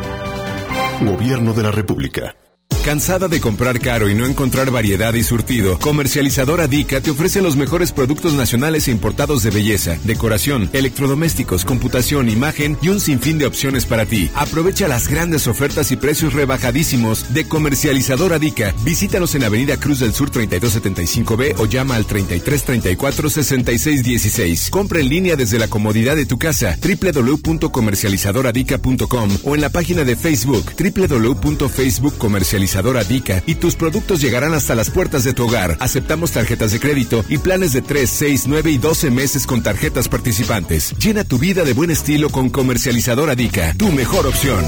Gobierno 1.00 1.54
de 1.54 1.62
la 1.64 1.72
República. 1.72 2.36
¿Cansada 2.84 3.28
de 3.28 3.40
comprar 3.40 3.78
caro 3.78 4.08
y 4.08 4.14
no 4.14 4.24
encontrar 4.24 4.70
variedad 4.70 5.12
y 5.12 5.22
surtido? 5.22 5.78
Comercializadora 5.78 6.66
Dica 6.66 7.02
te 7.02 7.10
ofrece 7.10 7.42
los 7.42 7.54
mejores 7.54 7.92
productos 7.92 8.32
nacionales 8.32 8.88
e 8.88 8.90
importados 8.90 9.42
de 9.42 9.50
belleza, 9.50 9.98
decoración, 10.04 10.70
electrodomésticos, 10.72 11.66
computación, 11.66 12.30
imagen 12.30 12.78
y 12.80 12.88
un 12.88 12.98
sinfín 12.98 13.36
de 13.38 13.44
opciones 13.44 13.84
para 13.84 14.06
ti. 14.06 14.30
Aprovecha 14.34 14.88
las 14.88 15.08
grandes 15.08 15.46
ofertas 15.46 15.92
y 15.92 15.96
precios 15.96 16.32
rebajadísimos 16.32 17.34
de 17.34 17.44
Comercializadora 17.44 18.38
Dica. 18.38 18.74
Visítanos 18.82 19.34
en 19.34 19.44
Avenida 19.44 19.76
Cruz 19.76 19.98
del 20.00 20.14
Sur 20.14 20.30
3275B 20.30 21.56
o 21.58 21.66
llama 21.66 21.96
al 21.96 22.06
3334 22.06 23.28
6616. 23.28 24.70
Compra 24.70 25.00
en 25.00 25.10
línea 25.10 25.36
desde 25.36 25.58
la 25.58 25.68
comodidad 25.68 26.16
de 26.16 26.24
tu 26.24 26.38
casa 26.38 26.78
www.comercializadoradica.com 26.82 29.38
o 29.44 29.54
en 29.54 29.60
la 29.60 29.68
página 29.68 30.04
de 30.04 30.16
Facebook 30.16 30.64
www.facebookcomercializadora 30.78 32.59
Dica 33.08 33.42
y 33.46 33.54
tus 33.56 33.74
productos 33.76 34.20
llegarán 34.20 34.54
hasta 34.54 34.74
las 34.74 34.90
puertas 34.90 35.24
de 35.24 35.32
tu 35.32 35.46
hogar. 35.46 35.76
Aceptamos 35.80 36.32
tarjetas 36.32 36.72
de 36.72 36.80
crédito 36.80 37.24
y 37.28 37.38
planes 37.38 37.72
de 37.72 37.82
3, 37.82 38.08
6, 38.08 38.44
9 38.46 38.70
y 38.70 38.78
12 38.78 39.10
meses 39.10 39.46
con 39.46 39.62
tarjetas 39.62 40.08
participantes. 40.08 40.94
Llena 40.98 41.24
tu 41.24 41.38
vida 41.38 41.64
de 41.64 41.72
buen 41.72 41.90
estilo 41.90 42.30
con 42.30 42.50
Comercializadora 42.50 43.34
Dica, 43.34 43.74
tu 43.78 43.90
mejor 43.90 44.26
opción. 44.26 44.64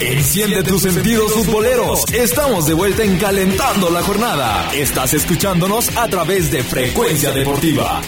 Enciende 0.00 0.62
tus 0.62 0.82
sentidos 0.82 1.30
futboleros. 1.32 2.10
Estamos 2.12 2.66
de 2.66 2.72
vuelta 2.72 3.04
en 3.04 3.18
Calentando 3.18 3.90
la 3.90 4.02
Jornada. 4.02 4.72
Estás 4.74 5.12
escuchándonos 5.12 5.94
a 5.94 6.08
través 6.08 6.50
de 6.50 6.62
Frecuencia 6.62 7.32
Deportiva. 7.32 8.00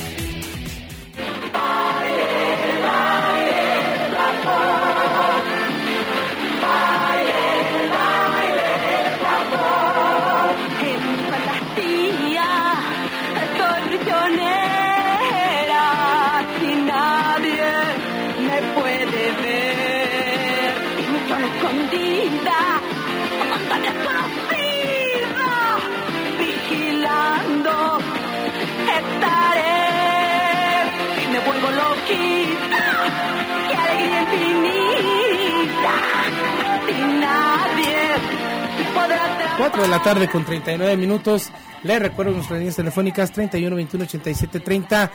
4 39.63 39.83
de 39.83 39.89
la 39.89 40.03
tarde 40.03 40.29
con 40.29 40.45
39 40.45 40.97
minutos. 40.97 41.53
Les 41.85 42.03
recuerdo 42.03 42.33
nuestras 42.33 42.59
líneas 42.59 42.75
telefónicas 42.75 43.31
31 43.31 43.77
21 43.77 44.05
87 44.07 44.59
30, 44.59 45.13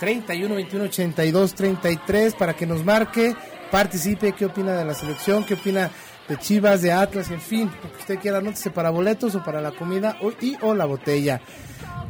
31 0.00 0.54
21 0.56 0.84
82 0.86 1.54
33 1.54 2.34
para 2.34 2.54
que 2.54 2.66
nos 2.66 2.84
marque, 2.84 3.36
participe, 3.70 4.32
qué 4.32 4.46
opina 4.46 4.72
de 4.72 4.84
la 4.84 4.92
selección, 4.92 5.44
qué 5.44 5.54
opina 5.54 5.88
de 6.28 6.36
Chivas, 6.36 6.82
de 6.82 6.90
Atlas, 6.90 7.30
en 7.30 7.40
fin, 7.40 7.70
lo 7.80 7.92
que 7.92 7.98
usted 7.98 8.18
quiera, 8.18 8.38
anótese 8.38 8.72
para 8.72 8.90
boletos 8.90 9.36
o 9.36 9.44
para 9.44 9.60
la 9.60 9.70
comida 9.70 10.16
o, 10.20 10.32
y 10.40 10.56
o 10.62 10.74
la 10.74 10.86
botella. 10.86 11.40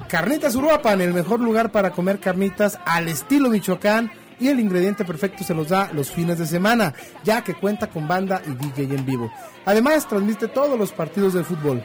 Carnitas 0.09 0.57
Uruapan, 0.57 1.03
el 1.03 1.12
mejor 1.12 1.41
lugar 1.41 1.72
para 1.72 1.91
comer 1.91 2.20
carnitas 2.20 2.79
al 2.87 3.07
estilo 3.09 3.51
Michoacán 3.51 4.11
y 4.39 4.49
el 4.49 4.61
ingrediente 4.61 5.05
perfecto 5.05 5.45
se 5.45 5.55
los 5.55 5.68
da 5.68 5.91
los 5.93 6.11
fines 6.11 6.39
de 6.39 6.47
semana, 6.47 6.95
ya 7.24 7.43
que 7.43 7.55
cuenta 7.55 7.89
con 7.89 8.07
banda 8.07 8.43
y 8.47 8.55
DJ 8.55 8.95
en 8.95 9.07
vivo. 9.07 9.30
Además, 9.64 10.09
transmite 10.09 10.49
todos 10.49 10.78
los 10.78 10.93
partidos 10.93 11.34
de 11.34 11.45
fútbol. 11.45 11.82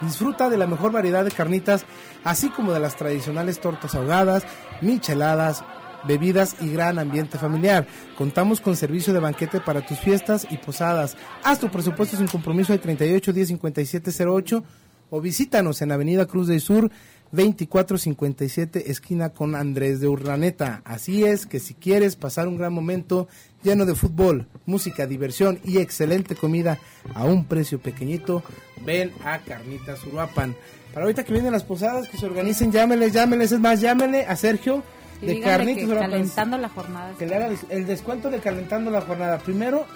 Disfruta 0.00 0.50
de 0.50 0.56
la 0.56 0.66
mejor 0.66 0.92
variedad 0.92 1.24
de 1.24 1.30
carnitas, 1.30 1.84
así 2.24 2.48
como 2.50 2.72
de 2.72 2.80
las 2.80 2.96
tradicionales 2.96 3.60
tortas 3.60 3.94
ahogadas, 3.94 4.44
micheladas, 4.80 5.62
bebidas 6.06 6.56
y 6.60 6.70
gran 6.70 6.98
ambiente 6.98 7.38
familiar. 7.38 7.86
Contamos 8.16 8.60
con 8.60 8.76
servicio 8.76 9.12
de 9.12 9.20
banquete 9.20 9.60
para 9.60 9.84
tus 9.86 9.98
fiestas 9.98 10.46
y 10.50 10.58
posadas. 10.58 11.16
Haz 11.42 11.60
tu 11.60 11.70
presupuesto 11.70 12.16
sin 12.16 12.26
compromiso 12.26 12.72
al 12.72 12.80
38 12.80 13.32
10 13.32 13.48
57 13.48 14.10
08 14.26 14.64
o 15.10 15.20
visítanos 15.20 15.80
en 15.82 15.92
Avenida 15.92 16.26
Cruz 16.26 16.48
del 16.48 16.60
Sur 16.60 16.90
2457 17.34 18.90
esquina 18.90 19.30
con 19.30 19.54
Andrés 19.54 20.00
de 20.00 20.08
Urraneta. 20.08 20.82
Así 20.84 21.24
es 21.24 21.46
que 21.46 21.58
si 21.60 21.74
quieres 21.74 22.16
pasar 22.16 22.48
un 22.48 22.56
gran 22.56 22.72
momento 22.72 23.28
lleno 23.62 23.86
de 23.86 23.94
fútbol, 23.94 24.46
música, 24.66 25.06
diversión 25.06 25.58
y 25.64 25.78
excelente 25.78 26.36
comida 26.36 26.78
a 27.14 27.24
un 27.24 27.44
precio 27.44 27.80
pequeñito, 27.80 28.42
ven 28.84 29.12
a 29.24 29.38
Carnitas 29.40 30.04
Uruapan. 30.04 30.54
Para 30.92 31.06
ahorita 31.06 31.24
que 31.24 31.32
vienen 31.32 31.52
las 31.52 31.64
posadas, 31.64 32.08
que 32.08 32.18
se 32.18 32.26
organicen, 32.26 32.70
llámenles, 32.70 33.12
llámenles, 33.12 33.52
es 33.52 33.60
más, 33.60 33.80
llámenle 33.80 34.26
a 34.26 34.36
Sergio 34.36 34.84
Y 35.20 35.26
de 35.26 35.40
Carnitas 35.40 35.84
Uruapan. 35.84 36.10
calentando 36.10 36.58
la 36.58 36.68
jornada. 36.68 37.14
Que 37.18 37.26
le 37.26 37.34
haga 37.34 37.50
el 37.70 37.86
descuento 37.86 38.30
de 38.30 38.38
calentando 38.38 38.90
la 38.90 39.00
jornada. 39.00 39.38
Primero, 39.38 39.86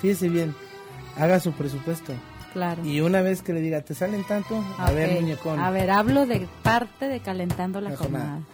fíjese 0.00 0.28
bien, 0.28 0.54
haga 1.18 1.38
su 1.38 1.52
presupuesto. 1.52 2.14
Claro. 2.58 2.84
Y 2.84 3.00
una 3.00 3.22
vez 3.22 3.40
que 3.42 3.52
le 3.52 3.60
diga, 3.60 3.82
¿te 3.82 3.94
salen 3.94 4.24
tanto? 4.24 4.64
A 4.78 4.90
ver, 4.90 5.20
muñecón. 5.20 5.60
A 5.60 5.70
ver, 5.70 5.90
hablo 5.92 6.26
de 6.26 6.48
parte 6.64 7.06
de 7.06 7.20
calentando 7.20 7.80
la, 7.80 7.90
La 7.90 7.96
jornada. 7.96 8.24
jornada. 8.24 8.46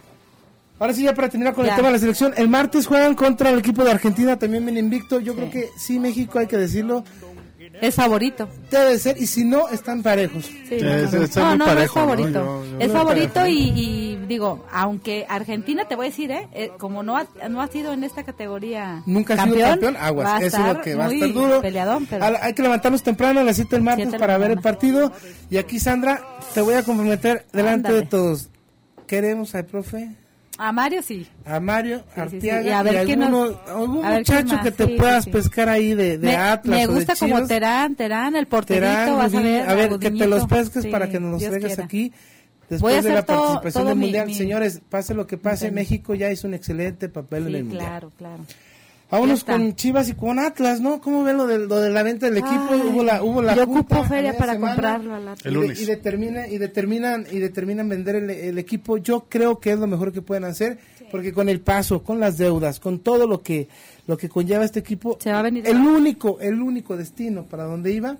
Ahora 0.77 0.93
sí, 0.93 1.03
ya 1.03 1.15
para 1.15 1.29
terminar 1.29 1.55
con 1.55 1.65
el 1.65 1.73
tema 1.75 1.87
de 1.87 1.93
la 1.93 1.99
selección. 1.99 2.33
El 2.37 2.47
martes 2.49 2.85
juegan 2.85 3.15
contra 3.15 3.49
el 3.49 3.57
equipo 3.59 3.83
de 3.83 3.89
Argentina, 3.91 4.37
también 4.37 4.63
viene 4.63 4.79
invicto. 4.79 5.19
Yo 5.19 5.33
creo 5.35 5.49
que 5.49 5.69
sí, 5.75 5.99
México, 5.99 6.37
hay 6.37 6.45
que 6.45 6.57
decirlo. 6.57 7.03
Es 7.81 7.95
favorito. 7.95 8.47
Debe 8.69 8.99
ser, 8.99 9.17
y 9.17 9.25
si 9.25 9.43
no, 9.43 9.69
están 9.69 10.03
parejos. 10.03 10.45
Sí, 10.45 10.77
no, 10.81 10.87
no, 10.87 11.55
no, 11.55 11.55
no, 11.57 11.73
no 11.75 11.81
es 11.81 11.91
favorito. 11.91 12.63
es 12.79 12.91
favorito 12.91 13.47
y, 13.47 13.53
y 13.75 14.14
digo, 14.25 14.65
aunque 14.71 15.25
Argentina, 15.29 15.85
te 15.87 15.95
voy 15.95 16.07
a 16.07 16.09
decir, 16.09 16.31
¿eh? 16.31 16.47
Eh, 16.53 16.71
como 16.77 17.03
no 17.03 17.17
ha, 17.17 17.25
no 17.49 17.61
ha 17.61 17.67
sido 17.67 17.93
en 17.93 18.03
esta 18.03 18.23
categoría 18.23 19.01
Nunca 19.05 19.33
ha 19.35 19.43
sido 19.45 19.59
campeón, 19.59 19.95
aguas. 19.97 20.27
va 20.27 20.37
a 20.37 20.41
Eso 20.41 20.57
es 20.67 20.73
lo 20.75 20.81
que 20.81 20.95
va 20.95 21.05
a 21.05 21.11
estar 21.13 21.33
duro. 21.33 21.61
peleadón, 21.61 22.05
pero- 22.07 22.25
hay 22.41 22.53
que 22.53 22.61
levantarnos 22.61 23.03
temprano 23.03 23.39
a 23.39 23.43
las 23.43 23.55
7 23.55 23.75
del 23.75 23.83
martes 23.83 24.05
Siete 24.09 24.19
para 24.19 24.37
ver 24.37 24.51
el 24.51 24.59
partido. 24.61 25.11
Y 25.49 25.57
aquí, 25.57 25.79
Sandra, 25.79 26.21
te 26.53 26.61
voy 26.61 26.73
a 26.75 26.83
comprometer 26.83 27.45
delante 27.53 27.87
Ándale. 27.87 28.01
de 28.01 28.05
todos. 28.07 28.49
Queremos 29.07 29.53
al 29.55 29.65
profe, 29.65 30.09
A 30.57 30.71
Mario 30.71 31.01
sí. 31.03 31.27
a 31.45 31.59
Mario 31.59 31.97
sí, 31.99 32.03
sí. 32.15 32.19
Arteaga 32.21 32.61
Y 32.63 32.69
a 32.71 32.81
ver 32.81 33.05
quién 33.05 33.21
alguno- 33.23 33.49
nos- 33.51 33.69
algún 33.69 34.05
a 34.05 34.11
muchacho 34.11 34.55
que 34.63 34.71
te 34.71 34.85
Sí, 34.85 34.91
sí, 34.93 34.97
puedas 34.97 35.23
sí. 35.25 35.29
pescar 35.29 35.67
ahí 35.69 35.93
de, 35.93 36.17
de 36.17 36.27
me, 36.27 36.35
Atlas 36.37 36.77
me 36.77 36.85
o 36.85 36.87
de 36.89 36.95
gusta 36.95 37.13
como. 37.17 37.45
Terán, 37.45 37.95
Terán, 37.95 38.35
el 38.37 38.47
porterito, 38.47 38.85
Terán, 38.87 39.17
vas 39.17 39.33
a 39.35 39.41
ver. 39.41 39.69
a 39.69 39.73
ver, 39.75 39.99
que 39.99 40.11
te 40.11 40.27
los 40.27 40.45
pesques 40.47 40.83
Sí, 40.83 40.89
para 40.89 41.09
que 41.09 41.19
nos 41.19 41.33
los 41.33 41.41
traigas 41.43 41.87
quiera. 41.89 42.15
Voy 42.69 42.93
después 42.93 43.03
de 43.03 43.13
la 43.13 43.23
todo- 43.23 43.37
participación 43.61 43.83
todo 43.83 43.89
del 43.89 43.97
mi- 43.97 44.05
Mundial. 44.05 44.27
mi- 44.27 44.33
Señores, 44.35 44.81
pase 44.89 45.13
lo 45.13 45.27
que 45.27 45.37
pase. 45.37 45.71
México 45.71 46.15
ya 46.15 46.31
hizo 46.31 46.47
un 46.47 46.53
excelente 46.53 47.09
papel 47.09 47.47
en 47.47 47.55
el 47.55 47.63
Mundial. 47.65 47.83
claro, 47.85 48.11
claro. 48.17 48.43
Vámonos 49.11 49.43
con 49.43 49.75
Chivas 49.75 50.09
y 50.09 50.13
con 50.15 50.39
Atlas, 50.39 50.81
¿no? 50.81 50.99
¿Cómo 50.99 51.23
ven 51.23 51.37
lo 51.37 51.45
de, 51.45 51.59
lo 51.59 51.79
de 51.79 51.91
la 51.91 52.01
venta 52.01 52.25
del 52.25 52.37
equipo? 52.39 52.65
Ay, 52.71 52.81
hubo 52.91 53.03
la, 53.03 53.21
hubo 53.23 53.41
la 53.43 53.55
yo 53.55 53.63
ocupo 53.63 54.03
feria 54.03 54.35
para 54.35 54.53
semana 54.53 54.73
comprarlo 54.73 55.13
al 55.13 55.27
Atlas. 55.27 55.45
y 55.45 55.47
El 55.47 55.53
lunes. 55.53 55.79
Y, 55.81 55.85
determina, 55.85 56.47
y 56.47 56.57
determinan 56.57 57.25
y 57.31 57.37
determinan 57.39 57.87
vender 57.87 58.15
el, 58.15 58.29
el 58.31 58.57
equipo. 58.57 58.97
Yo 58.97 59.25
creo 59.29 59.59
que 59.59 59.71
es 59.71 59.79
lo 59.79 59.85
mejor 59.85 60.11
que 60.11 60.23
pueden 60.23 60.43
hacer, 60.43 60.79
porque 61.11 61.31
con 61.33 61.49
el 61.49 61.61
paso, 61.61 62.01
con 62.03 62.19
las 62.19 62.37
deudas, 62.39 62.79
con 62.79 62.97
todo 62.99 63.27
lo 63.27 63.41
que 63.43 63.69
lo 64.07 64.17
que 64.17 64.27
conlleva 64.27 64.65
este 64.65 64.79
equipo, 64.79 65.17
Se 65.21 65.31
va 65.31 65.39
a 65.39 65.43
venir 65.43 65.67
el 65.67 65.77
único 65.77 66.39
el 66.41 66.59
único 66.61 66.97
destino 66.97 67.43
para 67.43 67.63
donde 67.65 67.91
iba 67.93 68.17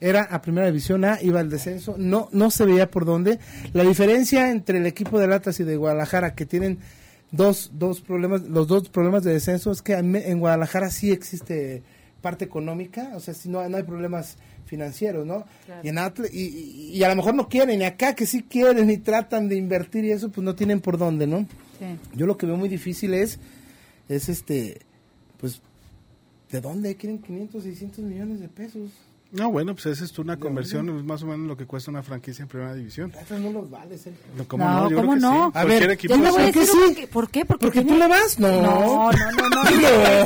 era 0.00 0.22
a 0.24 0.42
Primera 0.42 0.66
División 0.66 1.04
A, 1.04 1.18
iba 1.22 1.40
al 1.40 1.48
descenso, 1.50 1.94
no 1.98 2.28
no 2.32 2.50
se 2.50 2.64
veía 2.66 2.90
por 2.90 3.04
dónde. 3.04 3.38
La 3.72 3.82
diferencia 3.84 4.50
entre 4.50 4.78
el 4.78 4.86
equipo 4.86 5.18
de 5.18 5.32
Atlas 5.34 5.58
y 5.60 5.64
de 5.64 5.76
Guadalajara, 5.76 6.34
que 6.34 6.44
tienen 6.46 6.78
dos, 7.30 7.70
dos 7.74 8.00
problemas, 8.02 8.42
los 8.42 8.68
dos 8.68 8.88
problemas 8.88 9.22
de 9.24 9.32
descenso, 9.32 9.72
es 9.72 9.82
que 9.82 9.94
en 9.94 10.14
en 10.16 10.38
Guadalajara 10.40 10.90
sí 10.90 11.10
existe 11.12 11.82
parte 12.20 12.44
económica, 12.44 13.12
o 13.14 13.20
sea, 13.20 13.34
si 13.34 13.48
no, 13.48 13.66
no 13.68 13.76
hay 13.76 13.84
problemas 13.84 14.36
financieros, 14.66 15.24
¿no? 15.24 15.44
Claro. 15.64 15.80
Y, 15.84 15.88
en 15.88 15.98
Atlas, 15.98 16.28
y, 16.32 16.40
y- 16.42 16.90
y 16.98 17.04
a 17.04 17.08
lo 17.08 17.14
mejor 17.16 17.34
no 17.34 17.48
quieren, 17.48 17.80
y 17.80 17.84
acá 17.84 18.14
que 18.14 18.26
sí 18.26 18.42
quieren 18.42 18.90
y 18.90 18.96
tratan 18.98 19.48
de 19.48 19.54
invertir 19.56 20.04
y 20.04 20.10
eso, 20.10 20.28
pues 20.30 20.44
no 20.44 20.54
tienen 20.56 20.80
por 20.80 20.98
dónde, 20.98 21.26
¿no? 21.28 21.46
Sí. 21.78 21.84
Yo 22.16 22.26
lo 22.26 22.36
que 22.36 22.46
veo 22.46 22.56
muy 22.56 22.68
difícil 22.68 23.14
es, 23.14 23.38
es 24.08 24.28
este, 24.28 24.80
pues, 25.38 25.60
¿de 26.50 26.60
dónde 26.60 26.96
quieren 26.96 27.18
500, 27.18 27.62
600 27.62 28.04
millones 28.04 28.40
de 28.40 28.48
pesos? 28.48 28.90
No, 29.32 29.50
bueno, 29.50 29.74
pues 29.74 29.86
esa 29.86 30.04
es 30.04 30.18
una 30.18 30.36
conversión, 30.38 30.88
es 30.96 31.04
más 31.04 31.22
o 31.22 31.26
menos 31.26 31.46
lo 31.48 31.56
que 31.56 31.66
cuesta 31.66 31.90
una 31.90 32.02
franquicia 32.02 32.42
en 32.42 32.48
primera 32.48 32.72
división. 32.74 33.12
Atlas 33.20 33.40
no 33.40 33.50
los 33.50 33.68
vale, 33.68 33.98
Sergio. 33.98 34.20
No, 34.36 34.44
¿Cómo 34.46 34.64
No, 34.64 34.70
no? 34.84 34.90
Yo 34.90 34.96
¿cómo 34.96 35.12
creo 35.12 35.14
que 35.14 35.20
no? 35.36 35.46
sí. 35.46 35.58
A 35.58 35.64
ver, 35.64 35.90
equipo 35.90 36.14
Yo 36.16 36.22
le 36.22 36.30
voy 36.30 36.40
a 36.40 36.44
¿Por 36.44 36.52
qué 36.52 36.60
decir 36.60 36.74
sí? 36.74 36.88
un 36.88 36.94
que- 36.94 37.06
¿Por 37.08 37.28
qué? 37.30 37.44
Porque, 37.44 37.66
¿Porque 37.66 37.80
tú 37.80 37.86
tiene- 37.88 38.00
le 38.00 38.08
vas? 38.08 38.38
No. 38.38 38.62
No, 38.62 39.10
no, 39.12 39.32
no, 39.32 39.48
no, 39.50 39.64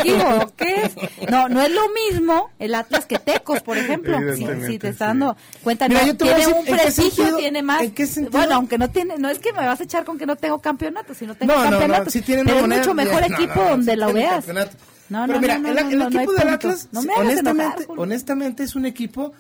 no. 0.04 0.50
No, 1.30 1.48
no 1.48 1.62
es 1.62 1.70
lo 1.72 1.82
mismo 1.90 2.50
el 2.58 2.74
Atlas 2.74 3.06
que 3.06 3.18
Tecos, 3.18 3.60
por 3.62 3.78
ejemplo. 3.78 4.18
Si, 4.34 4.44
si 4.44 4.44
te 4.46 4.66
sí. 4.66 4.74
estás 4.74 4.98
dando 4.98 5.36
cuenta, 5.62 5.88
Mira, 5.88 6.06
no, 6.06 6.16
tiene 6.16 6.36
decir 6.36 6.54
un 6.54 6.64
prestigio, 6.64 7.10
sentido- 7.10 7.36
tiene 7.38 7.62
más. 7.62 7.82
en 7.82 7.90
qué 7.92 8.06
sentido- 8.06 8.38
Bueno, 8.38 8.54
aunque 8.56 8.78
no 8.78 8.90
tiene, 8.90 9.16
no 9.18 9.28
es 9.28 9.38
que 9.38 9.52
me 9.52 9.58
vas 9.66 9.80
a 9.80 9.84
echar 9.84 10.04
con 10.04 10.18
que 10.18 10.26
no 10.26 10.36
tengo 10.36 10.58
campeonato, 10.60 11.14
si 11.14 11.26
no 11.26 11.34
tengo 11.34 11.52
No, 11.52 11.58
no, 11.64 11.70
no, 11.70 11.78
campeonato. 11.78 12.10
sí 12.10 12.20
tienen 12.22 12.44
pero 12.46 12.60
es 12.60 12.68
mucho 12.68 12.94
mejor 12.94 13.22
no, 13.22 13.28
no, 13.28 13.34
equipo 13.36 13.54
no, 13.62 13.70
donde 13.70 13.96
lo 13.96 14.12
veas. 14.12 14.44
No, 15.10 15.26
Pero 15.26 15.34
no, 15.34 15.40
mira, 15.42 15.58
no, 15.58 15.68
el, 15.68 15.74
no, 15.74 15.80
el 15.90 15.98
no, 15.98 16.10
no 16.10 16.18
hay 16.18 16.24
equipo 16.24 16.32
del. 16.40 16.48
Atlas, 16.54 16.88
honestamente, 16.92 17.40
enojar, 17.50 17.84
Julio. 17.86 18.02
honestamente 18.02 18.62
es 18.62 18.74
un 18.76 18.86
equipo 18.86 19.32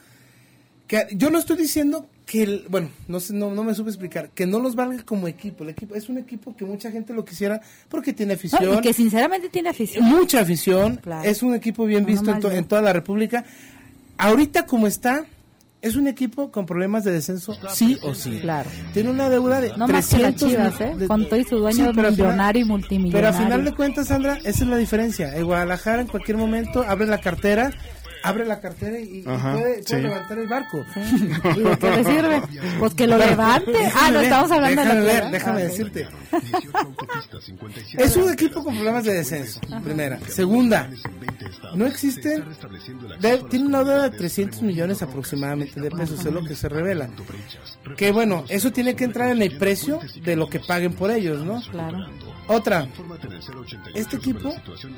que 0.86 1.06
yo 1.12 1.30
no 1.30 1.38
estoy 1.38 1.56
diciendo 1.56 2.08
que, 2.26 2.42
el- 2.42 2.64
bueno, 2.68 2.90
no, 3.06 3.20
sé, 3.20 3.32
no, 3.32 3.52
no 3.54 3.62
me 3.64 3.74
supe 3.74 3.90
explicar, 3.90 4.30
que 4.30 4.46
no 4.46 4.58
los 4.58 4.74
valga 4.74 5.02
como 5.04 5.28
equipo. 5.28 5.62
El 5.64 5.70
equipo 5.70 5.94
es 5.94 6.08
un 6.08 6.18
equipo 6.18 6.54
que 6.56 6.64
mucha 6.64 6.90
gente 6.90 7.12
lo 7.14 7.24
quisiera 7.24 7.60
porque 7.88 8.12
tiene 8.12 8.34
afición. 8.34 8.64
No, 8.64 8.74
y 8.78 8.80
que 8.80 8.92
sinceramente 8.92 9.48
tiene 9.48 9.68
afición. 9.68 10.04
mucha 10.04 10.40
afición. 10.40 10.96
Claro. 10.96 11.28
Es 11.28 11.42
un 11.44 11.54
equipo 11.54 11.86
bien 11.86 12.02
No, 12.02 12.08
visto 12.08 12.36
to- 12.40 12.50
en 12.50 12.64
toda 12.64 12.82
la 12.82 12.92
República. 12.92 13.44
Ahorita 14.18 14.66
como 14.66 14.86
está, 14.88 15.24
es 15.82 15.96
un 15.96 16.06
equipo 16.08 16.50
con 16.50 16.66
problemas 16.66 17.04
de 17.04 17.12
descenso, 17.12 17.56
sí 17.70 17.98
o 18.02 18.14
sí. 18.14 18.38
Claro. 18.40 18.68
Tiene 18.92 19.10
una 19.10 19.28
deuda 19.28 19.60
de 19.60 19.70
No 19.76 19.88
más 19.88 20.08
que 20.08 20.18
las 20.18 20.34
300 20.36 20.48
Chivas, 20.48 20.80
¿eh? 20.80 21.06
Con 21.06 21.28
todo 21.28 21.36
y 21.40 21.44
su 21.44 21.56
dueño 21.58 21.86
Sí, 21.86 21.92
pero 21.94 22.10
millonario 22.10 22.60
y 22.60 22.64
Pero 22.64 22.76
multimillonario. 22.78 23.28
a 23.28 23.32
final 23.32 23.64
de 23.64 23.72
cuentas, 23.74 24.08
Sandra, 24.08 24.38
esa 24.44 24.64
es 24.64 24.66
la 24.68 24.76
diferencia. 24.76 25.34
En 25.36 25.44
Guadalajara 25.44 26.02
en 26.02 26.08
cualquier 26.08 26.36
momento 26.36 26.84
abre 26.86 27.06
la 27.06 27.18
cartera, 27.20 27.72
abre 28.22 28.44
la 28.46 28.60
cartera 28.60 28.98
y, 28.98 29.22
puede, 29.22 29.38
puede 29.42 29.82
sí. 29.84 29.96
levantar 29.96 30.38
el 30.38 30.48
barco. 30.48 30.84
¿Y 30.96 31.60
de 31.60 31.78
qué 31.78 31.90
le 31.90 32.04
sirve? 32.04 32.42
Pues 32.78 32.94
que 32.94 33.06
lo 33.06 33.18
levante. 33.18 33.72
Ah, 33.94 34.10
no, 34.10 34.20
Déjame 34.20 34.22
estamos 34.24 34.50
hablando 34.50 34.82
déjame 34.82 35.00
de 35.00 35.06
la 35.06 35.12
Chivas. 35.16 35.32
déjame 35.32 35.60
Ah, 35.60 35.64
decirte. 35.64 36.08
Es 37.98 38.16
un 38.16 38.30
equipo 38.32 38.62
con 38.64 38.74
problemas 38.74 39.04
de 39.04 39.14
descenso, 39.14 39.60
primera. 39.82 40.18
Segunda, 40.28 40.90
no 41.74 41.86
existen, 41.86 42.44
de- 43.20 43.38
tiene 43.50 43.66
una 43.66 43.84
deuda 43.84 44.08
de 44.08 44.16
300 44.16 44.62
millones 44.62 45.02
aproximadamente 45.02 45.80
de 45.80 45.90
pesos, 45.90 46.24
es 46.24 46.32
lo 46.32 46.44
que 46.44 46.54
se 46.54 46.68
revela. 46.68 47.08
Que 47.96 48.12
bueno, 48.12 48.44
eso 48.48 48.72
tiene 48.72 48.94
que 48.94 49.04
entrar 49.04 49.30
en 49.30 49.42
el 49.42 49.56
precio 49.58 50.00
de 50.22 50.36
lo 50.36 50.48
que 50.48 50.60
paguen 50.60 50.94
por 50.94 51.10
ellos, 51.10 51.44
¿no? 51.44 51.60
Claro. 51.70 52.06
Otra, 52.52 52.88
este 53.94 54.16
equipo 54.16 54.52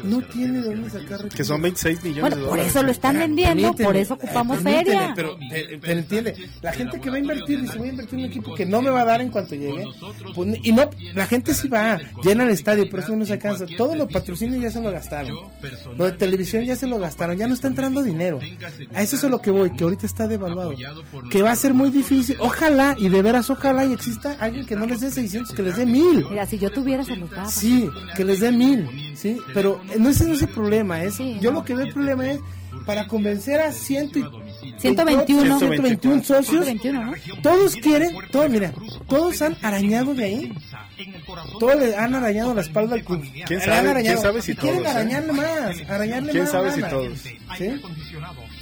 no 0.05 0.22
tiene 0.22 0.62
de 0.62 0.74
dónde 0.74 0.88
sacar 0.88 1.28
Que 1.28 1.44
son 1.44 1.61
26 1.61 2.03
millones 2.03 2.20
Bueno, 2.22 2.36
de 2.36 2.42
por 2.42 2.50
dólares. 2.53 2.70
eso 2.70 2.82
lo 2.82 2.90
están 2.90 3.18
vendiendo, 3.18 3.62
Permíteme, 3.62 3.84
por 3.84 3.96
eso 3.96 4.14
ocupamos 4.14 4.59
eh, 4.59 4.62
permíteme, 4.62 4.84
feria. 4.96 5.12
Pero, 5.14 5.36
pero, 5.50 5.80
pero 5.82 5.98
entiende, 5.98 6.50
la 6.62 6.72
gente 6.72 6.98
que 6.98 7.11
va 7.11 7.16
a 7.16 7.18
invertir, 7.18 7.61
dice 7.61 7.76
voy 7.76 7.88
a 7.88 7.90
invertir 7.90 8.18
en 8.18 8.24
un 8.24 8.30
equipo 8.30 8.55
que 8.55 8.64
no 8.64 8.80
me 8.80 8.88
va 8.88 9.03
a 9.03 9.05
dar 9.05 9.20
en 9.20 9.28
cuanto 9.28 9.55
llegue, 9.55 9.84
pues, 10.34 10.59
y 10.62 10.72
no, 10.72 10.88
la 11.14 11.26
gente 11.26 11.53
sí 11.53 11.68
va, 11.68 12.00
llena 12.24 12.44
el 12.44 12.50
estadio, 12.50 12.86
pero 12.90 13.03
eso 13.03 13.14
no 13.14 13.26
se 13.26 13.34
alcanza. 13.34 13.66
Todos 13.76 13.98
los 13.98 14.11
patrocinios 14.11 14.62
ya 14.62 14.70
se 14.70 14.80
lo 14.80 14.90
gastaron, 14.90 15.36
lo 15.98 16.05
de 16.07 16.12
televisión 16.12 16.64
ya 16.64 16.74
se 16.74 16.86
lo 16.86 16.98
gastaron, 16.98 17.36
ya 17.36 17.46
no 17.46 17.53
está 17.53 17.68
entrando 17.68 18.03
dinero. 18.03 18.38
A 18.94 19.03
eso 19.03 19.16
es 19.16 19.24
a 19.24 19.28
lo 19.28 19.42
que 19.42 19.50
voy, 19.50 19.72
que 19.72 19.84
ahorita 19.84 20.07
está 20.07 20.26
devaluado, 20.26 20.72
que 21.30 21.42
va 21.42 21.50
a 21.50 21.57
ser 21.57 21.74
muy 21.74 21.90
difícil, 21.90 22.36
ojalá, 22.38 22.96
y 22.98 23.11
de 23.11 23.20
veras 23.20 23.50
ojalá 23.50 23.84
y 23.84 23.92
exista 23.92 24.36
alguien 24.40 24.64
que 24.64 24.74
no 24.74 24.86
les 24.86 25.00
dé 25.00 25.11
600, 25.11 25.53
que 25.53 25.62
les 25.62 25.76
dé 25.76 25.84
1000. 25.84 26.26
Mira, 26.30 26.46
si 26.46 26.59
yo 26.59 26.70
tuviera, 26.70 27.05
se 27.05 27.16
Sí, 27.49 27.88
que 28.16 28.24
les 28.24 28.40
dé 28.40 28.51
mil, 28.53 28.88
sí, 29.16 29.36
pero 29.55 29.80
no 29.99 30.09
ese 30.11 30.24
no 30.26 30.34
es 30.34 30.43
el 30.43 30.49
problema, 30.49 31.03
es, 31.03 31.18
yo 31.40 31.53
lo 31.53 31.64
que 31.64 31.74
veo 31.74 31.86
el 31.86 31.93
problema 31.93 32.30
es 32.30 32.40
para 32.86 33.07
convencer 33.07 33.61
a 33.61 33.70
ciento 33.72 34.18
y 34.18 34.24
121. 34.78 35.59
121 35.59 36.22
socios. 36.24 36.64
121, 36.64 37.05
¿no? 37.07 37.12
Todos 37.43 37.76
quieren, 37.76 38.16
todos, 38.32 38.51
mira, 38.51 38.72
todos 39.09 39.40
han 39.43 39.57
arañado 39.62 40.14
de 40.14 40.24
ahí. 40.24 40.53
Todos 41.61 41.76
le 41.76 41.97
han 41.97 42.14
arañado 42.14 42.55
la 42.55 42.61
espalda 42.62 42.95
al 42.95 43.05
club. 43.05 43.22
¿Quién 43.47 43.61
sabe- 43.61 43.72
han 43.76 43.86
arañado. 43.88 44.03
quién 44.16 44.18
sabe 44.22 44.43
si 44.43 44.53
Y 44.53 44.57
quieren 44.57 44.80
todos, 44.82 44.93
eh? 44.95 44.97
arañarle 44.99 45.32
más, 45.32 45.90
arañarle 45.90 46.30
¿Quién 46.32 46.43
más. 46.45 46.53
sabe 46.53 46.72
si 46.72 46.80
todos? 46.82 47.18
¿Sí? 47.59 47.70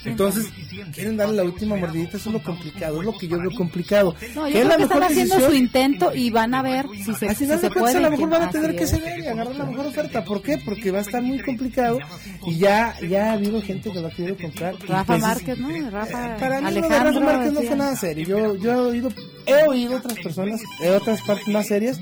Entonces, 0.04 0.46
quieren 0.92 1.16
darle 1.16 1.36
la 1.36 1.44
última 1.44 1.76
mordidita, 1.76 2.16
eso 2.16 2.28
es 2.30 2.34
lo 2.34 2.42
complicado, 2.42 3.00
es 3.00 3.06
lo 3.06 3.16
que 3.16 3.28
yo 3.28 3.38
veo 3.38 3.50
complicado. 3.52 4.14
No, 4.34 4.44
¿Qué 4.46 4.52
yo 4.52 4.58
es 4.60 4.64
creo 4.64 4.64
la 4.68 4.76
que 4.76 4.82
están 4.82 4.98
mejor 4.98 5.12
haciendo 5.12 5.34
decisión? 5.34 5.50
su 5.50 5.56
intento 5.56 6.14
y 6.14 6.30
van 6.30 6.54
a 6.54 6.62
ver 6.62 6.86
si 7.04 7.14
se, 7.14 7.34
si 7.34 7.46
se 7.46 7.70
puede. 7.70 7.96
a 7.98 8.00
lo 8.00 8.10
mejor 8.10 8.30
van 8.30 8.42
a 8.42 8.50
tener 8.50 8.76
que 8.76 8.84
es. 8.84 8.90
ceder 8.90 9.18
y 9.20 9.26
agarrar 9.26 9.56
la 9.56 9.64
mejor 9.64 9.86
oferta. 9.86 10.24
¿Por 10.24 10.42
qué? 10.42 10.58
Porque 10.64 10.90
va 10.90 10.98
a 10.98 11.02
estar 11.02 11.22
muy 11.22 11.40
complicado 11.42 11.98
y 12.46 12.58
ya, 12.58 12.94
ya 13.08 13.30
ha 13.30 13.32
habido 13.32 13.60
gente 13.62 13.90
que 13.90 14.00
lo 14.00 14.06
ha 14.08 14.10
querido 14.10 14.36
comprar. 14.36 14.74
Rafa 14.86 15.18
Márquez, 15.18 15.58
¿no? 15.58 15.90
Rafa 15.90 16.36
Para 16.36 16.60
mí 16.60 16.66
lo 16.74 16.80
de 16.80 16.86
Alejandro. 16.86 17.20
Rafa 17.20 17.32
Márquez 17.36 17.52
no 17.52 17.62
fue 17.62 17.76
nada 17.76 17.96
serio. 17.96 18.26
Yo, 18.26 18.56
yo 18.56 18.72
he 18.72 18.76
oído, 18.76 19.08
he 19.46 19.68
oído 19.68 19.96
otras 19.96 20.18
personas, 20.18 20.60
de 20.80 20.90
otras 20.90 21.20
partes 21.22 21.48
más 21.48 21.66
serias, 21.66 22.00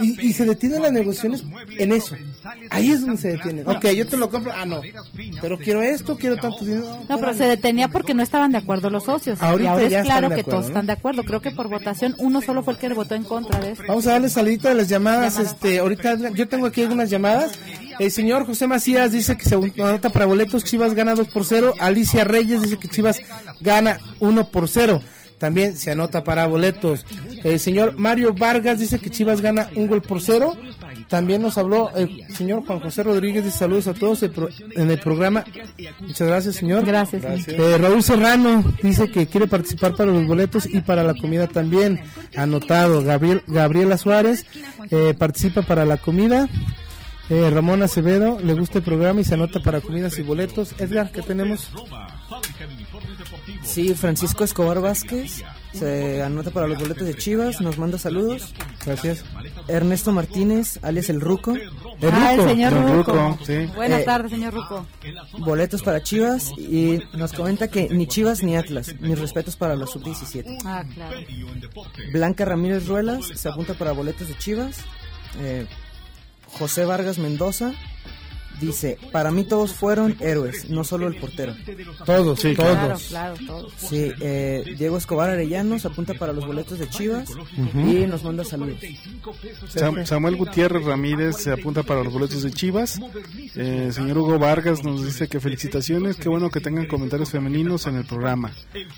y, 0.00 0.28
y 0.28 0.32
se 0.32 0.44
detienen 0.44 0.82
las 0.82 0.92
negociaciones 0.92 1.44
en 1.78 1.92
eso. 1.92 2.16
Ahí 2.70 2.90
es 2.90 3.00
donde 3.00 3.20
se 3.20 3.28
detienen. 3.28 3.68
Ok, 3.68 3.86
yo 3.90 4.06
te 4.06 4.16
lo 4.16 4.28
compro. 4.30 4.52
Ah, 4.54 4.64
no. 4.64 4.80
Pero 5.40 5.58
quiero 5.58 5.82
esto, 5.82 6.16
quiero 6.16 6.36
tanto 6.36 6.64
dinero. 6.64 7.04
No, 7.08 7.18
pero 7.18 7.34
se 7.34 7.44
detenía 7.44 7.88
porque 7.88 8.13
no 8.14 8.22
estaban 8.22 8.52
de 8.52 8.58
acuerdo 8.58 8.90
los 8.90 9.04
socios. 9.04 9.42
Ahorita 9.42 9.64
y 9.64 9.66
ahora 9.66 9.88
ya 9.88 10.00
es 10.00 10.04
claro 10.04 10.28
que 10.28 10.40
acuerdo, 10.40 10.50
todos 10.50 10.62
¿no? 10.62 10.68
están 10.68 10.86
de 10.86 10.92
acuerdo. 10.92 11.24
Creo 11.24 11.40
que 11.40 11.50
por 11.50 11.68
votación 11.68 12.14
uno 12.18 12.40
solo 12.40 12.62
fue 12.62 12.74
el 12.74 12.78
que 12.78 12.88
votó 12.94 13.14
en 13.14 13.24
contra 13.24 13.60
de 13.60 13.72
eso. 13.72 13.82
Vamos 13.86 14.06
a 14.06 14.12
darle 14.12 14.30
salidita 14.30 14.70
de 14.70 14.76
las 14.76 14.88
llamadas. 14.88 15.38
Este, 15.38 15.78
ahorita 15.78 16.30
yo 16.30 16.48
tengo 16.48 16.66
aquí 16.66 16.82
algunas 16.82 17.10
llamadas. 17.10 17.52
El 17.98 18.10
señor 18.10 18.46
José 18.46 18.66
Macías 18.66 19.12
dice 19.12 19.36
que 19.36 19.44
se 19.44 19.54
anota 19.54 20.10
para 20.10 20.26
boletos. 20.26 20.64
Chivas 20.64 20.94
gana 20.94 21.14
2 21.14 21.28
por 21.28 21.44
0. 21.44 21.74
Alicia 21.78 22.24
Reyes 22.24 22.62
dice 22.62 22.78
que 22.78 22.88
Chivas 22.88 23.20
gana 23.60 23.98
1 24.20 24.48
por 24.48 24.68
0. 24.68 25.00
También 25.38 25.76
se 25.76 25.90
anota 25.90 26.24
para 26.24 26.46
boletos. 26.46 27.04
El 27.42 27.60
señor 27.60 27.98
Mario 27.98 28.32
Vargas 28.34 28.78
dice 28.78 28.98
que 28.98 29.10
Chivas 29.10 29.40
gana 29.40 29.68
un 29.74 29.88
gol 29.88 30.00
por 30.00 30.22
cero. 30.22 30.56
También 31.14 31.42
nos 31.42 31.56
habló 31.58 31.92
el 31.94 32.26
señor 32.34 32.66
Juan 32.66 32.80
José 32.80 33.04
Rodríguez. 33.04 33.44
Dice 33.44 33.58
saludos 33.58 33.86
a 33.86 33.94
todos 33.94 34.20
en 34.24 34.90
el 34.90 34.98
programa. 34.98 35.44
Muchas 36.00 36.26
gracias, 36.26 36.56
señor. 36.56 36.84
Gracias. 36.84 37.22
Eh, 37.46 37.78
Raúl 37.78 38.02
Serrano 38.02 38.64
dice 38.82 39.08
que 39.12 39.28
quiere 39.28 39.46
participar 39.46 39.94
para 39.94 40.10
los 40.10 40.26
boletos 40.26 40.66
y 40.66 40.80
para 40.80 41.04
la 41.04 41.14
comida 41.14 41.46
también. 41.46 42.00
Anotado. 42.34 43.04
Gabriel, 43.04 43.44
Gabriela 43.46 43.96
Suárez 43.96 44.44
eh, 44.90 45.14
participa 45.16 45.62
para 45.62 45.84
la 45.84 45.98
comida. 45.98 46.48
Eh, 47.30 47.48
Ramón 47.50 47.82
Acevedo 47.82 48.38
le 48.40 48.52
gusta 48.52 48.78
el 48.78 48.84
programa 48.84 49.20
y 49.20 49.24
se 49.24 49.34
anota 49.34 49.60
para 49.60 49.80
comidas 49.80 50.18
y 50.18 50.22
boletos. 50.22 50.74
Edgar, 50.78 51.10
¿qué 51.10 51.22
tenemos? 51.22 51.70
Sí, 53.62 53.94
Francisco 53.94 54.44
Escobar 54.44 54.80
Vázquez 54.80 55.42
se 55.72 56.22
anota 56.22 56.50
para 56.50 56.66
los 56.66 56.78
boletos 56.78 57.06
de 57.06 57.14
Chivas, 57.16 57.60
nos 57.60 57.78
manda 57.78 57.98
saludos. 57.98 58.54
Gracias. 58.84 59.24
Ernesto 59.68 60.12
Martínez, 60.12 60.78
alias 60.82 61.08
El 61.08 61.20
Ruco. 61.20 61.54
ah, 62.12 62.34
el 62.34 62.42
señor 62.48 62.72
Ruco. 62.74 63.12
Ruco, 63.12 63.38
sí. 63.46 63.66
Buenas 63.74 64.00
Eh, 64.02 64.04
tardes, 64.04 64.30
señor 64.30 64.52
Ruco. 64.54 64.86
Boletos 65.38 65.82
para 65.82 66.02
Chivas 66.02 66.50
y 66.58 67.00
nos 67.14 67.32
comenta 67.32 67.68
que 67.68 67.88
ni 67.88 68.06
Chivas 68.06 68.42
ni 68.42 68.56
Atlas. 68.56 68.94
Mis 69.00 69.18
respetos 69.18 69.56
para 69.56 69.74
los 69.76 69.90
sub-17. 69.92 70.58
Ah, 70.64 70.84
claro. 70.94 71.16
Blanca 72.12 72.44
Ramírez 72.44 72.86
Ruelas 72.86 73.26
se 73.34 73.48
apunta 73.48 73.72
para 73.74 73.92
boletos 73.92 74.28
de 74.28 74.36
Chivas. 74.38 74.76
Eh, 75.38 75.66
José 76.58 76.84
Vargas 76.84 77.18
Mendoza 77.18 77.72
dice, 78.60 78.98
para 79.12 79.30
mí 79.30 79.44
todos 79.44 79.72
fueron 79.72 80.16
héroes, 80.20 80.68
no 80.70 80.84
solo 80.84 81.06
el 81.08 81.16
portero. 81.16 81.54
Todos, 82.04 82.40
Sí, 82.40 82.54
todos. 82.54 82.72
Claro, 82.74 82.96
claro, 83.08 83.36
todos. 83.46 83.72
Sí, 83.76 84.12
eh, 84.20 84.74
Diego 84.78 84.96
Escobar 84.96 85.30
Arellano 85.30 85.78
se 85.78 85.88
apunta 85.88 86.14
para 86.14 86.32
los 86.32 86.46
boletos 86.46 86.78
de 86.78 86.88
Chivas 86.88 87.30
y 87.74 88.06
nos 88.06 88.22
manda 88.24 88.44
saludos. 88.44 88.78
Sam- 89.74 90.04
Samuel 90.06 90.36
Gutiérrez 90.36 90.84
Ramírez 90.84 91.36
se 91.36 91.52
apunta 91.52 91.82
para 91.82 92.02
los 92.02 92.12
boletos 92.12 92.42
de 92.42 92.50
Chivas. 92.50 93.00
Eh, 93.54 93.90
señor 93.92 94.18
Hugo 94.18 94.38
Vargas 94.38 94.84
nos 94.84 95.04
dice 95.04 95.28
que 95.28 95.40
felicitaciones, 95.40 96.16
qué 96.16 96.28
bueno 96.28 96.50
que 96.50 96.60
tengan 96.60 96.86
comentarios 96.86 97.30
femeninos 97.30 97.86
en 97.86 97.96
el 97.96 98.04
programa. 98.04 98.52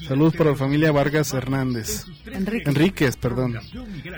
Saludos 0.06 0.34
para 0.36 0.50
la 0.50 0.56
familia 0.56 0.92
Vargas 0.92 1.32
Hernández. 1.32 2.04
Enrique. 2.26 2.68
Enríquez, 2.70 3.16
perdón. 3.16 3.58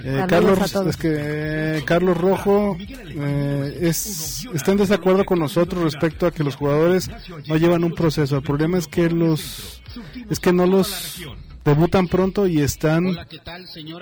Eh, 0.05 0.25
Carlos, 0.29 0.59
es 0.87 0.97
que 0.97 1.09
eh, 1.19 1.83
Carlos 1.85 2.17
Rojo 2.17 2.77
eh, 2.81 3.79
es, 3.83 4.47
está 4.55 4.73
en 4.73 4.79
desacuerdo 4.79 5.25
con 5.25 5.38
nosotros 5.39 5.83
respecto 5.83 6.27
a 6.27 6.31
que 6.31 6.45
los 6.45 6.57
jugadores 6.57 7.11
no 7.47 7.57
llevan 7.57 7.85
un 7.85 7.95
proceso. 7.95 8.37
El 8.37 8.43
problema 8.43 8.79
es 8.79 8.87
que 8.87 9.09
los 9.11 9.83
es 10.31 10.41
que 10.41 10.53
no 10.53 10.67
los 10.67 11.23
debutan 11.65 12.09
pronto 12.09 12.47
y 12.47 12.61
están 12.61 13.17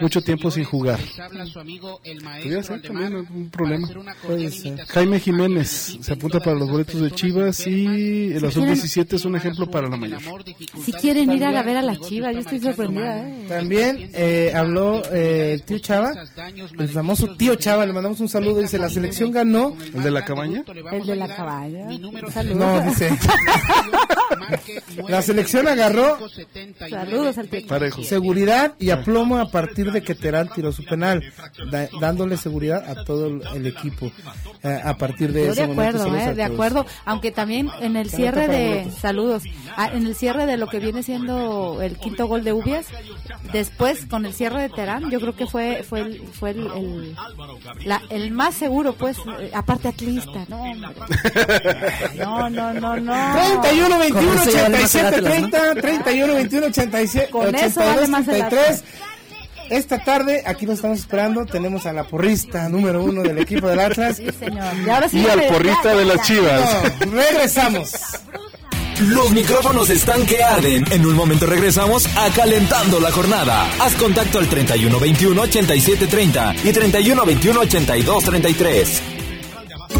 mucho 0.00 0.22
tiempo 0.22 0.50
sin 0.50 0.64
jugar. 0.64 0.98
Podría 2.42 2.62
ser 2.62 2.82
también 2.82 3.14
un 3.16 3.50
problema. 3.50 3.88
Puede 4.26 4.50
ser. 4.50 4.86
Jaime 4.86 5.20
Jiménez 5.20 5.98
se 6.00 6.12
apunta 6.12 6.40
para 6.40 6.56
los 6.56 6.70
boletos 6.70 7.00
de 7.00 7.10
Chivas 7.10 7.66
y 7.66 8.38
la 8.38 8.50
sub-17 8.50 9.14
es 9.14 9.24
un 9.24 9.36
ejemplo 9.36 9.70
para 9.70 9.88
la 9.88 9.96
mayor. 9.96 10.20
Si 10.84 10.92
quieren 10.92 11.30
ir 11.32 11.44
a 11.44 11.52
la 11.52 11.62
ver 11.62 11.76
a 11.78 11.82
las 11.82 12.00
chivas, 12.00 12.32
yo 12.34 12.40
estoy 12.40 12.60
sorprendida, 12.60 13.28
¿eh? 13.28 13.46
También 13.48 14.10
eh, 14.14 14.52
habló 14.54 15.02
eh, 15.12 15.52
el 15.54 15.62
tío 15.62 15.78
Chava, 15.78 16.12
el 16.78 16.88
famoso 16.88 17.36
tío 17.36 17.54
Chava, 17.56 17.86
le 17.86 17.92
mandamos 17.92 18.20
un 18.20 18.28
saludo, 18.28 18.60
dice, 18.60 18.78
la 18.78 18.88
selección 18.88 19.30
ganó. 19.30 19.76
¿El 19.94 20.02
de 20.02 20.10
la 20.10 20.24
cabaña? 20.24 20.64
El 20.92 21.06
de 21.06 21.16
la 21.16 21.28
caballa. 21.28 21.88
Saludos. 22.32 22.56
No, 22.56 22.80
dice, 22.90 23.10
la 25.08 25.22
selección 25.22 25.68
agarró 25.68 26.18
Saludos 26.88 27.38
al 27.38 27.45
Parejo. 27.68 28.02
seguridad 28.02 28.74
y 28.78 28.90
aplomo 28.90 29.38
a 29.38 29.50
partir 29.50 29.92
de 29.92 30.02
que 30.02 30.14
Terán 30.14 30.48
tiró 30.54 30.72
su 30.72 30.84
penal, 30.84 31.22
da- 31.70 31.88
dándole 32.00 32.36
seguridad 32.36 32.84
a 32.88 33.04
todo 33.04 33.26
el, 33.54 33.66
equipo 33.66 34.10
eh, 34.62 34.80
a 34.84 34.96
partir 34.96 35.32
de 35.32 35.40
Yo 35.40 35.46
de 35.46 35.52
ese 35.52 35.66
momento. 35.66 35.82
acuerdo, 35.82 35.98
saludos 36.04 36.28
eh, 36.28 36.34
de 36.34 36.42
acuerdo, 36.44 36.86
aunque 37.04 37.30
también 37.32 37.70
en 37.80 37.96
el 37.96 38.10
cierre 38.10 38.48
de 38.48 38.90
saludos, 38.90 39.42
en 39.76 40.06
el 40.06 40.14
cierre 40.14 40.46
de 40.46 40.56
lo 40.56 40.66
que 40.68 40.78
viene 40.78 41.02
siendo 41.02 41.80
el 41.82 41.96
quinto 41.98 42.26
gol 42.26 42.44
de 42.44 42.52
Ubias, 42.52 42.86
después 43.52 44.06
con 44.06 44.24
el 44.26 44.32
cierre 44.32 44.62
de 44.62 44.68
Terán, 44.70 45.10
yo 45.10 45.20
creo 45.20 45.36
que 45.36 45.46
fue 45.46 45.82
fue 45.88 46.00
el, 46.00 46.22
fue 46.28 46.50
el, 46.50 46.66
el, 46.74 47.16
la- 47.84 48.02
el 48.10 48.30
más 48.30 48.54
seguro, 48.54 48.94
pues, 48.94 49.18
eh, 49.40 49.50
aparte 49.54 49.88
atlista, 49.88 50.46
no, 50.48 50.74
no, 52.16 52.50
no, 52.50 52.72
no, 52.74 52.96
no. 52.96 53.34
31 53.60 53.98
21 53.98 54.30
Con 54.30 54.38
eso 54.38 54.50
ya 54.50 54.62
vale 54.62 54.78
más 54.78 54.94
el 54.94 55.06
87 55.06 55.16
Atlas, 55.16 55.40
¿no? 55.42 55.50
30 55.50 55.74
31 55.82 56.34
21 56.34 56.66
87 56.66 57.30
Con 57.30 57.54
eso 57.54 57.80
vale 57.80 57.90
82 58.02 58.08
más 58.08 58.28
el 58.28 58.34
33 58.48 58.84
esta 59.68 59.98
tarde 59.98 60.44
aquí 60.46 60.64
nos 60.64 60.76
estamos 60.76 61.00
esperando 61.00 61.44
tenemos 61.44 61.86
a 61.86 61.92
la 61.92 62.04
porrista 62.04 62.68
número 62.68 63.02
uno 63.02 63.22
del 63.22 63.36
equipo 63.38 63.66
del 63.66 63.80
Atlas 63.80 64.16
Sí, 64.18 64.28
señor. 64.38 64.64
Y 64.86 64.88
ahora 64.88 65.08
sí 65.08 65.18
Y 65.18 65.26
al 65.26 65.42
porrista 65.48 65.82
ya, 65.92 65.94
de 65.96 66.04
las 66.04 66.16
ya. 66.18 66.22
Chivas. 66.22 66.82
No, 67.06 67.12
regresamos 67.12 67.92
Los 69.00 69.30
micrófonos 69.32 69.90
están 69.90 70.24
que 70.24 70.42
arden. 70.42 70.84
En 70.90 71.04
un 71.04 71.14
momento 71.14 71.44
regresamos 71.44 72.06
a 72.16 72.30
Calentando 72.30 72.98
la 72.98 73.12
Jornada. 73.12 73.68
Haz 73.78 73.94
contacto 73.94 74.38
al 74.38 74.48
3121 74.48 75.38
8730 75.42 76.54
y 76.64 76.72
3121 76.72 77.60
8233. 77.60 79.15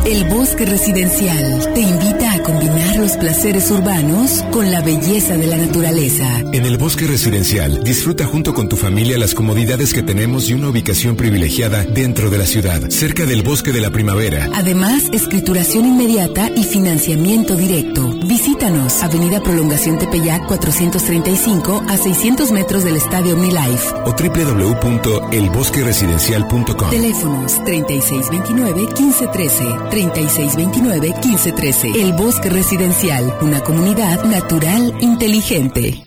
El 0.05 0.24
Bosque 0.28 0.66
Residencial 0.66 1.72
te 1.74 1.80
invita 1.80 2.32
a 2.32 2.43
combinar 2.43 2.97
los 2.97 3.16
placeres 3.16 3.70
urbanos 3.70 4.45
con 4.53 4.70
la 4.70 4.80
belleza 4.80 5.37
de 5.37 5.47
la 5.47 5.57
naturaleza. 5.57 6.41
En 6.53 6.64
el 6.64 6.76
bosque 6.78 7.07
residencial, 7.07 7.82
disfruta 7.82 8.24
junto 8.24 8.55
con 8.55 8.68
tu 8.68 8.76
familia 8.76 9.18
las 9.18 9.34
comodidades 9.34 9.93
que 9.93 10.03
tenemos 10.03 10.49
y 10.49 10.55
una 10.55 10.68
ubicación 10.70 11.16
privilegiada 11.16 11.84
dentro 11.84 12.30
de 12.30 12.39
la 12.39 12.47
ciudad, 12.47 12.89
cerca 12.91 13.26
del 13.26 13.43
bosque 13.43 13.72
de 13.72 13.80
la 13.80 13.91
primavera. 13.91 14.49
Además, 14.55 15.05
escrituración 15.12 15.87
inmediata 15.87 16.51
y 16.55 16.62
financiamiento 16.64 17.57
directo. 17.57 18.09
Visítanos, 18.26 19.03
Avenida 19.03 19.43
Prolongación 19.43 19.99
Tepeyac 19.99 20.47
435 20.47 21.82
a 21.89 21.97
600 21.97 22.53
metros 22.53 22.84
del 22.84 22.97
Estadio 22.97 23.37
Mi 23.37 23.51
Life. 23.51 23.93
o 24.05 24.12
www.elbosqueresidencial.com. 24.12 26.91
Teléfonos 26.91 27.59
3629-1513, 27.62 29.75
3629-1513. 29.90 31.96
El 31.96 32.12
Bosque 32.12 32.50
Residencial, 32.50 33.34
una 33.40 33.60
comunidad 33.60 34.24
natural 34.24 34.94
inteligente. 35.00 36.02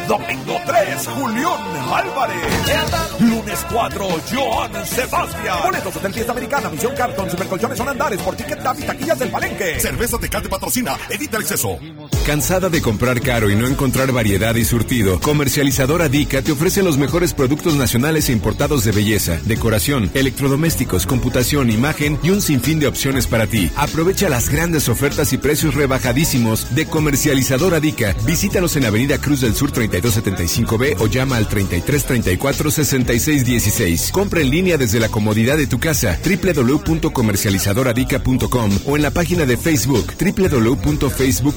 Domingo 0.06 0.60
3, 0.66 1.06
Julián 1.06 1.60
Álvarez. 1.90 3.18
Lunes 3.18 3.66
4, 3.72 4.06
Joan 4.30 4.86
Sebastián. 4.86 5.58
Boletos 5.64 6.02
del 6.02 6.12
Fiesta 6.12 6.32
Americana, 6.32 6.68
Misión 6.68 6.94
Carton, 6.94 7.30
Supercolchones 7.30 7.78
son 7.78 7.88
andares 7.88 8.20
por 8.20 8.36
Ticket 8.36 8.62
Tab 8.62 8.78
y 8.78 8.82
taquillas 8.82 9.18
del 9.18 9.30
Palenque. 9.30 9.80
Cerveza 9.80 10.18
Tecate 10.18 10.50
patrocina, 10.50 10.98
evita 11.08 11.38
el 11.38 11.44
exceso. 11.44 11.78
¿Cansada 12.26 12.68
de 12.68 12.82
comprar 12.82 13.22
caro 13.22 13.48
y 13.48 13.56
no 13.56 13.66
encontrar 13.66 14.12
variedad 14.12 14.54
y 14.54 14.66
surtido? 14.66 15.20
Comercializadora 15.20 16.10
Dica 16.10 16.42
te 16.42 16.52
ofrece 16.52 16.82
los 16.82 16.98
mejores 16.98 17.32
productos 17.32 17.74
nacionales 17.76 18.28
e 18.28 18.32
importados 18.32 18.84
de 18.84 18.92
belleza, 18.92 19.38
decoración, 19.44 20.10
electrodomésticos, 20.12 21.06
computación, 21.06 21.70
imagen 21.70 22.18
y 22.22 22.28
un 22.28 22.42
sinfín 22.42 22.80
de 22.80 22.86
opciones 22.86 23.26
para 23.26 23.46
ti. 23.46 23.70
Aprovecha 23.76 24.28
las 24.28 24.50
grandes 24.50 24.90
ofertas 24.90 25.32
y 25.32 25.38
precios 25.38 25.74
de 26.18 26.86
Comercializadora 26.86 27.78
Dica. 27.78 28.12
Visítanos 28.24 28.74
en 28.74 28.86
Avenida 28.86 29.18
Cruz 29.18 29.42
del 29.42 29.54
Sur 29.54 29.70
3275B 29.70 30.96
o 30.98 31.06
llama 31.06 31.36
al 31.36 31.46
3334 31.46 32.72
6616. 32.72 34.10
Compra 34.10 34.40
en 34.40 34.50
línea 34.50 34.76
desde 34.76 34.98
la 34.98 35.10
comodidad 35.10 35.56
de 35.56 35.68
tu 35.68 35.78
casa 35.78 36.18
www.comercializadoradica.com 36.24 38.78
o 38.84 38.96
en 38.96 39.02
la 39.02 39.12
página 39.12 39.46
de 39.46 39.56
Facebook 39.56 40.12
www.facebook 40.18 41.54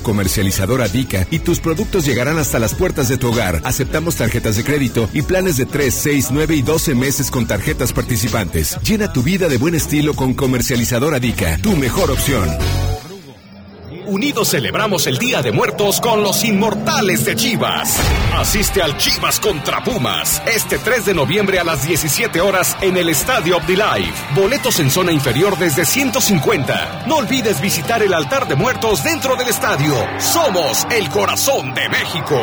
y 1.31 1.39
tus 1.39 1.59
productos 1.59 2.05
llegarán 2.05 2.37
hasta 2.37 2.59
las 2.59 2.75
puertas 2.75 3.09
de 3.09 3.17
tu 3.17 3.29
hogar. 3.29 3.61
Aceptamos 3.63 4.17
tarjetas 4.17 4.57
de 4.57 4.63
crédito 4.63 5.09
y 5.11 5.23
planes 5.23 5.57
de 5.57 5.65
3, 5.65 5.91
6, 5.91 6.27
9 6.29 6.55
y 6.55 6.61
12 6.61 6.93
meses 6.93 7.31
con 7.31 7.47
tarjetas 7.47 7.93
participantes. 7.93 8.77
Llena 8.83 9.11
tu 9.11 9.23
vida 9.23 9.47
de 9.47 9.57
buen 9.57 9.73
estilo 9.73 10.13
con 10.13 10.35
Comercializadora 10.35 11.19
Dica, 11.19 11.57
tu 11.63 11.75
mejor 11.75 12.11
opción. 12.11 12.47
Unidos 14.05 14.49
celebramos 14.49 15.07
el 15.07 15.17
Día 15.17 15.41
de 15.41 15.51
Muertos 15.51 16.01
con 16.01 16.23
los 16.23 16.43
inmortales 16.43 17.25
de 17.25 17.35
Chivas. 17.35 17.97
Asiste 18.35 18.81
al 18.81 18.97
Chivas 18.97 19.39
contra 19.39 19.83
Pumas 19.83 20.41
este 20.45 20.77
3 20.77 21.05
de 21.05 21.13
noviembre 21.13 21.59
a 21.59 21.63
las 21.63 21.85
17 21.85 22.41
horas 22.41 22.77
en 22.81 22.97
el 22.97 23.09
Estadio 23.09 23.57
of 23.57 23.65
the 23.65 23.73
Life. 23.73 24.13
Boletos 24.35 24.79
en 24.79 24.89
zona 24.89 25.11
inferior 25.11 25.57
desde 25.57 25.85
150. 25.85 27.05
No 27.07 27.17
olvides 27.17 27.61
visitar 27.61 28.01
el 28.03 28.13
altar 28.13 28.47
de 28.47 28.55
muertos 28.55 29.03
dentro 29.03 29.35
del 29.35 29.49
estadio. 29.49 29.95
Somos 30.19 30.85
el 30.91 31.09
corazón 31.09 31.73
de 31.73 31.89
México. 31.89 32.39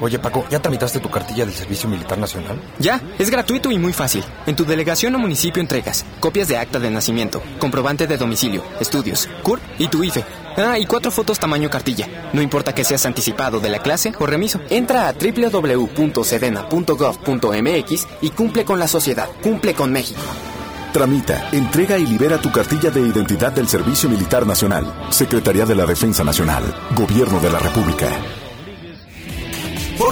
Oye 0.00 0.18
Paco, 0.18 0.44
¿ya 0.50 0.60
tramitaste 0.60 1.00
tu 1.00 1.10
cartilla 1.10 1.44
del 1.44 1.54
Servicio 1.54 1.88
Militar 1.88 2.18
Nacional? 2.18 2.60
Ya, 2.78 3.00
es 3.18 3.30
gratuito 3.30 3.70
y 3.70 3.78
muy 3.78 3.92
fácil. 3.92 4.24
En 4.46 4.56
tu 4.56 4.64
delegación 4.64 5.14
o 5.14 5.18
municipio 5.18 5.60
entregas 5.60 6.06
copias 6.20 6.48
de 6.48 6.56
acta 6.56 6.78
de 6.78 6.90
nacimiento, 6.90 7.42
comprobante 7.58 8.06
de 8.06 8.16
domicilio, 8.16 8.62
estudios, 8.80 9.28
CURP 9.42 9.60
y 9.78 9.88
tu 9.88 10.02
IFE. 10.04 10.24
Ah, 10.56 10.78
y 10.78 10.86
cuatro 10.86 11.10
fotos 11.10 11.38
tamaño 11.38 11.68
cartilla. 11.70 12.30
No 12.32 12.42
importa 12.42 12.74
que 12.74 12.84
seas 12.84 13.06
anticipado 13.06 13.60
de 13.60 13.70
la 13.70 13.78
clase 13.78 14.12
o 14.18 14.26
remiso. 14.26 14.60
Entra 14.70 15.08
a 15.08 15.12
www.sedena.gov.mx 15.12 18.08
y 18.22 18.30
cumple 18.30 18.64
con 18.64 18.80
la 18.80 18.88
sociedad, 18.88 19.28
cumple 19.42 19.74
con 19.74 19.92
México. 19.92 20.20
Tramita, 20.92 21.48
entrega 21.52 21.98
y 21.98 22.06
libera 22.06 22.38
tu 22.38 22.50
cartilla 22.50 22.90
de 22.90 23.00
identidad 23.00 23.52
del 23.52 23.68
Servicio 23.68 24.08
Militar 24.08 24.46
Nacional. 24.46 24.92
Secretaría 25.10 25.64
de 25.64 25.76
la 25.76 25.86
Defensa 25.86 26.24
Nacional. 26.24 26.64
Gobierno 26.96 27.38
de 27.38 27.50
la 27.50 27.58
República. 27.58 28.08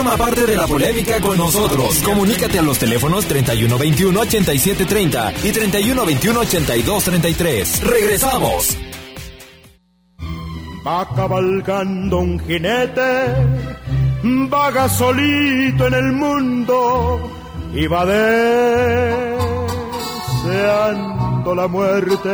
Forma 0.07 0.25
parte 0.25 0.47
de 0.47 0.55
la 0.55 0.69
polémica 0.69 1.21
con 1.21 1.37
nosotros. 1.37 2.01
Comunícate 2.05 2.61
a 2.61 2.63
los 2.63 2.79
teléfonos 2.79 3.29
3121-8730 3.29 5.33
y 5.43 5.51
3121-8233. 5.51 7.81
Regresamos. 7.81 8.79
Va 10.87 11.09
cabalgando 11.13 12.21
un 12.21 12.39
jinete, 12.39 13.35
vaga 14.49 14.89
solito 14.89 15.89
en 15.89 15.95
el 15.95 16.13
mundo 16.13 17.29
y 17.75 17.89
va 17.89 18.07
deseando 20.47 21.53
la 21.53 21.67
muerte. 21.67 22.31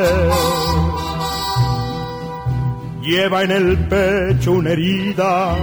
Lleva 3.01 3.45
en 3.45 3.51
el 3.51 3.79
pecho 3.89 4.53
una 4.53 4.73
herida 4.73 5.57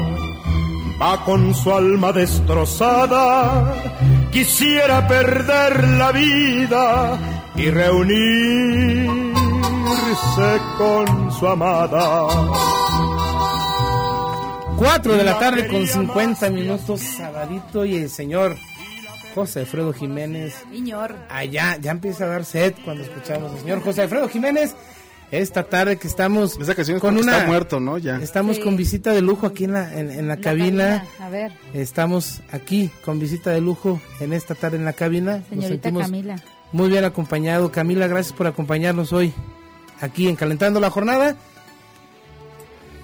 va 1.02 1.24
con 1.24 1.54
su 1.54 1.74
alma 1.74 2.12
destrozada, 2.12 3.74
quisiera 4.32 5.08
perder 5.08 5.88
la 5.98 6.12
vida 6.12 7.18
y 7.56 7.70
reunirse 7.70 9.20
con 10.78 11.32
su 11.32 11.48
amada. 11.48 12.28
Cuatro 14.78 15.16
de 15.16 15.24
la 15.24 15.40
tarde 15.40 15.68
con 15.68 15.86
50 15.86 16.50
minutos, 16.50 17.02
sabadito 17.02 17.86
y 17.86 17.96
el 17.96 18.10
señor 18.10 18.56
José 19.36 19.62
Alfredo 19.62 19.94
Jiménez. 19.94 20.56
Señor. 20.72 21.16
Allá, 21.30 21.78
ya 21.80 21.92
empieza 21.92 22.26
a 22.26 22.28
dar 22.28 22.46
sed 22.46 22.74
cuando 22.84 23.04
escuchamos 23.04 23.52
al 23.52 23.60
señor 23.60 23.84
José 23.84 24.04
Alfredo 24.04 24.28
Jiménez 24.30 24.76
esta 25.32 25.64
tarde 25.64 25.98
que 25.98 26.08
estamos 26.08 26.58
con 27.00 27.18
una 27.18 27.34
está 27.34 27.48
muerto, 27.48 27.80
¿no? 27.80 27.98
Ya. 27.98 28.18
Estamos 28.18 28.60
con 28.60 28.76
visita 28.76 29.14
de 29.14 29.22
lujo 29.22 29.46
aquí 29.46 29.66
en 29.66 29.74
la 29.74 29.94
en, 29.94 30.28
la, 30.28 30.38
cabina. 30.38 31.06
A 31.20 31.30
ver. 31.30 31.52
Estamos 31.74 32.42
aquí 32.52 32.90
con 33.06 33.20
visita 33.20 33.52
de 33.52 33.62
lujo 33.62 34.02
en 34.20 34.34
esta 34.34 34.56
tarde 34.56 34.78
en 34.78 34.86
la 34.86 34.94
cabina. 34.94 35.44
Señorita 35.50 35.92
Camila. 35.92 36.42
Muy 36.72 36.90
bien 36.90 37.04
acompañado. 37.06 37.72
Camila, 37.72 38.08
gracias 38.08 38.34
por 38.36 38.48
acompañarnos 38.48 39.14
hoy 39.14 39.34
aquí 40.02 40.28
en 40.28 40.36
Calentando 40.36 40.80
la 40.80 40.90
Jornada. 40.90 41.36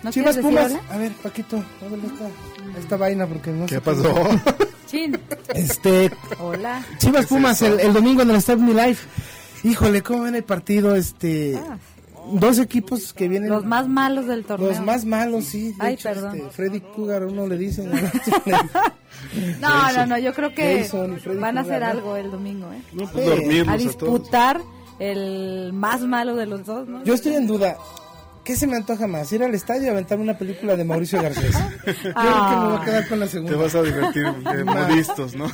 ¿No 0.02 0.12
Chivas 0.12 0.38
Pumas. 0.38 0.74
A 0.90 0.98
ver, 0.98 1.12
Paquito, 1.14 1.58
a 1.58 1.90
ver 1.90 2.00
esta, 2.06 2.80
esta 2.80 2.98
vaina 2.98 3.26
porque 3.26 3.52
no 3.52 3.66
¿Qué 3.66 3.82
pasó? 3.82 4.14
Chin. 4.88 5.18
Este. 5.54 6.12
Hola. 6.40 6.86
Chivas 6.98 7.26
Pumas 7.26 7.62
el, 7.64 7.80
el, 7.80 7.94
domingo 7.94 8.22
en 8.22 8.32
el 8.32 8.42
Step 8.42 8.60
Me 8.60 8.74
Life. 8.74 9.08
Híjole, 9.64 10.04
¿cómo 10.04 10.24
ven 10.24 10.36
el 10.36 10.44
partido? 10.44 10.96
Este. 10.96 11.56
Ah 11.58 11.78
dos 12.34 12.60
equipos 12.60 13.14
que 13.14 13.28
vienen. 13.28 13.50
Los 13.50 13.66
más 13.66 13.88
malos 13.88 14.28
del 14.28 14.46
torneo. 14.46 14.70
Los 14.70 14.82
más 14.82 15.06
malos, 15.06 15.46
sí. 15.46 15.70
De 15.74 15.76
Ay, 15.80 15.94
hecho, 15.96 16.10
perdón. 16.10 16.38
Este, 16.38 16.50
Freddy 16.50 16.82
Cougar, 16.82 17.26
uno 17.26 17.48
le 17.48 17.58
dice. 17.58 17.86
no, 19.62 19.94
no, 19.94 20.06
no, 20.06 20.18
yo 20.18 20.34
creo 20.34 20.54
que 20.54 20.88
van 21.40 21.58
a 21.58 21.62
hacer 21.62 21.84
algo 21.84 22.16
el 22.16 22.32
domingo, 22.32 22.72
¿eh? 22.72 22.82
No 22.94 23.08
sí. 23.08 23.64
A 23.68 23.78
disputar 23.78 24.62
el 25.00 25.74
más 25.74 26.02
malo 26.02 26.36
de 26.36 26.46
los 26.46 26.66
dos, 26.66 26.88
¿no? 26.88 27.04
Yo 27.04 27.14
estoy 27.14 27.36
en 27.36 27.48
duda. 27.48 27.78
¿Qué 28.46 28.56
se 28.56 28.68
me 28.68 28.76
antoja 28.76 29.08
más? 29.08 29.32
¿Ir 29.34 29.44
al 29.44 29.56
estadio 29.56 29.88
y 29.88 29.90
aventarme 29.90 30.24
una 30.24 30.38
película 30.38 30.76
de 30.76 30.84
Mauricio 30.84 31.20
Garcés? 31.20 31.52
Yo 31.86 32.14
creo 32.14 32.14
que 32.14 32.56
me 32.56 32.66
voy 32.68 32.78
a 32.78 32.82
quedar 32.86 33.08
con 33.10 33.20
la 33.20 33.28
segunda. 33.28 33.58
Te 33.58 33.64
vas 33.64 33.74
a 33.74 33.82
divertir 33.82 34.24
de 34.24 34.64
modistos, 34.64 35.36
¿no? 35.36 35.52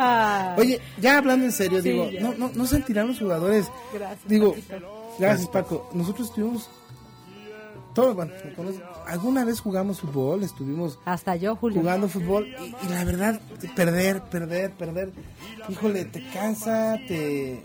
Ah. 0.00 0.56
Oye, 0.58 0.80
ya 1.00 1.18
hablando 1.18 1.46
en 1.46 1.52
serio, 1.52 1.80
sí, 1.80 1.90
digo, 1.90 2.10
no, 2.20 2.34
no, 2.34 2.50
no 2.52 2.66
sentirán 2.66 3.06
los 3.06 3.20
jugadores. 3.20 3.70
Gracias. 3.94 4.18
Digo, 4.26 4.56
Gracias, 5.18 5.48
Paco. 5.48 5.88
Nosotros 5.92 6.28
estuvimos. 6.28 6.68
Todo, 7.94 8.14
bueno, 8.14 8.32
alguna 9.06 9.44
vez 9.44 9.60
jugamos 9.60 10.00
fútbol, 10.00 10.42
estuvimos. 10.42 10.98
Hasta 11.04 11.36
yo, 11.36 11.56
Julio. 11.56 11.80
Jugando 11.80 12.08
fútbol 12.08 12.46
y, 12.46 12.86
y, 12.86 12.88
la 12.88 13.04
verdad, 13.04 13.40
perder, 13.76 14.22
perder, 14.22 14.70
perder. 14.70 15.12
Híjole, 15.68 16.06
te 16.06 16.26
cansa, 16.30 16.98
te. 17.06 17.62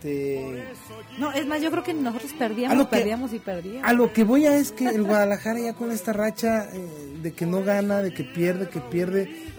te... 0.00 0.64
No, 1.18 1.30
es 1.30 1.46
más, 1.46 1.62
yo 1.62 1.70
creo 1.70 1.84
que 1.84 1.94
nosotros 1.94 2.32
perdíamos, 2.36 2.88
que, 2.88 2.96
perdíamos 2.96 3.32
y 3.32 3.38
perdíamos. 3.38 3.88
A 3.88 3.92
lo 3.92 4.12
que 4.12 4.24
voy 4.24 4.46
a 4.46 4.56
es 4.56 4.72
que 4.72 4.88
el 4.88 5.04
Guadalajara 5.04 5.60
ya 5.60 5.74
con 5.74 5.92
esta 5.92 6.12
racha 6.12 6.68
eh, 6.72 7.18
de 7.22 7.32
que 7.32 7.46
no 7.46 7.62
gana, 7.62 8.02
de 8.02 8.12
que 8.12 8.24
pierde, 8.24 8.68
que 8.68 8.80
pierde. 8.80 9.52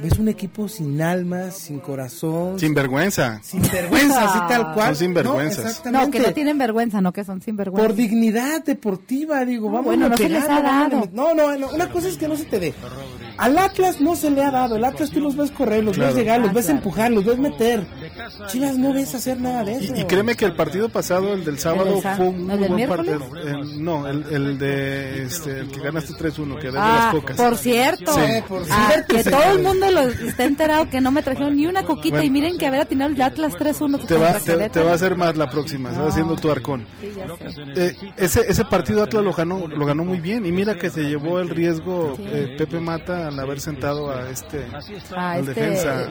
Ves 0.00 0.18
un 0.18 0.28
equipo 0.28 0.68
sin 0.68 1.00
alma, 1.00 1.50
sin 1.50 1.78
corazón, 1.78 2.58
Sin 2.58 2.74
vergüenza. 2.74 3.40
sin 3.42 3.62
vergüenza, 3.62 4.24
así 4.24 4.38
tal 4.48 4.72
cual. 4.74 4.86
Son 4.88 4.96
sinvergüenzas. 4.96 5.82
No, 5.86 5.92
No, 6.04 6.10
que 6.10 6.20
no 6.20 6.32
tienen 6.32 6.58
vergüenza, 6.58 7.00
no 7.00 7.12
que 7.12 7.24
son 7.24 7.40
sinvergüenza. 7.40 7.86
Por 7.86 7.96
dignidad 7.96 8.64
deportiva, 8.64 9.44
digo, 9.44 9.66
vamos 9.70 9.84
bueno, 9.86 10.06
a 10.06 10.08
no 10.10 10.16
se 10.16 10.28
les 10.28 10.44
ha 10.44 10.48
vamos 10.60 10.64
a 10.64 10.88
dado. 10.88 11.08
No, 11.12 11.34
no, 11.34 11.56
no, 11.56 11.68
una 11.70 11.88
cosa 11.90 12.08
es 12.08 12.16
que 12.16 12.28
no 12.28 12.36
se 12.36 12.44
te 12.44 12.58
dé. 12.60 12.74
Al 13.36 13.58
Atlas 13.58 14.00
no 14.00 14.14
se 14.14 14.30
le 14.30 14.42
ha 14.42 14.50
dado. 14.50 14.76
El 14.76 14.84
Atlas 14.84 15.10
tú 15.10 15.20
los 15.20 15.36
ves 15.36 15.50
correr, 15.50 15.82
los 15.84 15.96
Claro. 15.96 16.14
ves 16.14 16.22
llegar, 16.22 16.40
los 16.40 16.50
Ah, 16.50 16.52
ves 16.52 16.64
claro. 16.66 16.78
empujar, 16.78 17.10
los 17.10 17.24
ves 17.24 17.38
meter. 17.38 17.86
Chivas 18.48 18.76
no 18.76 18.92
ves 18.92 19.14
hacer 19.14 19.40
nada 19.40 19.64
de 19.64 19.72
eso. 19.76 19.94
Y, 19.94 20.00
y 20.00 20.04
créeme 20.04 20.34
que 20.36 20.44
el 20.44 20.54
partido 20.54 20.88
pasado, 20.88 21.32
el 21.34 21.44
del 21.44 21.58
sábado, 21.58 21.92
del 21.94 22.02
sa- 22.02 22.16
fue 22.16 22.26
un 22.28 22.50
el 22.50 22.58
muy 22.60 22.68
buen 22.68 22.88
partido. 22.88 23.20
Eh, 23.36 23.54
no, 23.78 24.06
el, 24.06 24.24
el 24.30 24.58
de 24.58 25.22
este, 25.24 25.60
el 25.60 25.68
que 25.70 25.80
ganaste 25.80 26.12
3-1, 26.14 26.58
que 26.58 26.70
de 26.70 26.78
Ah, 26.78 27.00
las 27.06 27.14
cocas. 27.14 27.36
por 27.36 27.56
cierto, 27.56 28.12
Sí. 28.14 28.20
Ah, 28.70 28.92
que 29.08 29.22
señores. 29.22 29.44
todo 29.44 29.52
el 29.56 29.62
mundo 29.62 29.90
lo 29.90 30.00
está 30.02 30.44
enterado 30.44 30.88
que 30.90 31.00
no 31.00 31.10
me 31.10 31.22
trajeron 31.22 31.56
ni 31.56 31.66
una 31.66 31.82
coquita 31.84 32.16
Bueno. 32.16 32.24
y 32.26 32.30
miren 32.30 32.58
que 32.58 32.66
haber 32.66 32.80
atinado 32.82 33.10
el 33.12 33.20
Atlas 33.20 33.54
3-1 33.54 33.98
Te 34.06 34.16
va, 34.16 34.32
te, 34.38 34.68
te 34.70 34.80
va 34.82 34.92
a 34.92 34.94
hacer 34.94 35.16
más 35.16 35.36
la 35.36 35.50
próxima, 35.50 35.92
se 35.92 36.00
va 36.00 36.08
haciendo 36.08 36.36
tu 36.36 36.50
arcón. 36.50 36.86
Sí, 37.00 37.10
ya 37.16 37.50
sé. 37.50 37.62
Eh, 37.76 37.96
ese, 38.16 38.40
ese 38.48 38.64
partido 38.64 39.02
Atlas 39.02 39.24
lo 39.24 39.32
ganó, 39.32 39.66
lo 39.66 39.86
ganó 39.86 40.04
muy 40.04 40.20
bien 40.20 40.46
y 40.46 40.52
mira 40.52 40.76
que 40.76 40.90
se 40.90 41.02
llevó 41.02 41.40
el 41.40 41.48
riesgo 41.50 42.16
eh, 42.20 42.54
Pepe 42.58 42.80
Mata 42.80 43.28
al 43.28 43.38
haber 43.38 43.60
sentado 43.60 44.10
a 44.10 44.30
este 44.30 44.66
Ah, 45.16 45.32
al 45.32 45.40
este, 45.48 45.54
defensa. 45.54 46.06